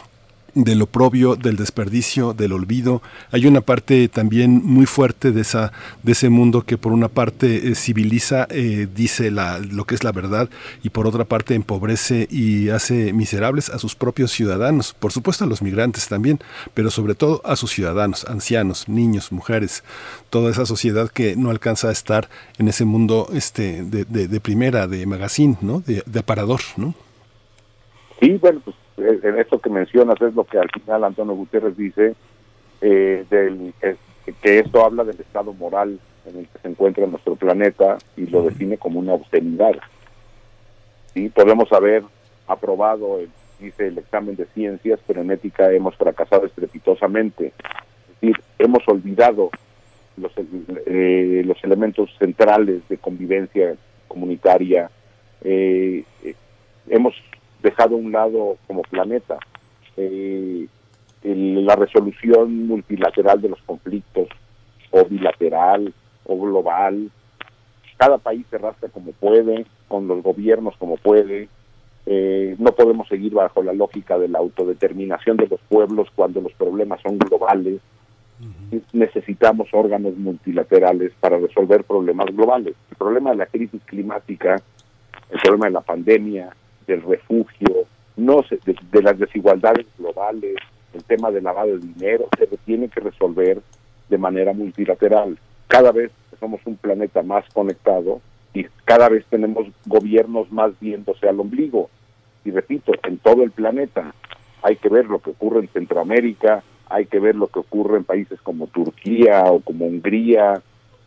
[0.53, 3.01] del oprobio, del desperdicio, del olvido.
[3.31, 5.71] Hay una parte también muy fuerte de esa
[6.03, 10.03] de ese mundo que por una parte eh, civiliza, eh, dice la, lo que es
[10.03, 10.49] la verdad
[10.83, 15.47] y por otra parte empobrece y hace miserables a sus propios ciudadanos, por supuesto a
[15.47, 16.39] los migrantes también,
[16.73, 19.83] pero sobre todo a sus ciudadanos, ancianos, niños, mujeres,
[20.29, 24.87] toda esa sociedad que no alcanza a estar en ese mundo este de, de, primera,
[24.87, 25.81] de magazine, ¿no?
[25.81, 26.93] de, aparador, ¿no?
[28.19, 32.15] Sí, bueno, pues en esto que mencionas es lo que al final Antonio Gutiérrez dice,
[32.81, 33.73] eh, del,
[34.41, 38.43] que esto habla del estado moral en el que se encuentra nuestro planeta y lo
[38.43, 39.73] define como una austeridad.
[41.13, 41.29] ¿Sí?
[41.29, 42.03] Podemos haber
[42.47, 47.47] aprobado, el, dice el examen de ciencias, pero en ética hemos fracasado estrepitosamente.
[47.47, 49.49] Es decir, hemos olvidado
[50.17, 50.31] los,
[50.85, 53.75] eh, los elementos centrales de convivencia
[54.07, 54.89] comunitaria.
[55.43, 56.03] Eh,
[56.89, 57.15] hemos
[57.61, 59.37] dejado a un lado como planeta
[59.97, 60.67] eh,
[61.23, 64.27] la resolución multilateral de los conflictos,
[64.91, 65.93] o bilateral,
[66.25, 67.09] o global.
[67.97, 71.47] Cada país se rasca como puede, con los gobiernos como puede.
[72.07, 76.53] Eh, no podemos seguir bajo la lógica de la autodeterminación de los pueblos cuando los
[76.53, 77.79] problemas son globales.
[78.91, 82.73] Necesitamos órganos multilaterales para resolver problemas globales.
[82.89, 84.55] El problema de la crisis climática,
[85.29, 86.49] el problema de la pandemia,
[86.87, 87.85] del refugio,
[88.17, 90.55] no de, las desigualdades globales,
[90.93, 93.61] el tema del lavado de dinero, se tiene que resolver
[94.09, 95.37] de manera multilateral.
[95.67, 98.21] Cada vez somos un planeta más conectado
[98.53, 101.89] y cada vez tenemos gobiernos más viéndose al ombligo.
[102.43, 104.13] Y repito, en todo el planeta
[104.63, 108.03] hay que ver lo que ocurre en Centroamérica, hay que ver lo que ocurre en
[108.03, 110.61] países como Turquía o como Hungría,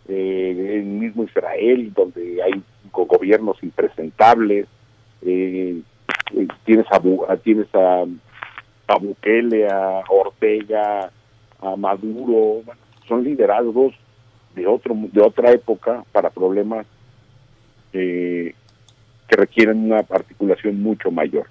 [0.08, 4.66] eh, el mismo Israel, donde hay gobiernos impresentables,
[5.24, 5.80] eh,
[6.34, 8.04] eh, tienes a, tienes a,
[8.98, 11.10] Bukele, a Ortega,
[11.60, 12.62] a Maduro,
[13.08, 13.94] son liderazgos
[14.54, 16.86] de otro de otra época para problemas
[17.92, 18.54] que
[19.28, 21.46] requieren una articulación mucho mayor.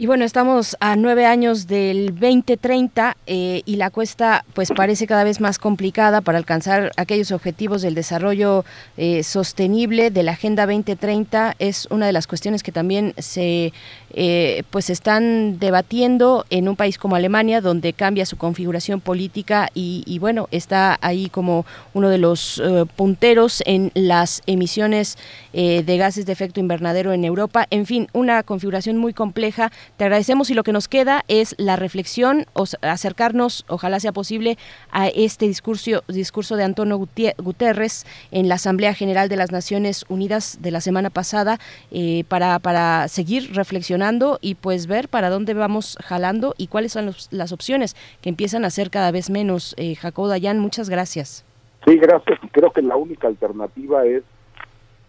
[0.00, 5.24] Y bueno, estamos a nueve años del 2030 eh, y la cuesta pues parece cada
[5.24, 8.64] vez más complicada para alcanzar aquellos objetivos del desarrollo
[8.96, 11.54] eh, sostenible de la Agenda 2030.
[11.58, 13.74] Es una de las cuestiones que también se
[14.14, 20.02] eh, pues están debatiendo en un país como Alemania, donde cambia su configuración política y,
[20.06, 22.62] y bueno, está ahí como uno de los
[22.96, 25.18] punteros en las emisiones
[25.52, 27.66] de gases de efecto invernadero en Europa.
[27.70, 31.76] En fin, una configuración muy compleja te agradecemos y lo que nos queda es la
[31.76, 34.58] reflexión, o acercarnos, ojalá sea posible,
[34.90, 40.58] a este discurso, discurso de Antonio Guterres en la Asamblea General de las Naciones Unidas
[40.60, 41.58] de la semana pasada
[41.90, 47.12] eh, para, para seguir reflexionando y pues ver para dónde vamos jalando y cuáles son
[47.30, 49.74] las opciones que empiezan a ser cada vez menos.
[49.76, 49.96] Eh,
[50.28, 51.44] Dayan, muchas gracias.
[51.86, 52.38] Sí, gracias.
[52.52, 54.22] Creo que la única alternativa es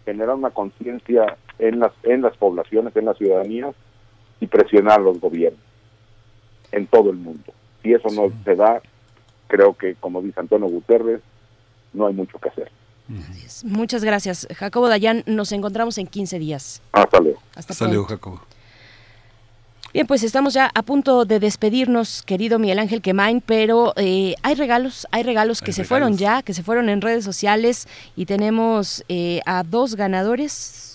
[0.05, 3.75] generar una conciencia en las, en las poblaciones, en las ciudadanías,
[4.41, 5.61] y presionar a los gobiernos
[6.73, 7.53] en todo el mundo.
[7.81, 8.81] Si eso no se da,
[9.47, 11.21] creo que, como dice Antonio Guterres,
[11.93, 12.71] no hay mucho que hacer.
[13.65, 15.23] Muchas gracias, Jacobo Dayan.
[15.25, 16.81] Nos encontramos en 15 días.
[16.91, 17.39] Hasta luego.
[17.55, 18.41] Hasta, luego, Jacobo.
[19.93, 24.55] Bien, pues estamos ya a punto de despedirnos, querido Miguel Ángel Quemain, pero eh, hay
[24.55, 29.03] regalos, hay regalos que se fueron ya, que se fueron en redes sociales y tenemos
[29.09, 30.90] eh, a dos ganadores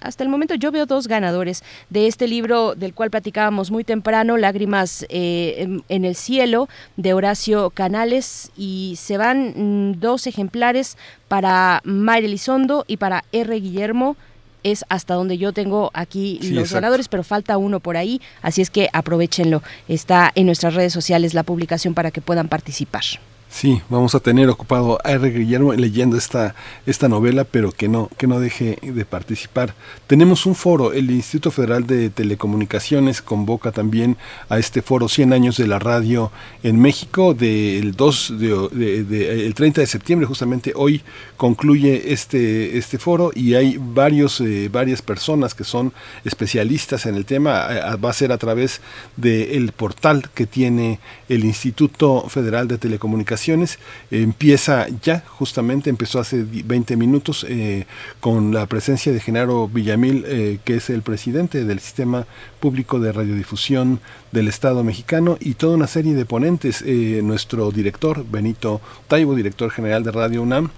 [0.00, 4.36] hasta el momento yo veo dos ganadores de este libro del cual platicábamos muy temprano,
[4.36, 10.96] Lágrimas eh, en, el cielo, de Horacio Canales, y se van mm, dos ejemplares
[11.28, 13.54] para Mayra Elizondo y para R.
[13.60, 14.16] Guillermo
[14.62, 18.70] es hasta donde yo tengo aquí los ganadores, pero falta uno por ahí, así es
[18.70, 19.62] que aprovechenlo.
[19.88, 23.04] Está en nuestras redes sociales la publicación para que puedan participar.
[23.50, 25.28] Sí, vamos a tener ocupado a R.
[25.28, 26.54] Guillermo leyendo esta,
[26.86, 29.74] esta novela, pero que no, que no deje de participar.
[30.06, 34.16] Tenemos un foro, el Instituto Federal de Telecomunicaciones convoca también
[34.48, 36.30] a este foro 100 años de la radio
[36.62, 41.02] en México del 2 de, el 30 de septiembre, justamente hoy
[41.36, 45.92] concluye este, este foro y hay varios, eh, varias personas que son
[46.24, 47.66] especialistas en el tema.
[48.02, 48.80] Va a ser a través
[49.16, 53.78] del portal que tiene el Instituto Federal de Telecomunicaciones
[54.10, 57.86] empieza ya, justamente empezó hace 20 minutos eh,
[58.18, 62.26] con la presencia de Genaro Villamil, eh, que es el presidente del Sistema
[62.58, 64.00] Público de Radiodifusión
[64.32, 66.82] del Estado mexicano y toda una serie de ponentes.
[66.84, 70.70] Eh, nuestro director, Benito Taibo, director general de Radio UNAM,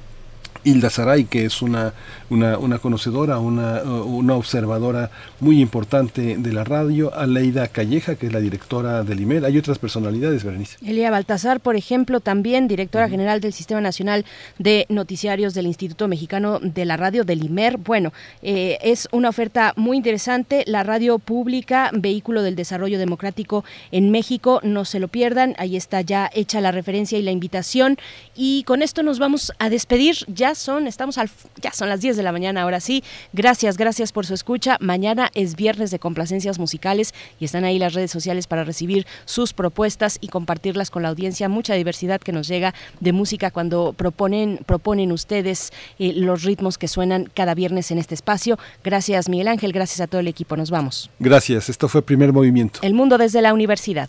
[0.65, 1.93] Hilda Saray, que es una,
[2.31, 5.11] una, una conocedora, una, una, observadora
[5.41, 9.45] muy importante de la radio, Aleida Calleja, que es la directora del IMER.
[9.45, 10.77] Hay otras personalidades, Berenice.
[10.87, 14.25] Elia Baltasar, por ejemplo, también directora general del Sistema Nacional
[14.59, 17.79] de Noticiarios del Instituto Mexicano de la Radio, del IMER.
[17.79, 20.65] Bueno, eh, es una oferta muy interesante.
[20.67, 25.55] La radio pública, vehículo del desarrollo democrático en México, no se lo pierdan.
[25.59, 27.99] Ahí está ya hecha la referencia y la invitación.
[28.37, 30.17] Y con esto nos vamos a despedir.
[30.29, 33.03] Ya son, estamos al, ya son las 10 de la mañana, ahora sí.
[33.33, 34.77] Gracias, gracias por su escucha.
[34.81, 39.53] Mañana es viernes de complacencias musicales y están ahí las redes sociales para recibir sus
[39.53, 41.49] propuestas y compartirlas con la audiencia.
[41.49, 46.89] Mucha diversidad que nos llega de música cuando proponen, proponen ustedes eh, los ritmos que
[46.89, 48.59] suenan cada viernes en este espacio.
[48.85, 50.57] Gracias, Miguel Ángel, gracias a todo el equipo.
[50.57, 51.11] Nos vamos.
[51.19, 52.81] Gracias, esto fue Primer Movimiento.
[52.83, 54.09] El mundo desde la universidad.